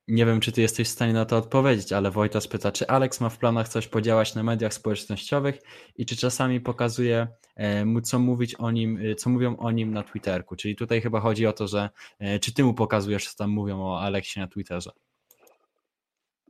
Nie 0.07 0.25
wiem, 0.25 0.39
czy 0.39 0.51
ty 0.51 0.61
jesteś 0.61 0.87
w 0.87 0.91
stanie 0.91 1.13
na 1.13 1.25
to 1.25 1.37
odpowiedzieć, 1.37 1.93
ale 1.93 2.11
Wojtas 2.11 2.47
pyta, 2.47 2.71
czy 2.71 2.87
Alex 2.87 3.21
ma 3.21 3.29
w 3.29 3.37
planach 3.37 3.67
coś 3.67 3.87
podziałać 3.87 4.35
na 4.35 4.43
mediach 4.43 4.73
społecznościowych 4.73 5.59
i 5.97 6.05
czy 6.05 6.15
czasami 6.15 6.61
pokazuje 6.61 7.27
e, 7.55 7.85
mu, 7.85 8.01
co 8.01 8.19
mówić 8.19 8.55
o 8.55 8.71
nim, 8.71 8.99
e, 9.11 9.15
co 9.15 9.29
mówią 9.29 9.57
o 9.57 9.71
nim 9.71 9.93
na 9.93 10.03
Twitterku. 10.03 10.55
Czyli 10.55 10.75
tutaj 10.75 11.01
chyba 11.01 11.19
chodzi 11.19 11.47
o 11.47 11.53
to, 11.53 11.67
że 11.67 11.89
e, 12.19 12.39
czy 12.39 12.53
ty 12.53 12.63
mu 12.63 12.73
pokazujesz, 12.73 13.29
co 13.29 13.43
tam 13.43 13.51
mówią 13.51 13.81
o 13.81 14.01
Aleksie 14.01 14.39
na 14.39 14.47
Twitterze. 14.47 14.91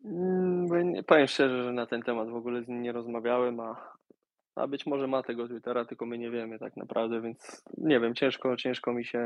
Mm, 0.06 0.68
powiem 1.08 1.28
szczerze, 1.28 1.64
że 1.64 1.74
na 1.74 1.86
ten 1.86 2.02
temat 2.02 2.30
w 2.30 2.36
ogóle 2.36 2.64
z 2.64 2.68
nim 2.68 2.82
nie 2.82 2.92
rozmawiałem, 2.92 3.60
a, 3.60 3.94
a 4.56 4.68
być 4.68 4.86
może 4.86 5.08
ma 5.08 5.24
tego 5.24 5.48
Twittera, 5.48 5.86
tylko 5.86 6.06
my 6.06 6.18
nie 6.18 6.32
wiemy 6.32 6.60
tak 6.60 6.78
naprawdę, 6.78 7.22
więc 7.22 7.64
nie 7.78 8.00
wiem, 8.00 8.16
ciężko, 8.16 8.58
ciężko 8.58 8.94
mi 8.94 9.06
się 9.06 9.22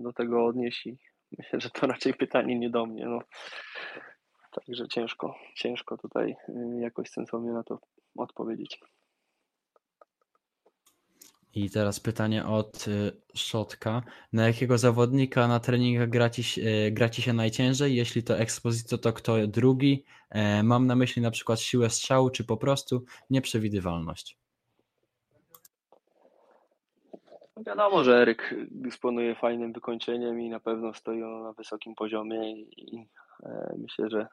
do 0.00 0.12
tego 0.12 0.46
odnieść 0.46 0.86
i 0.86 0.98
Myślę, 1.38 1.60
że 1.60 1.70
to 1.70 1.86
raczej 1.86 2.14
pytanie 2.14 2.58
nie 2.58 2.70
do 2.70 2.86
mnie. 2.86 3.06
No. 3.06 3.18
Także 4.52 4.88
ciężko, 4.88 5.34
ciężko 5.56 5.96
tutaj 5.98 6.36
y, 6.48 6.80
jakoś 6.80 7.10
sensownie 7.10 7.52
na 7.52 7.62
to 7.62 7.78
odpowiedzieć. 8.16 8.80
I 11.54 11.70
teraz 11.70 12.00
pytanie 12.00 12.46
od 12.46 12.88
y, 12.88 13.12
Szotka. 13.34 14.02
Na 14.32 14.46
jakiego 14.46 14.78
zawodnika 14.78 15.48
na 15.48 15.60
treningach 15.60 16.08
gra 16.08 16.30
ci, 16.30 16.60
y, 16.60 16.90
gra 16.90 17.08
ci 17.08 17.22
się 17.22 17.32
najciężej? 17.32 17.96
Jeśli 17.96 18.22
to 18.22 18.38
Exposito, 18.38 18.98
to 18.98 19.12
kto 19.12 19.46
drugi? 19.46 20.04
E, 20.30 20.62
mam 20.62 20.86
na 20.86 20.96
myśli 20.96 21.22
na 21.22 21.30
przykład 21.30 21.60
siłę 21.60 21.90
strzału, 21.90 22.30
czy 22.30 22.44
po 22.44 22.56
prostu 22.56 23.04
nieprzewidywalność. 23.30 24.39
Wiadomo, 27.66 28.04
że 28.04 28.22
Eryk 28.22 28.54
dysponuje 28.70 29.34
fajnym 29.34 29.72
wykończeniem 29.72 30.40
i 30.40 30.50
na 30.50 30.60
pewno 30.60 30.94
stoi 30.94 31.18
na 31.18 31.52
wysokim 31.52 31.94
poziomie 31.94 32.52
i 32.60 33.08
e, 33.42 33.74
myślę, 33.78 34.10
że 34.10 34.26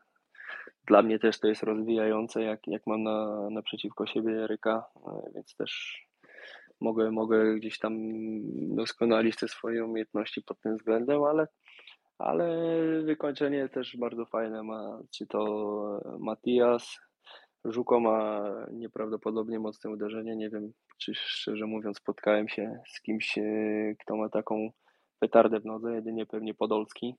dla 0.88 1.02
mnie 1.02 1.20
też 1.20 1.40
to 1.40 1.48
jest 1.48 1.64
rozwijające, 1.64 2.44
jak, 2.44 2.68
jak 2.68 2.88
mam 2.88 3.04
na, 3.04 3.50
naprzeciwko 3.50 4.06
siebie 4.06 4.44
Eryka, 4.44 4.84
e, 5.08 5.32
więc 5.36 5.56
też 5.56 6.02
mogę, 6.82 7.12
mogę 7.12 7.56
gdzieś 7.56 7.80
tam 7.80 7.94
doskonalić 8.76 9.36
te 9.36 9.48
swoje 9.48 9.86
umiejętności 9.86 10.42
pod 10.42 10.60
tym 10.60 10.78
względem, 10.78 11.24
ale, 11.24 11.48
ale 12.18 12.58
wykończenie 13.04 13.70
też 13.70 13.98
bardzo 13.98 14.26
fajne 14.26 14.64
ma, 14.64 15.00
czy 15.12 15.28
to 15.28 16.02
Matias, 16.20 17.07
Żuko 17.68 18.00
ma 18.00 18.44
nieprawdopodobnie 18.72 19.60
mocne 19.60 19.90
uderzenie. 19.90 20.36
Nie 20.36 20.50
wiem, 20.50 20.74
czy 20.98 21.16
szczerze 21.16 21.66
mówiąc 21.66 21.98
spotkałem 21.98 22.48
się 22.48 22.80
z 22.88 23.02
kimś, 23.02 23.38
e, 23.38 23.96
kto 24.00 24.16
ma 24.16 24.30
taką 24.30 24.70
petardę 25.20 25.60
w 25.60 25.66
nodze, 25.66 25.94
jedynie 25.94 26.26
pewnie 26.26 26.54
Podolski, 26.54 27.16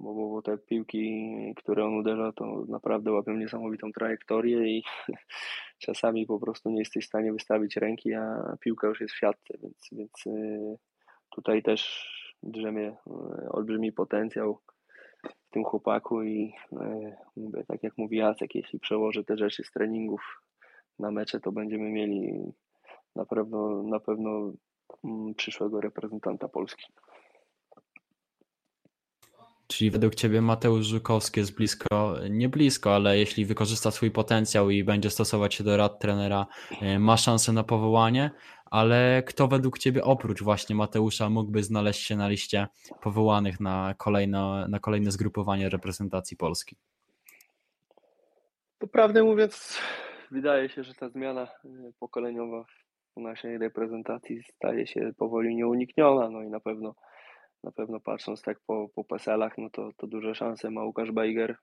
bo, 0.00 0.14
bo, 0.14 0.28
bo 0.28 0.42
te 0.42 0.58
piłki, 0.58 1.34
które 1.56 1.84
on 1.84 1.94
uderza, 1.94 2.32
to 2.32 2.64
naprawdę 2.68 3.12
łapią 3.12 3.32
niesamowitą 3.32 3.92
trajektorię 3.92 4.78
i 4.78 4.82
czasami 5.84 6.26
po 6.26 6.40
prostu 6.40 6.70
nie 6.70 6.78
jesteś 6.78 7.04
w 7.04 7.08
stanie 7.08 7.32
wystawić 7.32 7.76
ręki, 7.76 8.14
a 8.14 8.56
piłka 8.60 8.86
już 8.86 9.00
jest 9.00 9.14
w 9.14 9.18
siatce, 9.18 9.54
więc, 9.62 9.88
więc 9.92 10.26
e, 10.26 10.76
tutaj 11.30 11.62
też 11.62 12.08
drzemie 12.42 12.88
e, 12.88 13.48
olbrzymi 13.48 13.92
potencjał 13.92 14.60
w 15.48 15.50
tym 15.50 15.64
chłopaku 15.64 16.22
i 16.22 16.52
e, 16.72 17.16
mówię, 17.36 17.64
tak 17.68 17.82
jak 17.82 17.98
mówi 17.98 18.16
Jacek, 18.16 18.54
jeśli 18.54 18.80
przełożę 18.80 19.24
te 19.24 19.36
rzeczy 19.36 19.64
z 19.64 19.70
treningów 19.70 20.42
na 20.98 21.10
mecze, 21.10 21.40
to 21.40 21.52
będziemy 21.52 21.90
mieli 21.90 22.52
na 23.16 23.26
pewno, 23.26 23.82
na 23.82 24.00
pewno 24.00 24.52
mm, 25.04 25.34
przyszłego 25.34 25.80
reprezentanta 25.80 26.48
Polski. 26.48 26.84
Czyli 29.66 29.90
według 29.90 30.14
Ciebie 30.14 30.42
Mateusz 30.42 30.86
Żukowski 30.86 31.40
jest 31.40 31.54
blisko, 31.54 32.14
nie 32.30 32.48
blisko, 32.48 32.94
ale 32.94 33.18
jeśli 33.18 33.44
wykorzysta 33.44 33.90
swój 33.90 34.10
potencjał 34.10 34.70
i 34.70 34.84
będzie 34.84 35.10
stosować 35.10 35.54
się 35.54 35.64
do 35.64 35.76
rad 35.76 35.98
trenera, 35.98 36.46
e, 36.80 36.98
ma 36.98 37.16
szansę 37.16 37.52
na 37.52 37.64
powołanie, 37.64 38.30
ale 38.70 39.22
kto 39.26 39.48
według 39.48 39.78
Ciebie 39.78 40.04
oprócz 40.04 40.42
właśnie 40.42 40.76
Mateusza 40.76 41.30
mógłby 41.30 41.62
znaleźć 41.62 42.06
się 42.06 42.16
na 42.16 42.28
liście 42.28 42.66
powołanych 43.02 43.60
na 43.60 43.94
kolejne, 43.98 44.66
na 44.68 44.78
kolejne 44.78 45.10
zgrupowanie 45.10 45.68
reprezentacji 45.68 46.36
Polski? 46.36 46.76
To 48.78 48.86
prawdę 48.86 49.24
mówiąc, 49.24 49.78
wydaje 50.30 50.68
się, 50.68 50.84
że 50.84 50.94
ta 50.94 51.08
zmiana 51.08 51.42
e, 51.42 51.68
pokoleniowa 51.98 52.64
w 53.16 53.20
naszej 53.20 53.58
reprezentacji 53.58 54.42
staje 54.42 54.86
się 54.86 55.12
powoli 55.16 55.56
nieunikniona, 55.56 56.30
no 56.30 56.42
i 56.42 56.48
na 56.48 56.60
pewno 56.60 56.94
na 57.64 57.72
pewno 57.72 58.00
patrząc 58.00 58.42
tak 58.42 58.60
po, 58.66 58.88
po 58.94 59.04
PESEL-ach, 59.04 59.58
no 59.58 59.70
to, 59.70 59.90
to 59.96 60.06
duże 60.06 60.34
szanse 60.34 60.70
ma 60.70 60.84
Łukasz 60.84 61.12
Bejger. 61.12 61.56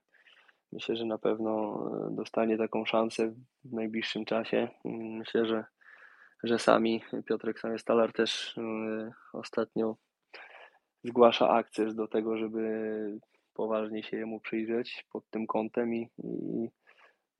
Myślę, 0.71 0.95
że 0.95 1.05
na 1.05 1.17
pewno 1.17 1.83
e, 2.11 2.15
dostanie 2.15 2.57
taką 2.57 2.85
szansę 2.85 3.33
w 3.63 3.73
najbliższym 3.73 4.25
czasie. 4.25 4.67
Myślę, 5.19 5.45
że 5.45 5.63
że 6.47 6.59
sami 6.59 7.03
Piotrek 7.25 7.61
Stalar 7.77 8.13
też 8.13 8.57
y, 8.57 9.11
ostatnio 9.33 9.95
zgłasza 11.03 11.49
akces 11.49 11.95
do 11.95 12.07
tego, 12.07 12.37
żeby 12.37 13.19
poważnie 13.53 14.03
się 14.03 14.17
jemu 14.17 14.39
przyjrzeć 14.39 15.05
pod 15.11 15.29
tym 15.29 15.47
kątem 15.47 15.93
i, 15.93 16.09
i 16.23 16.69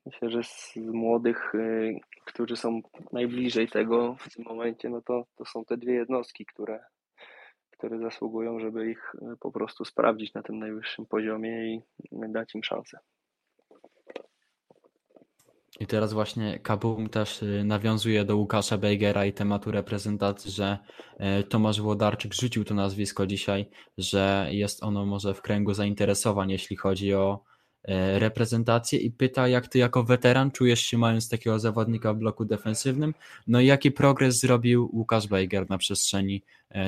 myślę, 0.05 0.29
że 0.29 0.43
z 0.43 0.75
młodych, 0.75 1.55
y, 1.55 1.99
którzy 2.25 2.55
są 2.55 2.81
najbliżej 3.11 3.67
tego 3.67 4.15
w 4.19 4.35
tym 4.35 4.45
momencie, 4.45 4.89
no 4.89 5.01
to, 5.01 5.25
to 5.35 5.45
są 5.45 5.65
te 5.65 5.77
dwie 5.77 5.93
jednostki, 5.93 6.45
które, 6.45 6.79
które 7.71 7.99
zasługują, 7.99 8.59
żeby 8.59 8.91
ich 8.91 9.15
y, 9.15 9.37
po 9.39 9.51
prostu 9.51 9.85
sprawdzić 9.85 10.33
na 10.33 10.43
tym 10.43 10.59
najwyższym 10.59 11.05
poziomie 11.05 11.75
i 11.75 11.81
dać 12.11 12.55
im 12.55 12.63
szansę. 12.63 12.99
I 15.79 15.87
teraz 15.87 16.13
właśnie 16.13 16.59
Kabum 16.59 17.09
też 17.09 17.43
y, 17.43 17.63
nawiązuje 17.65 18.25
do 18.25 18.37
Łukasza 18.37 18.77
Bejgera 18.77 19.25
i 19.25 19.33
tematu 19.33 19.71
reprezentacji, 19.71 20.51
że 20.51 20.77
y, 21.39 21.43
Tomasz 21.43 21.81
Włodarczyk 21.81 22.33
rzucił 22.33 22.63
to 22.63 22.73
nazwisko 22.73 23.27
dzisiaj, 23.27 23.69
że 23.97 24.47
jest 24.51 24.83
ono 24.83 25.05
może 25.05 25.33
w 25.33 25.41
kręgu 25.41 25.73
zainteresowań, 25.73 26.51
jeśli 26.51 26.75
chodzi 26.75 27.13
o 27.13 27.43
y, 27.89 28.19
reprezentację 28.19 28.99
i 28.99 29.11
pyta, 29.11 29.47
jak 29.47 29.67
ty 29.67 29.79
jako 29.79 30.03
weteran 30.03 30.51
czujesz 30.51 30.81
się 30.81 30.97
mając 30.97 31.29
takiego 31.29 31.59
zawodnika 31.59 32.13
w 32.13 32.17
bloku 32.17 32.45
defensywnym, 32.45 33.13
no 33.47 33.61
i 33.61 33.65
jaki 33.65 33.91
progres 33.91 34.39
zrobił 34.39 34.89
Łukasz 34.93 35.27
Bejger 35.27 35.69
na 35.69 35.77
przestrzeni 35.77 36.43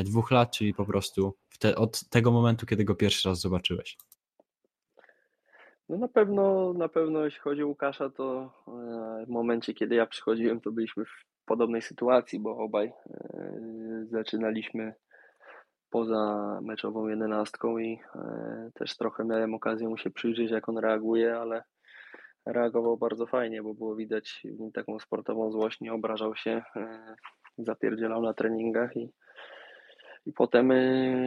dwóch 0.06 0.32
lat, 0.32 0.52
czyli 0.52 0.74
po 0.74 0.86
prostu 0.86 1.36
te, 1.60 1.76
od 1.76 2.10
tego 2.10 2.32
momentu, 2.32 2.66
kiedy 2.66 2.84
go 2.84 2.96
pierwszy 2.96 3.30
raz 3.30 3.40
zobaczyłeś. 3.40 3.98
No 5.90 5.98
na 5.98 6.08
pewno, 6.08 6.74
na 6.74 6.90
pewno 6.90 7.26
jeśli 7.26 7.40
chodzi 7.40 7.64
o 7.64 7.68
Łukasza, 7.68 8.10
to 8.10 8.54
e, 8.68 9.26
w 9.26 9.30
momencie, 9.30 9.74
kiedy 9.74 9.96
ja 9.96 10.06
przychodziłem, 10.06 10.62
to 10.62 10.72
byliśmy 10.72 11.06
w 11.06 11.26
podobnej 11.46 11.82
sytuacji, 11.82 12.40
bo 12.40 12.58
obaj 12.58 12.88
e, 12.88 12.94
zaczynaliśmy 14.10 14.94
poza 15.90 16.60
meczową 16.62 17.08
jedenastką 17.08 17.78
i 17.78 18.00
e, 18.16 18.70
też 18.74 18.98
trochę 18.98 19.26
miałem 19.26 19.54
okazję 19.54 19.90
mu 19.90 19.98
się 19.98 20.10
przyjrzeć, 20.10 20.52
jak 20.52 20.70
on 20.70 20.78
reaguje, 20.78 21.38
ale 21.38 21.64
reagował 22.46 22.98
bardzo 22.98 23.26
fajnie, 23.26 23.64
bo 23.64 23.74
było 23.74 23.96
widać 23.96 24.42
w 24.46 24.60
nim 24.60 24.72
taką 24.72 25.00
sportową 25.00 25.52
złość, 25.52 25.82
nie 25.82 25.94
obrażał 25.94 26.36
się, 26.36 26.62
zapierdzielał 27.58 28.22
na 28.22 28.34
treningach 28.34 28.98
i, 28.98 29.12
i 30.26 30.34
potem, 30.34 30.72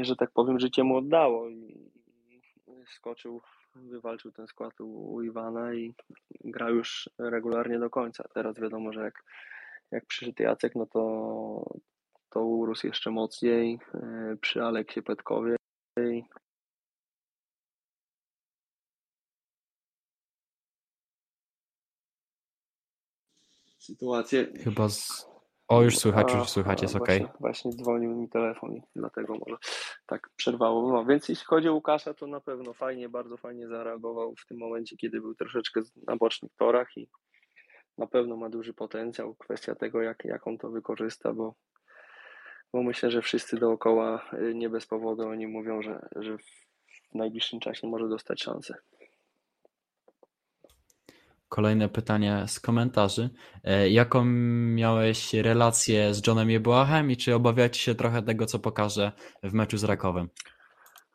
że 0.05 0.17
tak 0.17 0.31
powiem, 0.31 0.59
życie 0.59 0.85
mu 0.85 0.97
oddało 0.97 1.49
i 1.49 1.91
skoczył, 2.97 3.41
wywalczył 3.75 4.33
ten 4.33 4.47
skład 4.47 4.81
u, 4.81 5.13
u 5.13 5.23
Iwana 5.23 5.75
i 5.75 5.95
gra 6.45 6.71
już 6.71 7.11
regularnie 7.19 7.79
do 7.79 7.91
końca. 7.91 8.25
Teraz 8.35 8.61
wiadomo, 8.61 8.93
że 8.93 9.01
jak, 9.01 9.25
jak 9.91 10.07
przyszedł 10.07 10.43
Jacek, 10.43 10.75
no 10.75 10.87
to, 10.87 11.81
to 12.31 12.45
urósł 12.45 12.87
jeszcze 12.87 13.11
mocniej 13.11 13.79
e, 13.95 14.37
przy 14.41 14.63
Aleksie 14.63 15.03
Petkowie. 15.03 15.57
Sytuację. 23.79 24.53
Chyba 24.65 24.89
z... 24.89 25.30
O, 25.71 25.83
już 25.83 25.99
słychać, 25.99 26.35
już 26.35 26.49
słychać, 26.49 26.83
jest 26.83 26.97
a, 26.97 26.99
ok. 26.99 27.07
właśnie, 27.07 27.29
właśnie 27.41 27.71
dzwonił 27.73 28.17
mi 28.17 28.29
telefon 28.29 28.77
i 28.77 28.83
dlatego 28.97 29.35
może 29.35 29.57
tak 30.07 30.31
przerwało. 30.37 30.93
No, 30.93 31.05
więc 31.05 31.29
jeśli 31.29 31.45
chodzi 31.45 31.69
o 31.69 31.75
Łukasza, 31.75 32.15
to 32.15 32.27
na 32.27 32.41
pewno 32.41 32.73
fajnie, 32.73 33.09
bardzo 33.09 33.37
fajnie 33.37 33.69
zareagował 33.69 34.35
w 34.37 34.47
tym 34.47 34.59
momencie, 34.59 34.97
kiedy 34.97 35.21
był 35.21 35.35
troszeczkę 35.35 35.81
na 36.07 36.17
bocznych 36.17 36.53
torach 36.57 36.97
i 36.97 37.09
na 37.99 38.07
pewno 38.07 38.37
ma 38.37 38.49
duży 38.49 38.75
potencjał. 38.75 39.35
Kwestia 39.35 39.75
tego, 39.75 40.03
jak, 40.03 40.25
jak 40.25 40.47
on 40.47 40.59
to 40.59 40.71
wykorzysta, 40.71 41.33
bo, 41.33 41.55
bo 42.73 42.83
myślę, 42.83 43.11
że 43.11 43.23
wszyscy 43.23 43.57
dookoła 43.57 44.31
y, 44.33 44.55
nie 44.55 44.69
bez 44.69 44.87
powodu 44.87 45.29
oni 45.29 45.47
mówią, 45.47 45.83
że, 45.83 46.09
że 46.17 46.39
w 46.39 47.15
najbliższym 47.15 47.61
czasie 47.61 47.87
może 47.87 48.09
dostać 48.09 48.43
szansę. 48.43 48.75
Kolejne 51.51 51.89
pytanie 51.89 52.45
z 52.47 52.61
komentarzy. 52.61 53.31
E, 53.65 53.91
Jaką 53.91 54.25
miałeś 54.75 55.35
relację 55.35 56.15
z 56.15 56.27
Johnem 56.27 56.51
Jebłachem 56.51 57.11
i 57.11 57.17
czy 57.17 57.35
obawiacie 57.35 57.81
się 57.81 57.95
trochę 57.95 58.23
tego, 58.23 58.47
co 58.47 58.59
pokaże 58.59 59.13
w 59.43 59.53
meczu 59.53 59.77
z 59.79 59.85
Rakowem? 59.85 60.29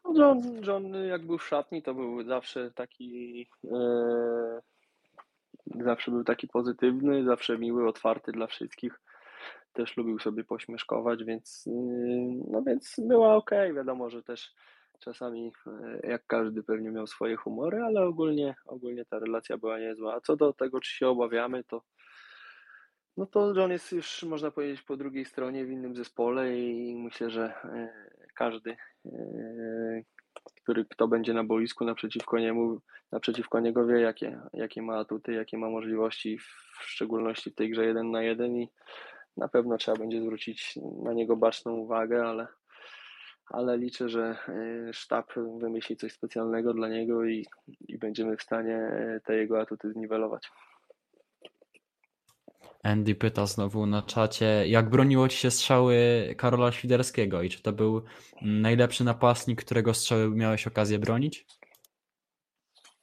No, 0.06 0.14
John, 0.16 0.62
John 0.68 0.94
jak 1.10 1.26
był 1.26 1.38
w 1.38 1.48
szatni, 1.48 1.84
to 1.84 1.94
był 1.94 2.24
zawsze 2.24 2.72
taki 2.72 3.48
e, 3.72 4.62
zawsze 5.84 6.12
był 6.12 6.24
taki 6.24 6.48
pozytywny, 6.48 7.24
zawsze 7.24 7.58
miły, 7.58 7.88
otwarty 7.88 8.32
dla 8.32 8.48
wszystkich. 8.48 9.02
Też 9.74 9.98
lubił 9.98 10.20
sobie 10.20 10.44
pośmieszkować, 10.44 11.24
więc 11.24 11.66
yy, 11.66 11.74
no 12.52 12.62
więc 12.62 12.96
była 13.00 13.36
ok. 13.36 13.52
Wiadomo, 13.76 14.10
że 14.10 14.24
też 14.24 14.56
czasami 15.00 15.52
e, 15.68 16.08
jak 16.10 16.28
każdy 16.28 16.64
pewnie 16.64 16.92
miał 16.92 17.08
swoje 17.08 17.36
humory, 17.36 17.82
ale 17.82 18.02
ogólnie, 18.02 18.56
ogólnie 18.66 19.06
ta 19.06 19.20
relacja 19.20 19.58
była 19.58 19.80
niezła. 19.80 20.16
A 20.16 20.22
co 20.22 20.36
do 20.36 20.54
tego, 20.54 20.80
czy 20.80 20.96
się 20.96 21.08
obawiamy, 21.08 21.64
to 21.64 21.82
no 23.18 23.26
to 23.26 23.54
John 23.56 23.72
jest 23.72 23.92
już, 23.92 24.24
można 24.24 24.52
powiedzieć, 24.52 24.82
po 24.82 24.98
drugiej 24.98 25.26
stronie 25.26 25.66
w 25.66 25.72
innym 25.72 25.96
zespole 25.96 26.60
i 26.60 26.96
myślę, 26.96 27.30
że 27.30 27.44
e, 27.64 27.94
każdy, 28.36 28.78
e, 29.06 30.02
który 30.64 30.86
kto 30.86 31.08
będzie 31.08 31.34
na 31.34 31.44
boisku 31.44 31.86
naprzeciwko 31.86 32.40
niemu, 32.40 32.82
naprzeciwko 33.12 33.60
niego 33.60 33.88
wie, 33.88 34.00
jakie, 34.00 34.40
jakie 34.54 34.82
ma 34.82 34.98
atuty, 34.98 35.34
jakie 35.34 35.58
ma 35.58 35.70
możliwości, 35.70 36.38
w 36.38 36.84
szczególności 36.84 37.52
w 37.52 37.56
tej 37.56 37.70
grze 37.70 37.86
jeden 37.86 38.12
na 38.12 38.24
jeden 38.24 38.56
i 38.56 38.70
na 39.38 39.48
pewno 39.48 39.78
trzeba 39.78 39.98
będzie 39.98 40.22
zwrócić 40.22 40.80
na 41.04 41.14
niego 41.14 41.36
baczną 41.36 41.72
uwagę, 41.72 42.26
ale, 42.28 42.48
ale 43.46 43.78
liczę, 43.78 44.10
że 44.10 44.38
e, 44.90 44.94
sztab 44.94 45.34
wymyśli 45.60 45.98
coś 45.98 46.14
specjalnego 46.14 46.74
dla 46.74 46.88
niego 46.90 47.26
i, 47.26 47.46
i 47.88 47.98
będziemy 47.98 48.38
w 48.38 48.42
stanie 48.42 48.76
e, 48.76 49.20
te 49.26 49.36
jego 49.36 49.62
atuty 49.62 49.92
zniwelować. 49.92 50.52
Andy 52.84 53.16
pyta 53.16 53.46
znowu 53.46 53.86
na 53.86 54.02
czacie, 54.02 54.68
jak 54.68 54.90
broniło 54.90 55.28
ci 55.28 55.38
się 55.38 55.52
strzały 55.52 55.96
Karola 56.38 56.72
Świderskiego 56.72 57.42
i 57.42 57.50
czy 57.50 57.62
to 57.62 57.74
był 57.74 58.04
najlepszy 58.42 59.04
napastnik, 59.04 59.66
którego 59.66 59.94
strzały 59.94 60.30
miałeś 60.30 60.68
okazję 60.68 61.00
bronić? 61.00 61.46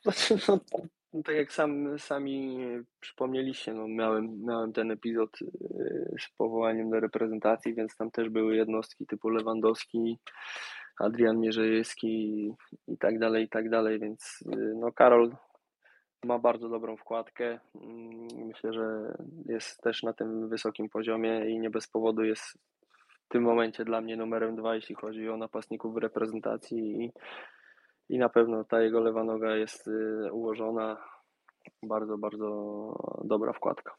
Znaczy, 0.02 0.38
no, 0.48 0.60
no, 1.12 1.22
tak 1.22 1.36
jak 1.36 1.52
sam, 1.52 1.98
sami 1.98 2.58
przypomnieliście, 3.00 3.74
no, 3.74 3.88
miałem, 3.88 4.44
miałem 4.44 4.72
ten 4.72 4.90
epizod 4.90 5.42
y, 5.42 6.14
z 6.20 6.36
powołaniem 6.36 6.90
do 6.90 7.00
reprezentacji, 7.00 7.74
więc 7.74 7.96
tam 7.96 8.10
też 8.10 8.28
były 8.28 8.56
jednostki 8.56 9.06
typu 9.06 9.28
Lewandowski, 9.28 10.18
Adrian 11.00 11.40
Mierzejewski 11.40 12.48
i 12.88 12.98
tak 12.98 13.18
dalej, 13.18 13.44
i 13.44 13.48
tak 13.48 13.70
dalej, 13.70 13.98
więc 14.00 14.44
y, 14.56 14.74
no, 14.76 14.92
Karol 14.92 15.36
ma 16.24 16.38
bardzo 16.38 16.68
dobrą 16.68 16.96
wkładkę. 16.96 17.60
Mm, 17.74 18.46
Myślę, 18.46 18.72
że 18.72 19.14
jest 19.46 19.80
też 19.80 20.02
na 20.02 20.12
tym 20.12 20.48
wysokim 20.48 20.88
poziomie 20.88 21.50
i 21.50 21.58
nie 21.58 21.70
bez 21.70 21.88
powodu 21.88 22.24
jest 22.24 22.58
w 23.08 23.28
tym 23.28 23.42
momencie 23.42 23.84
dla 23.84 24.00
mnie 24.00 24.16
numerem 24.16 24.56
dwa, 24.56 24.74
jeśli 24.74 24.94
chodzi 24.94 25.28
o 25.28 25.36
napastników 25.36 25.94
w 25.94 25.96
reprezentacji 25.96 27.04
i, 27.04 27.12
i 28.08 28.18
na 28.18 28.28
pewno 28.28 28.64
ta 28.64 28.82
jego 28.82 29.00
lewa 29.00 29.24
noga 29.24 29.56
jest 29.56 29.88
y, 29.88 30.32
ułożona. 30.32 30.96
Bardzo, 31.82 32.18
bardzo 32.18 32.48
dobra 33.24 33.52
wkładka. 33.52 33.96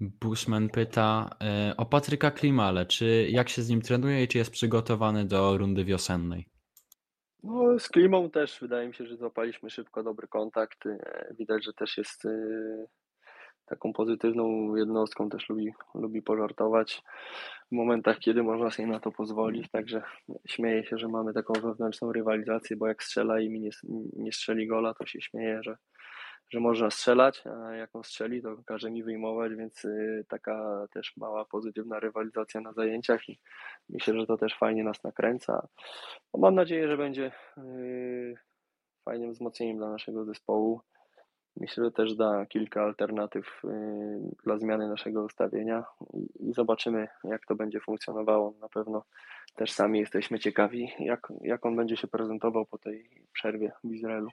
Bushman 0.00 0.68
pyta 0.68 1.30
e, 1.42 1.74
o 1.76 1.86
Patryka 1.86 2.30
Klimale, 2.30 2.86
czy 2.86 3.28
jak 3.30 3.48
się 3.48 3.62
z 3.62 3.68
nim 3.68 3.82
trenuje 3.82 4.24
i 4.24 4.28
czy 4.28 4.38
jest 4.38 4.50
przygotowany 4.50 5.24
do 5.24 5.58
rundy 5.58 5.84
wiosennej? 5.84 6.46
No, 7.42 7.78
z 7.78 7.88
Klimą 7.88 8.30
też 8.30 8.60
wydaje 8.60 8.88
mi 8.88 8.94
się, 8.94 9.06
że 9.06 9.16
złapaliśmy 9.16 9.70
szybko 9.70 10.02
dobry 10.02 10.28
kontakt. 10.28 10.86
E, 10.86 11.34
Widać, 11.38 11.64
że 11.64 11.72
też 11.72 11.98
jest 11.98 12.26
taką 13.70 13.92
pozytywną 13.92 14.76
jednostką, 14.76 15.28
też 15.28 15.48
lubi, 15.48 15.72
lubi 15.94 16.22
pożartować 16.22 17.02
w 17.72 17.72
momentach, 17.72 18.18
kiedy 18.18 18.42
można 18.42 18.70
sobie 18.70 18.88
na 18.88 19.00
to 19.00 19.12
pozwolić. 19.12 19.70
Także 19.70 20.02
śmieję 20.46 20.84
się, 20.84 20.98
że 20.98 21.08
mamy 21.08 21.34
taką 21.34 21.52
wewnętrzną 21.52 22.12
rywalizację, 22.12 22.76
bo 22.76 22.86
jak 22.86 23.02
strzela 23.02 23.40
i 23.40 23.50
mi 23.50 23.60
nie, 23.60 23.70
nie 24.16 24.32
strzeli 24.32 24.66
gola, 24.66 24.94
to 24.94 25.06
się 25.06 25.20
śmieje, 25.20 25.62
że, 25.62 25.76
że 26.50 26.60
można 26.60 26.90
strzelać, 26.90 27.42
a 27.46 27.74
jak 27.74 27.96
on 27.96 28.04
strzeli, 28.04 28.42
to 28.42 28.56
każe 28.66 28.90
mi 28.90 29.02
wyjmować, 29.02 29.54
więc 29.54 29.84
y, 29.84 30.24
taka 30.28 30.86
też 30.92 31.16
mała 31.16 31.44
pozytywna 31.44 32.00
rywalizacja 32.00 32.60
na 32.60 32.72
zajęciach 32.72 33.28
i 33.28 33.38
myślę, 33.88 34.20
że 34.20 34.26
to 34.26 34.36
też 34.36 34.58
fajnie 34.58 34.84
nas 34.84 35.04
nakręca. 35.04 35.68
No, 36.34 36.40
mam 36.40 36.54
nadzieję, 36.54 36.88
że 36.88 36.96
będzie 36.96 37.32
y, 37.58 38.34
fajnym 39.04 39.32
wzmocnieniem 39.32 39.76
dla 39.76 39.90
naszego 39.90 40.24
zespołu. 40.24 40.80
Myślę, 41.60 41.84
że 41.84 41.90
też 41.90 42.14
da 42.14 42.46
kilka 42.46 42.82
alternatyw 42.82 43.64
y, 43.64 43.68
dla 44.44 44.58
zmiany 44.58 44.88
naszego 44.88 45.24
ustawienia 45.24 45.84
i, 46.40 46.52
zobaczymy, 46.52 47.08
jak 47.24 47.46
to 47.46 47.54
będzie 47.54 47.80
funkcjonowało. 47.80 48.54
Na 48.60 48.68
pewno 48.68 49.04
też 49.54 49.72
sami 49.72 49.98
jesteśmy 49.98 50.38
ciekawi, 50.38 50.92
jak, 50.98 51.32
jak 51.40 51.66
on 51.66 51.76
będzie 51.76 51.96
się 51.96 52.08
prezentował 52.08 52.66
po 52.66 52.78
tej 52.78 53.10
przerwie 53.32 53.72
w 53.84 53.92
Izraelu. 53.92 54.28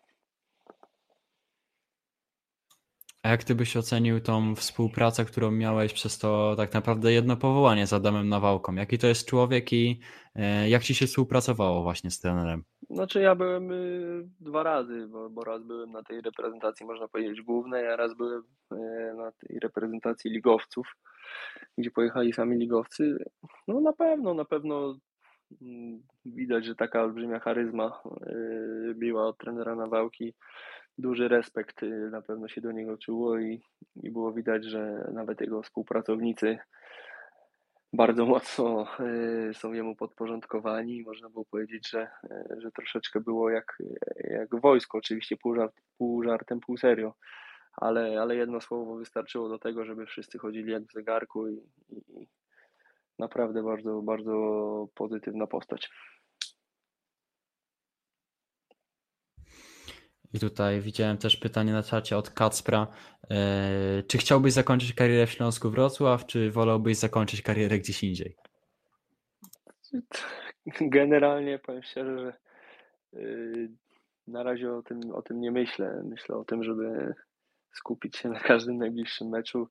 A 3.28 3.30
jak 3.30 3.44
ty 3.44 3.56
byś 3.56 3.78
ocenił 3.78 4.20
tą 4.20 4.56
współpracę, 4.56 5.26
którą 5.26 5.52
miałeś 5.52 5.94
przez 5.94 6.20
to 6.20 6.54
tak 6.58 6.74
naprawdę 6.74 7.14
jedno 7.14 7.38
powołanie 7.38 7.88
z 7.88 7.94
Adamem 7.94 8.30
Nawałką? 8.30 8.76
Jaki 8.76 8.98
to 8.98 9.08
jest 9.08 9.30
człowiek 9.30 9.74
i 9.74 10.00
e, 10.36 10.70
jak 10.70 10.84
ci 10.84 10.96
się 10.96 11.08
współpracowało 11.08 11.84
właśnie 11.84 12.12
z 12.12 12.20
trenerem? 12.20 12.64
Znaczy 12.90 13.22
ja 13.22 13.36
byłem 13.36 13.72
y, 13.72 14.28
dwa 14.40 14.64
razy, 14.64 15.08
bo, 15.08 15.30
bo 15.30 15.44
raz 15.44 15.64
byłem 15.64 15.92
na 15.92 16.04
tej 16.04 16.22
reprezentacji, 16.22 16.86
można 16.86 17.08
powiedzieć, 17.08 17.42
głównej, 17.42 17.88
a 17.88 17.96
raz 17.96 18.18
byłem 18.18 18.44
y, 18.74 18.78
na 19.18 19.32
tej 19.32 19.60
reprezentacji 19.60 20.32
ligowców, 20.32 20.88
gdzie 21.78 21.92
pojechali 21.92 22.34
sami 22.34 22.58
ligowcy. 22.58 23.18
No 23.68 23.82
na 23.82 23.94
pewno, 23.94 24.34
na 24.34 24.46
pewno 24.46 24.96
mm, 25.62 26.04
widać, 26.26 26.66
że 26.66 26.76
taka 26.76 27.04
olbrzymia 27.04 27.40
charyzma 27.40 28.02
y, 28.28 28.96
biła 28.96 29.28
od 29.28 29.38
trenera 29.38 29.76
Nawałki. 29.76 30.34
Duży 30.98 31.28
respekt 31.28 31.84
y, 31.84 32.10
na 32.12 32.22
pewno 32.22 32.48
się 32.48 32.62
do 32.62 32.72
niego 32.72 32.98
czuło 32.98 33.40
i, 33.40 33.62
i 34.04 34.12
było 34.12 34.34
widać, 34.34 34.66
że 34.66 35.10
nawet 35.14 35.42
jego 35.42 35.64
współpracownicy 35.64 36.60
bardzo 37.94 38.26
mocno 38.26 38.88
y, 39.50 39.54
są 39.54 39.74
jemu 39.74 39.96
podporządkowani. 39.96 41.04
Można 41.04 41.30
było 41.30 41.46
powiedzieć, 41.46 41.90
że, 41.90 42.08
y, 42.52 42.62
że 42.62 42.72
troszeczkę 42.72 43.20
było 43.20 43.50
jak, 43.50 43.78
jak 44.16 44.62
wojsko, 44.62 44.98
oczywiście 44.98 45.38
pół, 45.38 45.56
żart, 45.56 45.76
pół 45.98 46.24
żartem, 46.24 46.60
pół 46.60 46.78
serio, 46.78 47.14
ale, 47.74 48.22
ale 48.22 48.36
jedno 48.36 48.62
słowo 48.62 48.96
wystarczyło 48.96 49.50
do 49.50 49.60
tego, 49.60 49.86
żeby 49.86 50.06
wszyscy 50.06 50.38
chodzili 50.38 50.72
jak 50.72 50.84
w 50.84 50.94
zegarku 50.94 51.48
i, 51.48 51.56
i 51.90 52.28
naprawdę 53.20 53.64
bardzo, 53.64 54.02
bardzo 54.02 54.88
pozytywna 54.96 55.48
postać. 55.48 55.90
I 60.34 60.40
tutaj 60.40 60.82
widziałem 60.82 61.18
też 61.18 61.38
pytanie 61.38 61.74
na 61.74 61.84
czacie 61.84 62.18
od 62.18 62.30
Kacpra. 62.30 62.88
E, 63.32 64.04
czy 64.08 64.18
chciałbyś 64.18 64.54
zakończyć 64.54 64.94
karierę 64.94 65.28
w 65.28 65.32
Śląsku 65.32 65.70
Wrocław, 65.70 66.26
czy 66.26 66.52
wolałbyś 66.52 66.98
zakończyć 66.98 67.42
karierę 67.42 67.80
gdzieś 67.80 68.04
indziej? 68.04 68.36
Generalnie 70.82 71.60
powiem 71.60 71.84
szczerze, 71.84 72.20
że 72.20 72.34
yy, 73.14 73.70
na 74.28 74.44
razie 74.44 74.74
o 74.74 74.84
tym, 74.84 75.00
o 75.14 75.22
tym 75.22 75.42
nie 75.42 75.52
myślę. 75.52 76.04
Myślę 76.06 76.36
o 76.36 76.46
tym, 76.46 76.64
żeby 76.64 77.14
skupić 77.72 78.18
się 78.18 78.30
na 78.30 78.40
każdym 78.40 78.78
najbliższym 78.78 79.30
meczu. 79.30 79.68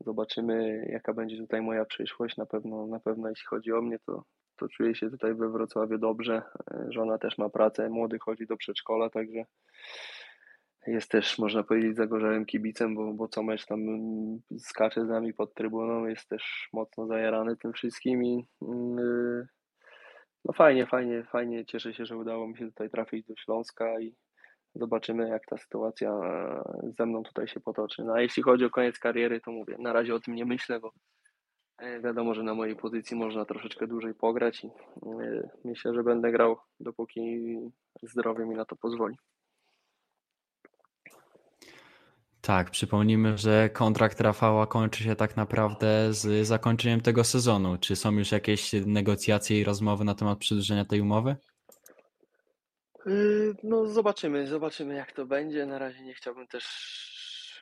Zobaczymy, 0.00 0.86
jaka 0.92 1.14
będzie 1.14 1.36
tutaj 1.36 1.62
moja 1.62 1.84
przyszłość. 1.84 2.36
Na 2.36 2.46
pewno, 2.46 2.86
na 2.86 3.00
pewno 3.00 3.28
jeśli 3.28 3.46
chodzi 3.46 3.72
o 3.72 3.82
mnie, 3.82 3.98
to, 3.98 4.24
to 4.60 4.68
czuję 4.68 4.94
się 4.94 5.10
tutaj 5.10 5.34
we 5.34 5.50
Wrocławiu 5.50 5.98
dobrze. 5.98 6.42
Żona 6.88 7.18
też 7.18 7.38
ma 7.38 7.48
pracę, 7.48 7.88
młody 7.88 8.18
chodzi 8.18 8.46
do 8.46 8.56
przedszkola, 8.56 9.10
także 9.10 9.44
jest 10.86 11.10
też, 11.10 11.38
można 11.38 11.62
powiedzieć, 11.62 11.96
zagorzałym 11.96 12.46
kibicem, 12.46 12.94
bo, 12.94 13.12
bo 13.12 13.28
co 13.28 13.42
mecz 13.42 13.66
tam 13.66 13.80
skacze 14.58 15.06
z 15.06 15.08
nami 15.08 15.34
pod 15.34 15.54
trybuną, 15.54 16.06
jest 16.06 16.28
też 16.28 16.68
mocno 16.72 17.06
zajarany 17.06 17.56
tym 17.56 17.72
wszystkim 17.72 18.24
i 18.24 18.46
yy, 18.62 19.46
no 20.44 20.52
fajnie, 20.52 20.86
fajnie, 20.86 21.24
fajnie. 21.24 21.64
Cieszę 21.66 21.94
się, 21.94 22.06
że 22.06 22.16
udało 22.16 22.48
mi 22.48 22.56
się 22.56 22.66
tutaj 22.66 22.90
trafić 22.90 23.26
do 23.26 23.36
Śląska 23.36 24.00
i 24.00 24.14
zobaczymy, 24.74 25.28
jak 25.28 25.46
ta 25.46 25.58
sytuacja 25.58 26.10
e, 26.10 26.62
ze 26.98 27.06
mną 27.06 27.22
tutaj 27.22 27.48
się 27.48 27.60
potoczy. 27.60 28.04
No 28.04 28.12
a 28.12 28.20
jeśli 28.20 28.42
chodzi 28.42 28.64
o 28.64 28.70
koniec 28.70 28.98
kariery, 28.98 29.40
to 29.40 29.52
mówię, 29.52 29.76
na 29.78 29.92
razie 29.92 30.14
o 30.14 30.20
tym 30.20 30.34
nie 30.34 30.44
myślę, 30.44 30.80
bo 30.80 30.88
e, 30.88 30.92
wiadomo, 32.02 32.34
że 32.34 32.42
na 32.42 32.54
mojej 32.54 32.76
pozycji 32.76 33.16
można 33.16 33.44
troszeczkę 33.44 33.86
dłużej 33.86 34.14
pograć 34.14 34.64
i 34.64 34.66
e, 34.66 35.50
myślę, 35.64 35.94
że 35.94 36.02
będę 36.02 36.32
grał, 36.32 36.56
dopóki 36.80 37.56
zdrowie 38.02 38.46
mi 38.46 38.54
na 38.54 38.64
to 38.64 38.76
pozwoli. 38.76 39.16
Tak, 42.40 42.70
przypomnijmy, 42.70 43.38
że 43.38 43.70
kontrakt 43.70 44.20
Rafała 44.20 44.66
kończy 44.66 45.04
się 45.04 45.16
tak 45.16 45.36
naprawdę 45.36 46.12
z 46.12 46.46
zakończeniem 46.46 47.00
tego 47.00 47.24
sezonu. 47.24 47.76
Czy 47.78 47.96
są 47.96 48.12
już 48.12 48.32
jakieś 48.32 48.72
negocjacje 48.86 49.60
i 49.60 49.64
rozmowy 49.64 50.04
na 50.04 50.14
temat 50.14 50.38
przedłużenia 50.38 50.84
tej 50.84 51.00
umowy? 51.00 51.36
Yy, 53.06 53.54
no 53.62 53.86
zobaczymy, 53.86 54.46
zobaczymy 54.46 54.94
jak 54.94 55.12
to 55.12 55.26
będzie. 55.26 55.66
Na 55.66 55.78
razie 55.78 56.02
nie 56.02 56.14
chciałbym 56.14 56.46
też 56.46 56.64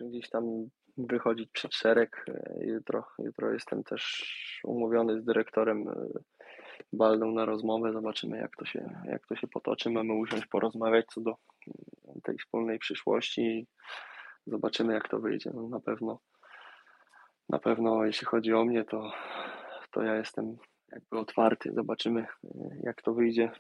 gdzieś 0.01 0.31
tam 0.31 0.69
wychodzić 0.99 1.51
przed 1.53 1.74
szereg. 1.74 2.26
Jutro, 2.61 3.05
jutro 3.18 3.53
jestem 3.53 3.84
też 3.84 4.22
umówiony 4.64 5.20
z 5.20 5.24
dyrektorem 5.24 5.78
yy, 5.78 6.22
Baldą 6.92 7.32
na 7.32 7.44
rozmowę. 7.44 7.92
Zobaczymy 7.92 8.38
jak 8.38 8.57
to 8.57 8.64
się, 8.64 9.01
jak 9.05 9.26
to 9.26 9.36
się 9.36 9.49
potoczy. 9.49 9.90
Mamy 9.90 10.14
usiąść 10.14 10.46
porozmawiać 10.46 11.07
co 11.07 11.20
do 11.20 11.34
yy, 11.66 11.74
tej 12.24 12.38
wspólnej 12.38 12.78
przyszłości. 12.78 13.66
Zobaczymy 14.46 14.94
jak 14.94 15.09
to 15.09 15.18
wyjdzie. 15.18 15.51
No, 15.55 15.68
na 15.68 15.80
pewno 15.80 16.20
na 17.49 17.59
pewno 17.59 18.05
jeśli 18.05 18.26
chodzi 18.26 18.53
o 18.55 18.64
mnie, 18.64 18.84
to, 18.84 19.12
to 19.90 20.03
ja 20.03 20.16
jestem 20.16 20.57
jakby 20.92 21.18
otwarty. 21.18 21.72
Zobaczymy 21.72 22.26
jak 22.84 23.03
to 23.03 23.14
wyjdzie 23.14 23.51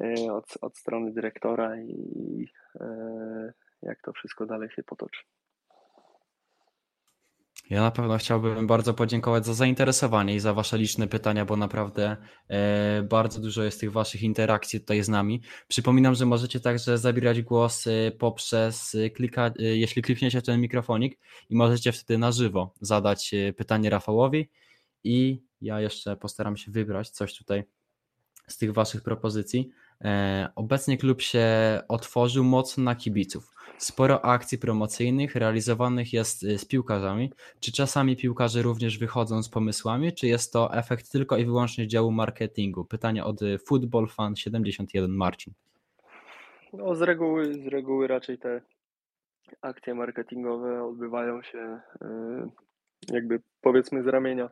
E, 0.00 0.32
od, 0.32 0.58
od 0.60 0.78
strony 0.78 1.12
dyrektora 1.12 1.76
i 1.76 2.46
e, 2.80 3.52
jak 3.82 4.02
to 4.02 4.12
wszystko 4.12 4.46
dalej 4.46 4.70
się 4.70 4.82
potoczy. 4.82 5.22
Ja 7.70 7.80
na 7.80 7.90
pewno 7.90 8.18
chciałbym 8.18 8.66
bardzo 8.66 8.94
podziękować 8.94 9.46
za 9.46 9.54
zainteresowanie 9.54 10.34
i 10.34 10.40
za 10.40 10.54
Wasze 10.54 10.78
liczne 10.78 11.08
pytania, 11.08 11.44
bo 11.44 11.56
naprawdę 11.56 12.16
e, 12.48 13.02
bardzo 13.02 13.40
dużo 13.40 13.62
jest 13.62 13.80
tych 13.80 13.92
Waszych 13.92 14.22
interakcji 14.22 14.80
tutaj 14.80 15.02
z 15.02 15.08
nami. 15.08 15.42
Przypominam, 15.68 16.14
że 16.14 16.26
możecie 16.26 16.60
także 16.60 16.98
zabierać 16.98 17.42
głos 17.42 17.84
poprzez 18.18 18.96
klika, 19.14 19.50
jeśli 19.58 20.02
klikniecie 20.02 20.42
ten 20.42 20.60
mikrofonik 20.60 21.18
i 21.50 21.56
możecie 21.56 21.92
wtedy 21.92 22.18
na 22.18 22.32
żywo 22.32 22.74
zadać 22.80 23.34
pytanie 23.56 23.90
Rafałowi 23.90 24.50
i 25.04 25.42
ja 25.60 25.80
jeszcze 25.80 26.16
postaram 26.16 26.56
się 26.56 26.70
wybrać 26.70 27.10
coś 27.10 27.34
tutaj 27.34 27.64
z 28.46 28.58
tych 28.58 28.72
Waszych 28.72 29.02
propozycji. 29.02 29.70
E, 30.04 30.48
obecnie 30.56 30.98
klub 30.98 31.22
się 31.22 31.46
otworzył 31.88 32.44
mocno 32.44 32.84
na 32.84 32.94
kibiców. 32.94 33.54
Sporo 33.78 34.24
akcji 34.24 34.58
promocyjnych 34.58 35.34
realizowanych 35.34 36.12
jest 36.12 36.42
y, 36.42 36.58
z 36.58 36.64
piłkarzami. 36.64 37.32
Czy 37.60 37.72
czasami 37.72 38.16
piłkarze 38.16 38.62
również 38.62 38.98
wychodzą 38.98 39.42
z 39.42 39.48
pomysłami, 39.48 40.12
czy 40.12 40.26
jest 40.26 40.52
to 40.52 40.74
efekt 40.74 41.12
tylko 41.12 41.36
i 41.36 41.44
wyłącznie 41.44 41.88
działu 41.88 42.12
marketingu? 42.12 42.84
Pytanie 42.84 43.24
od 43.24 43.42
y, 43.42 43.58
Football 43.58 44.08
Fan 44.08 44.36
71 44.36 45.10
Marcin. 45.10 45.52
No, 46.72 46.94
z 46.94 47.02
reguły, 47.02 47.54
z 47.54 47.66
reguły 47.66 48.06
raczej 48.06 48.38
te 48.38 48.60
akcje 49.62 49.94
marketingowe 49.94 50.84
odbywają 50.84 51.42
się 51.42 51.80
y, 52.02 52.04
jakby 53.12 53.40
powiedzmy 53.60 54.02
z 54.02 54.06
ramienia 54.06 54.50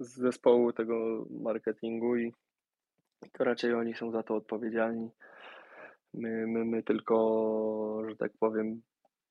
z 0.00 0.16
zespołu 0.16 0.72
tego 0.72 1.26
marketingu 1.30 2.16
i 2.16 2.32
to 3.32 3.44
raczej 3.44 3.74
oni 3.74 3.94
są 3.94 4.10
za 4.10 4.22
to 4.22 4.34
odpowiedzialni. 4.34 5.10
My, 6.16 6.46
my, 6.46 6.64
my 6.64 6.82
tylko, 6.82 8.02
że 8.08 8.16
tak 8.16 8.32
powiem, 8.40 8.82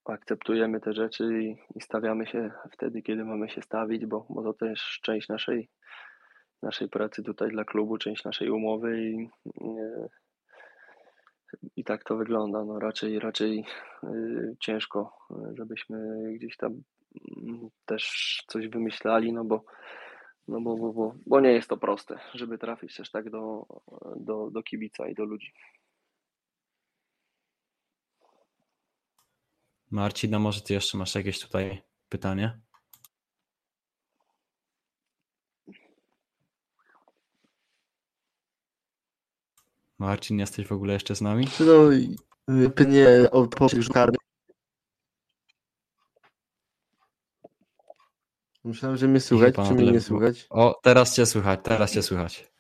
akceptujemy 0.06 0.80
te 0.80 0.94
rzeczy 0.94 1.24
i, 1.44 1.58
i 1.76 1.82
stawiamy 1.82 2.28
się 2.28 2.52
wtedy, 2.72 3.02
kiedy 3.02 3.26
mamy 3.26 3.50
się 3.50 3.62
stawić, 3.62 4.06
bo, 4.06 4.26
bo 4.30 4.44
to 4.44 4.54
też 4.54 5.00
część 5.04 5.30
naszej, 5.30 5.70
naszej 6.64 6.90
pracy 6.90 7.24
tutaj 7.24 7.50
dla 7.50 7.64
klubu, 7.64 7.98
część 7.98 8.24
naszej 8.24 8.50
umowy 8.50 9.02
i, 9.02 9.30
i 11.76 11.84
tak 11.84 12.04
to 12.04 12.18
wygląda. 12.18 12.66
No 12.66 12.80
raczej, 12.80 13.20
raczej 13.20 13.66
y, 14.04 14.56
ciężko, 14.60 15.18
żebyśmy 15.54 15.98
gdzieś 16.34 16.58
tam 16.58 16.72
mm, 17.38 17.70
też 17.86 18.44
coś 18.48 18.68
wymyślali, 18.68 19.34
no 19.34 19.46
bo 19.46 19.64
no 20.48 20.62
bo, 20.62 20.78
bo, 20.78 20.94
bo, 20.94 21.16
bo 21.26 21.40
nie 21.40 21.52
jest 21.52 21.70
to 21.70 21.78
proste, 21.78 22.20
żeby 22.34 22.58
trafić 22.58 22.96
też 22.96 23.12
tak 23.12 23.30
do, 23.30 23.66
do, 24.16 24.52
do 24.52 24.64
kibica 24.64 25.08
i 25.08 25.14
do 25.14 25.26
ludzi. 25.26 25.54
Marcin, 29.92 30.32
no 30.32 30.40
może 30.40 30.62
ty 30.62 30.74
jeszcze 30.74 30.98
masz 30.98 31.16
jakieś 31.16 31.40
tutaj 31.40 31.82
pytanie? 32.10 32.60
Marcin, 40.00 40.40
jesteś 40.40 40.68
w 40.68 40.72
ogóle 40.72 40.94
jeszcze 40.94 41.16
z 41.16 41.22
nami? 41.22 41.48
No, 41.60 42.70
pytanie 42.70 43.08
o 43.32 43.48
poprzek 43.48 43.88
karny. 43.94 44.18
Myślałem, 48.64 48.98
że 48.98 49.08
mnie 49.08 49.20
słychać, 49.20 49.56
czy 49.68 49.74
mnie 49.74 49.92
nie 49.92 50.02
słychać? 50.02 50.48
O, 50.50 50.80
teraz 50.84 51.16
cię 51.16 51.26
słychać, 51.26 51.60
teraz 51.64 51.94
cię 51.94 52.04
słychać. 52.04 52.55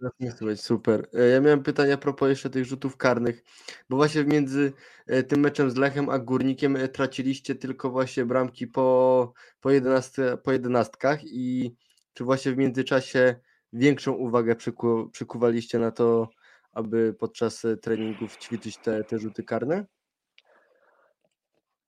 Słychać, 0.00 0.60
super. 0.60 1.08
E, 1.14 1.28
ja 1.28 1.40
miałem 1.40 1.62
pytania 1.62 1.94
a 1.94 1.96
propos 1.96 2.28
jeszcze 2.28 2.50
tych 2.50 2.64
rzutów 2.64 2.96
karnych, 2.96 3.42
bo 3.88 3.96
właśnie 3.96 4.24
między 4.24 4.72
e, 5.06 5.22
tym 5.22 5.40
meczem 5.40 5.70
z 5.70 5.76
Lechem 5.76 6.10
a 6.10 6.18
Górnikiem 6.18 6.76
e, 6.76 6.88
traciliście 6.88 7.54
tylko 7.54 7.90
właśnie 7.90 8.24
bramki 8.24 8.66
po, 8.66 9.32
po, 9.60 9.70
11, 9.70 10.36
po 10.44 10.52
jedenastkach 10.52 11.24
i 11.24 11.76
czy 12.14 12.24
właśnie 12.24 12.52
w 12.52 12.56
międzyczasie 12.56 13.36
większą 13.72 14.12
uwagę 14.12 14.56
przyku, 14.56 15.10
przykuwaliście 15.12 15.78
na 15.78 15.90
to, 15.90 16.28
aby 16.72 17.14
podczas 17.18 17.66
treningów 17.82 18.36
ćwiczyć 18.36 18.78
te, 18.78 19.04
te 19.04 19.18
rzuty 19.18 19.42
karne? 19.44 19.86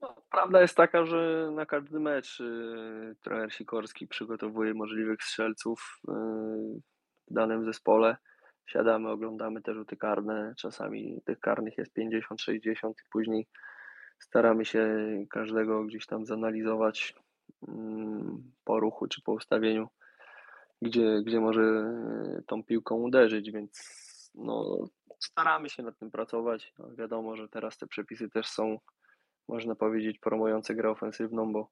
No, 0.00 0.14
prawda 0.30 0.60
jest 0.60 0.76
taka, 0.76 1.04
że 1.04 1.50
na 1.54 1.66
każdy 1.66 2.00
mecz 2.00 2.40
y, 2.40 3.16
trener 3.22 3.52
Sikorski 3.52 4.06
przygotowuje 4.06 4.74
możliwych 4.74 5.22
strzelców 5.22 6.00
w 7.30 7.34
danym 7.34 7.64
zespole. 7.64 8.16
Siadamy, 8.66 9.10
oglądamy 9.10 9.62
te 9.62 9.74
rzuty 9.74 9.96
karne. 9.96 10.54
Czasami 10.56 11.20
tych 11.24 11.40
karnych 11.40 11.78
jest 11.78 11.92
50, 11.92 12.40
60 12.40 12.96
i 13.00 13.08
później 13.10 13.46
staramy 14.18 14.64
się 14.64 14.86
każdego 15.30 15.84
gdzieś 15.84 16.06
tam 16.06 16.26
zanalizować 16.26 17.14
mm, 17.68 18.52
po 18.64 18.80
ruchu 18.80 19.06
czy 19.06 19.22
po 19.22 19.32
ustawieniu, 19.32 19.88
gdzie, 20.82 21.22
gdzie 21.22 21.40
może 21.40 21.62
tą 22.46 22.64
piłką 22.64 22.96
uderzyć, 22.96 23.50
więc 23.50 23.82
no, 24.34 24.78
staramy 25.18 25.70
się 25.70 25.82
nad 25.82 25.98
tym 25.98 26.10
pracować. 26.10 26.72
No, 26.78 26.94
wiadomo, 26.94 27.36
że 27.36 27.48
teraz 27.48 27.78
te 27.78 27.86
przepisy 27.86 28.30
też 28.30 28.46
są 28.46 28.78
można 29.48 29.74
powiedzieć, 29.74 30.18
promujące 30.18 30.74
grę 30.74 30.90
ofensywną, 30.90 31.52
bo, 31.52 31.70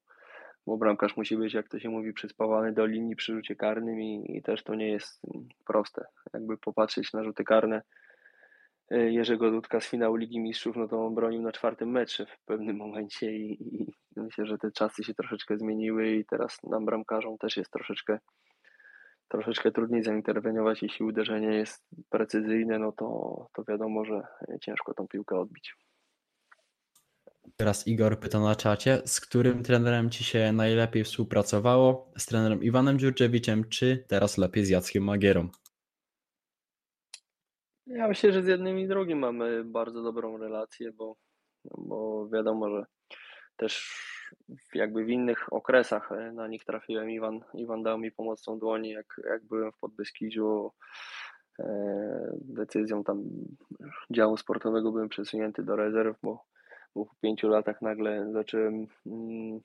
bo 0.67 0.77
bramkarz 0.77 1.17
musi 1.17 1.37
być, 1.37 1.53
jak 1.53 1.69
to 1.69 1.79
się 1.79 1.89
mówi, 1.89 2.13
przyspawany 2.13 2.73
do 2.73 2.85
linii 2.85 3.15
przy 3.15 3.33
rzucie 3.33 3.55
karnym 3.55 4.01
i, 4.01 4.37
i 4.37 4.41
też 4.41 4.63
to 4.63 4.75
nie 4.75 4.89
jest 4.89 5.21
proste. 5.65 6.05
Jakby 6.33 6.57
popatrzeć 6.57 7.13
na 7.13 7.23
rzuty 7.23 7.43
karne 7.43 7.81
y, 8.91 9.11
Jerzego 9.11 9.51
Dudka 9.51 9.79
z 9.79 9.87
finału 9.87 10.15
Ligi 10.15 10.39
Mistrzów, 10.39 10.75
no 10.75 10.87
to 10.87 11.05
on 11.05 11.15
bronił 11.15 11.41
na 11.41 11.51
czwartym 11.51 11.91
meczu 11.91 12.25
w 12.25 12.45
pewnym 12.45 12.77
momencie 12.77 13.37
i, 13.37 13.75
i 13.81 13.93
myślę, 14.15 14.45
że 14.45 14.57
te 14.57 14.71
czasy 14.71 15.03
się 15.03 15.13
troszeczkę 15.13 15.57
zmieniły 15.57 16.11
i 16.11 16.25
teraz 16.25 16.63
nam 16.63 16.85
bramkarzom 16.85 17.37
też 17.37 17.57
jest 17.57 17.71
troszeczkę 17.71 18.19
troszeczkę 19.27 19.71
trudniej 19.71 20.03
zainterweniować, 20.03 20.81
jeśli 20.81 21.05
uderzenie 21.05 21.47
jest 21.47 21.85
precyzyjne, 22.09 22.79
no 22.79 22.91
to, 22.91 23.47
to 23.53 23.63
wiadomo, 23.63 24.05
że 24.05 24.21
ciężko 24.61 24.93
tą 24.93 25.07
piłkę 25.07 25.39
odbić. 25.39 25.75
Teraz 27.59 27.87
Igor 27.87 28.19
pyta 28.19 28.39
na 28.39 28.55
czacie, 28.55 29.01
z 29.05 29.21
którym 29.21 29.63
trenerem 29.63 30.09
ci 30.09 30.23
się 30.23 30.51
najlepiej 30.51 31.03
współpracowało? 31.03 32.11
Z 32.17 32.25
trenerem 32.25 32.63
Iwanem 32.63 32.99
Dziurczewiciem, 32.99 33.69
czy 33.69 34.05
teraz 34.07 34.37
lepiej 34.37 34.65
z 34.65 34.69
Jackiem 34.69 35.03
Magierą? 35.03 35.49
Ja 37.87 38.07
myślę, 38.07 38.31
że 38.31 38.43
z 38.43 38.47
jednym 38.47 38.79
i 38.79 38.87
drugim 38.87 39.19
mamy 39.19 39.63
bardzo 39.63 40.03
dobrą 40.03 40.37
relację, 40.37 40.91
bo, 40.91 41.15
bo 41.77 42.29
wiadomo, 42.29 42.69
że 42.69 42.85
też 43.55 44.01
jakby 44.73 45.05
w 45.05 45.09
innych 45.09 45.53
okresach 45.53 46.11
e, 46.11 46.31
na 46.31 46.47
nich 46.47 46.65
trafiłem. 46.65 47.11
Iwan, 47.11 47.39
Iwan 47.53 47.83
dał 47.83 47.97
mi 47.97 48.11
pomocną 48.11 48.59
dłoń, 48.59 48.85
jak, 48.85 49.21
jak 49.29 49.45
byłem 49.45 49.71
w 49.71 49.77
Podbeskidziu. 49.77 50.71
E, 51.59 52.37
decyzją 52.41 53.03
tam 53.03 53.23
działu 54.11 54.37
sportowego 54.37 54.91
byłem 54.91 55.09
przesunięty 55.09 55.63
do 55.63 55.75
rezerw, 55.75 56.17
bo, 56.23 56.31
bo 56.31 56.56
po 57.05 57.15
pięciu 57.21 57.47
latach 57.47 57.81
nagle 57.81 58.31
zacząłem 58.31 58.87
mm, 59.05 59.59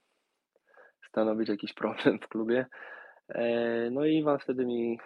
stanowić 1.08 1.48
jakiś 1.48 1.72
problem 1.72 2.18
w 2.18 2.28
klubie. 2.28 2.66
E, 3.28 3.90
no 3.90 4.04
i 4.04 4.16
Iwan 4.16 4.38
wtedy 4.38 4.66
mi 4.66 4.98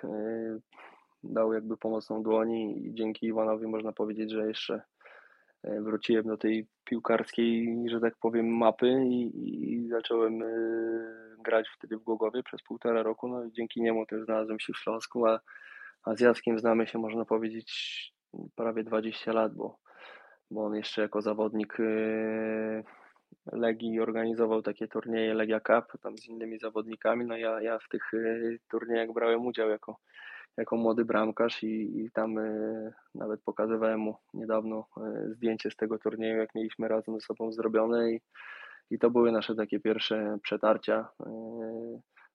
dał 1.23 1.53
jakby 1.53 1.77
pomocną 1.77 2.23
dłoń 2.23 2.53
i 2.53 2.95
dzięki 2.95 3.27
Iwanowi 3.27 3.67
można 3.67 3.93
powiedzieć, 3.93 4.31
że 4.31 4.49
jeszcze 4.49 4.83
E, 5.67 5.81
wróciłem 5.81 6.27
do 6.27 6.37
tej 6.37 6.67
piłkarskiej, 6.85 7.85
że 7.91 8.01
tak 8.01 8.15
powiem, 8.21 8.57
mapy 8.57 9.05
i, 9.07 9.83
i 9.85 9.89
zacząłem 9.89 10.43
e, 10.43 10.47
grać 11.45 11.67
wtedy 11.69 11.97
w 11.97 12.03
Głogowie 12.03 12.43
przez 12.43 12.63
półtora 12.63 13.03
roku. 13.03 13.29
No 13.29 13.45
i 13.45 13.53
dzięki 13.53 13.83
niemu 13.83 14.07
też 14.07 14.25
znalazłem 14.25 14.61
się 14.61 14.73
w 14.73 14.79
Śląsku, 14.79 15.27
a, 15.27 15.41
a 16.03 16.15
z 16.15 16.21
Jackiem 16.21 16.59
znamy 16.59 16.87
się, 16.87 16.99
można 16.99 17.25
powiedzieć, 17.25 18.13
prawie 18.55 18.85
20 18.85 19.33
lat, 19.33 19.55
bo, 19.55 19.79
bo 20.51 20.65
on 20.65 20.75
jeszcze 20.75 21.03
jako 21.03 21.23
zawodnik 21.23 21.81
e, 21.81 22.83
Legii 23.53 24.01
organizował 24.01 24.63
takie 24.63 24.89
turnieje 24.89 25.35
Legia 25.35 25.61
Cup 25.61 26.01
tam 26.03 26.19
z 26.19 26.29
innymi 26.29 26.59
zawodnikami. 26.59 27.25
No 27.25 27.37
ja, 27.37 27.61
ja 27.61 27.79
w 27.79 27.89
tych 27.89 28.11
turniejach 28.71 29.13
brałem 29.13 29.47
udział 29.47 29.71
jako 29.71 29.97
jako 30.57 30.77
młody 30.77 31.05
bramkarz 31.05 31.63
i, 31.63 32.01
i 32.01 32.11
tam 32.11 32.39
y, 32.39 32.93
nawet 33.15 33.43
pokazywałem 33.43 34.01
mu 34.01 34.17
niedawno 34.35 34.87
y, 34.97 35.35
zdjęcie 35.35 35.71
z 35.71 35.77
tego 35.77 35.99
turnieju, 35.99 36.37
jak 36.37 36.55
mieliśmy 36.55 36.89
razem 36.89 37.15
ze 37.15 37.21
sobą 37.21 37.53
zrobione 37.53 38.13
i, 38.13 38.21
i 38.91 38.99
to 38.99 39.11
były 39.11 39.33
nasze 39.33 39.55
takie 39.55 39.81
pierwsze 39.81 40.39
przetarcia 40.43 41.09
y, 41.21 41.27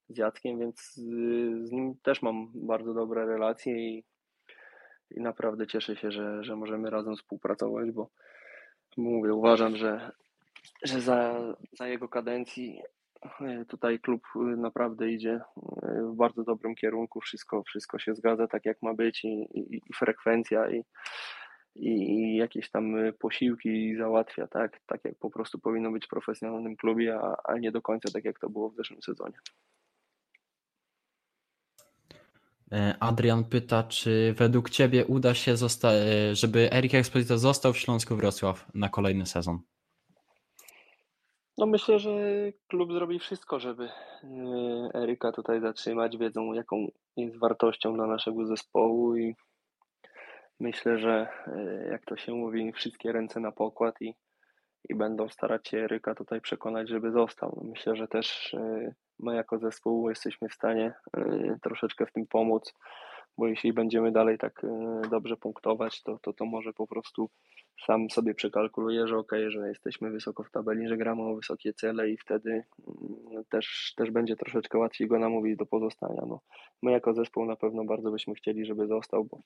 z 0.09 0.17
Jackiem, 0.17 0.59
więc 0.59 0.93
z 1.63 1.71
nim 1.71 1.95
też 2.03 2.21
mam 2.21 2.51
bardzo 2.55 2.93
dobre 2.93 3.25
relacje 3.25 3.89
i, 3.89 4.03
i 5.11 5.21
naprawdę 5.21 5.67
cieszę 5.67 5.95
się, 5.95 6.11
że, 6.11 6.43
że 6.43 6.55
możemy 6.55 6.89
razem 6.89 7.15
współpracować, 7.15 7.91
bo 7.91 8.09
mówię, 8.97 9.33
uważam, 9.33 9.75
że, 9.75 10.11
że 10.83 11.01
za, 11.01 11.35
za 11.73 11.87
jego 11.87 12.09
kadencji 12.09 12.81
E, 13.41 13.65
tutaj 13.65 13.99
klub 13.99 14.23
e, 14.35 14.39
naprawdę 14.39 15.11
idzie 15.11 15.41
e, 15.83 16.03
w 16.03 16.15
bardzo 16.15 16.43
dobrym 16.43 16.75
kierunku, 16.75 17.21
wszystko, 17.21 17.63
wszystko 17.63 17.99
się 17.99 18.15
zgadza 18.15 18.47
tak 18.47 18.65
jak 18.65 18.81
ma 18.81 18.93
być 18.93 19.25
i, 19.25 19.27
i, 19.27 19.75
i 19.75 19.93
frekwencja 19.95 20.71
i, 20.71 20.83
i, 21.75 22.35
jakieś 22.35 22.69
tam 22.71 22.95
posiłki 23.19 23.95
załatwia, 23.95 24.47
tak, 24.47 24.79
tak 24.85 25.05
jak 25.05 25.15
po 25.19 25.29
prostu 25.29 25.59
powinno 25.59 25.91
być 25.91 26.05
w 26.05 26.09
profesjonalnym 26.09 26.75
klubie, 26.75 27.19
a, 27.21 27.35
a 27.43 27.57
nie 27.57 27.71
do 27.71 27.81
końca 27.81 28.09
tak 28.13 28.25
jak 28.25 28.39
to 28.39 28.49
było 28.49 28.69
w 28.69 28.75
zeszłym 28.75 29.01
sezonie. 29.01 29.37
Adrian 32.99 33.43
pyta, 33.43 33.83
czy 33.83 34.33
według 34.37 34.69
Ciebie 34.69 35.05
uda 35.05 35.33
się, 35.33 35.55
żeby 36.33 36.73
Erik 36.73 36.95
Exposito 36.95 37.37
został 37.37 37.73
w 37.73 37.77
Śląsku 37.77 38.15
Wrocław 38.15 38.65
na 38.73 38.89
kolejny 38.89 39.25
sezon? 39.25 39.59
No 41.57 41.65
myślę, 41.65 41.99
że 41.99 42.11
klub 42.67 42.93
zrobi 42.93 43.19
wszystko, 43.19 43.59
żeby 43.59 43.83
y, 43.83 43.89
Eryka 44.93 45.31
tutaj 45.31 45.61
zatrzymać. 45.61 46.17
Wiedzą, 46.17 46.53
jaką 46.53 46.87
jest 47.17 47.39
wartością 47.39 47.93
dla 47.93 48.07
naszego 48.07 48.45
zespołu 48.45 49.17
i 49.17 49.35
myślę, 50.59 50.99
że 50.99 51.27
jak 51.91 52.05
to 52.05 52.17
się 52.17 52.33
mówi, 52.33 52.71
wszystkie 52.71 53.11
ręce 53.11 53.39
na 53.39 53.51
pokład 53.51 54.01
i, 54.01 54.15
i 54.89 54.95
będą 54.95 55.29
starać 55.29 55.67
się 55.67 55.77
Eryka 55.77 56.15
tutaj 56.15 56.41
przekonać, 56.41 56.89
żeby 56.89 57.11
został. 57.11 57.65
Myślę, 57.69 57.95
że 57.95 58.07
też 58.07 58.53
y, 58.53 58.95
my 59.19 59.35
jako 59.35 59.59
zespół 59.59 60.09
jesteśmy 60.09 60.49
w 60.49 60.53
stanie 60.53 60.93
troszeczkę 61.63 62.05
w 62.05 62.11
tym 62.11 62.27
pomóc, 62.27 62.73
bo 63.37 63.47
jeśli 63.47 63.73
będziemy 63.73 64.11
dalej 64.11 64.37
tak 64.37 64.65
dobrze 65.11 65.37
punktować, 65.37 66.03
to, 66.03 66.19
to, 66.21 66.33
to 66.33 66.45
może 66.45 66.73
po 66.73 66.87
prostu 66.87 67.29
sam 67.85 68.09
sobie 68.09 68.33
przekalkuluję, 68.33 69.07
że 69.07 69.17
ok, 69.17 69.31
że 69.47 69.67
jesteśmy 69.67 70.11
wysoko 70.11 70.43
w 70.43 70.51
tabeli, 70.51 70.87
że 70.87 70.97
gramy 70.97 71.21
o 71.21 71.35
wysokie 71.35 71.73
cele 71.73 72.09
i 72.09 72.17
wtedy 72.17 72.49
mm, 72.51 73.43
też, 73.49 73.93
też 73.97 74.11
będzie 74.11 74.35
troszeczkę 74.35 74.77
łatwiej 74.77 75.07
go 75.07 75.19
namówić 75.19 75.57
do 75.57 75.65
pozostania. 75.65 76.21
No, 76.27 76.39
my 76.81 76.91
jako 76.91 77.13
zespół 77.13 77.45
na 77.45 77.55
pewno 77.55 77.85
bardzo 77.85 78.11
byśmy 78.11 78.35
chcieli, 78.35 78.65
żeby 78.65 78.87
został, 78.87 79.25
bo, 79.25 79.41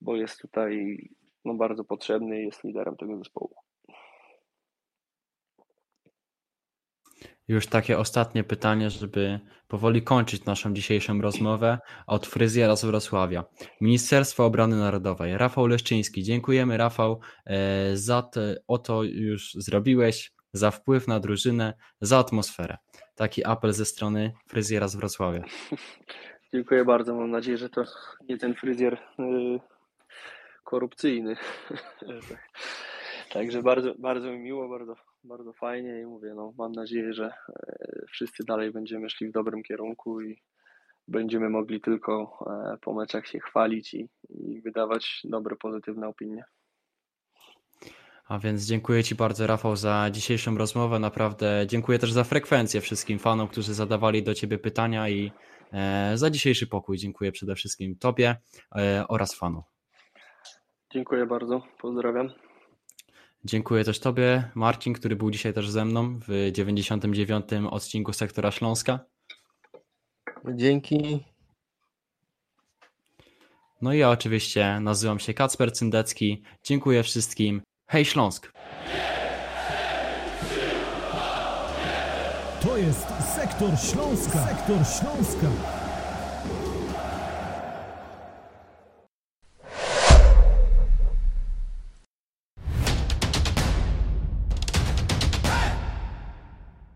bo 0.00 0.16
jest 0.16 0.40
tutaj 0.40 0.98
no, 1.44 1.54
bardzo 1.54 1.84
potrzebny 1.84 2.42
i 2.42 2.46
jest 2.46 2.64
liderem 2.64 2.96
tego 2.96 3.16
zespołu. 3.18 3.54
Już 7.48 7.66
takie 7.66 7.98
ostatnie 7.98 8.44
pytanie, 8.44 8.90
żeby 8.90 9.40
powoli 9.68 10.02
kończyć 10.02 10.44
naszą 10.44 10.74
dzisiejszą 10.74 11.20
rozmowę 11.20 11.78
od 12.06 12.26
fryzjera 12.26 12.76
z 12.76 12.84
Wrocławia. 12.84 13.44
Ministerstwo 13.80 14.44
Obrony 14.44 14.76
Narodowej. 14.76 15.38
Rafał 15.38 15.66
Leszczyński. 15.66 16.22
Dziękujemy 16.22 16.76
Rafał 16.76 17.20
e, 17.46 17.96
za 17.96 18.22
to, 18.22 18.40
oto 18.66 19.02
już 19.02 19.54
zrobiłeś, 19.54 20.32
za 20.52 20.70
wpływ 20.70 21.08
na 21.08 21.20
drużynę, 21.20 21.74
za 22.00 22.18
atmosferę. 22.18 22.76
Taki 23.14 23.44
apel 23.44 23.72
ze 23.72 23.84
strony 23.84 24.32
fryzjera 24.48 24.88
z 24.88 24.96
Wrocławia. 24.96 25.44
Dziękuję 26.54 26.84
bardzo. 26.84 27.14
Mam 27.14 27.30
nadzieję, 27.30 27.58
że 27.58 27.68
to 27.68 27.84
nie 28.28 28.38
ten 28.38 28.54
fryzjer 28.54 28.94
y, 28.94 29.60
korupcyjny. 30.64 31.36
Także 33.32 33.62
bardzo, 33.62 33.94
bardzo 33.98 34.30
mi 34.30 34.38
miło, 34.38 34.68
bardzo 34.68 35.07
bardzo 35.24 35.52
fajnie 35.52 36.00
i 36.00 36.06
mówię, 36.06 36.32
no 36.34 36.52
mam 36.58 36.72
nadzieję, 36.72 37.12
że 37.12 37.24
e, 37.26 38.06
wszyscy 38.12 38.44
dalej 38.44 38.70
będziemy 38.70 39.10
szli 39.10 39.28
w 39.28 39.32
dobrym 39.32 39.62
kierunku 39.62 40.20
i 40.20 40.42
będziemy 41.08 41.50
mogli 41.50 41.80
tylko 41.80 42.38
e, 42.46 42.78
po 42.80 42.94
meczach 42.94 43.26
się 43.26 43.38
chwalić 43.40 43.94
i, 43.94 44.08
i 44.30 44.62
wydawać 44.62 45.20
dobre, 45.24 45.56
pozytywne 45.56 46.08
opinie. 46.08 46.44
A 48.28 48.38
więc 48.38 48.64
dziękuję 48.64 49.04
Ci 49.04 49.14
bardzo, 49.14 49.46
Rafał, 49.46 49.76
za 49.76 50.08
dzisiejszą 50.10 50.58
rozmowę. 50.58 50.98
Naprawdę 50.98 51.64
dziękuję 51.66 51.98
też 51.98 52.12
za 52.12 52.24
frekwencję 52.24 52.80
wszystkim 52.80 53.18
fanom, 53.18 53.48
którzy 53.48 53.74
zadawali 53.74 54.22
do 54.22 54.34
Ciebie 54.34 54.58
pytania 54.58 55.08
i 55.08 55.32
e, 55.72 56.12
za 56.14 56.30
dzisiejszy 56.30 56.66
pokój. 56.66 56.98
Dziękuję 56.98 57.32
przede 57.32 57.54
wszystkim 57.54 57.96
Tobie 57.96 58.36
oraz 59.08 59.34
fanom. 59.34 59.62
Dziękuję 60.92 61.26
bardzo, 61.26 61.62
pozdrawiam. 61.80 62.47
Dziękuję 63.44 63.84
też 63.84 64.00
Tobie, 64.00 64.50
Marcin, 64.54 64.92
który 64.92 65.16
był 65.16 65.30
dzisiaj 65.30 65.54
też 65.54 65.70
ze 65.70 65.84
mną 65.84 66.18
w 66.28 66.50
99. 66.52 67.44
odcinku 67.70 68.12
Sektora 68.12 68.50
Śląska. 68.50 69.00
Dzięki. 70.54 71.24
No 73.82 73.92
i 73.92 73.98
ja 73.98 74.10
oczywiście 74.10 74.80
nazywam 74.80 75.18
się 75.18 75.34
Kacper 75.34 75.72
Cyndecki. 75.72 76.42
Dziękuję 76.64 77.02
wszystkim. 77.02 77.62
Hej 77.86 78.04
Śląsk! 78.04 78.52
To 82.62 82.76
jest 82.76 83.06
Sektor 83.34 83.70
Śląska. 83.78 84.46
Sektor 84.46 84.76
Śląska. 84.76 85.48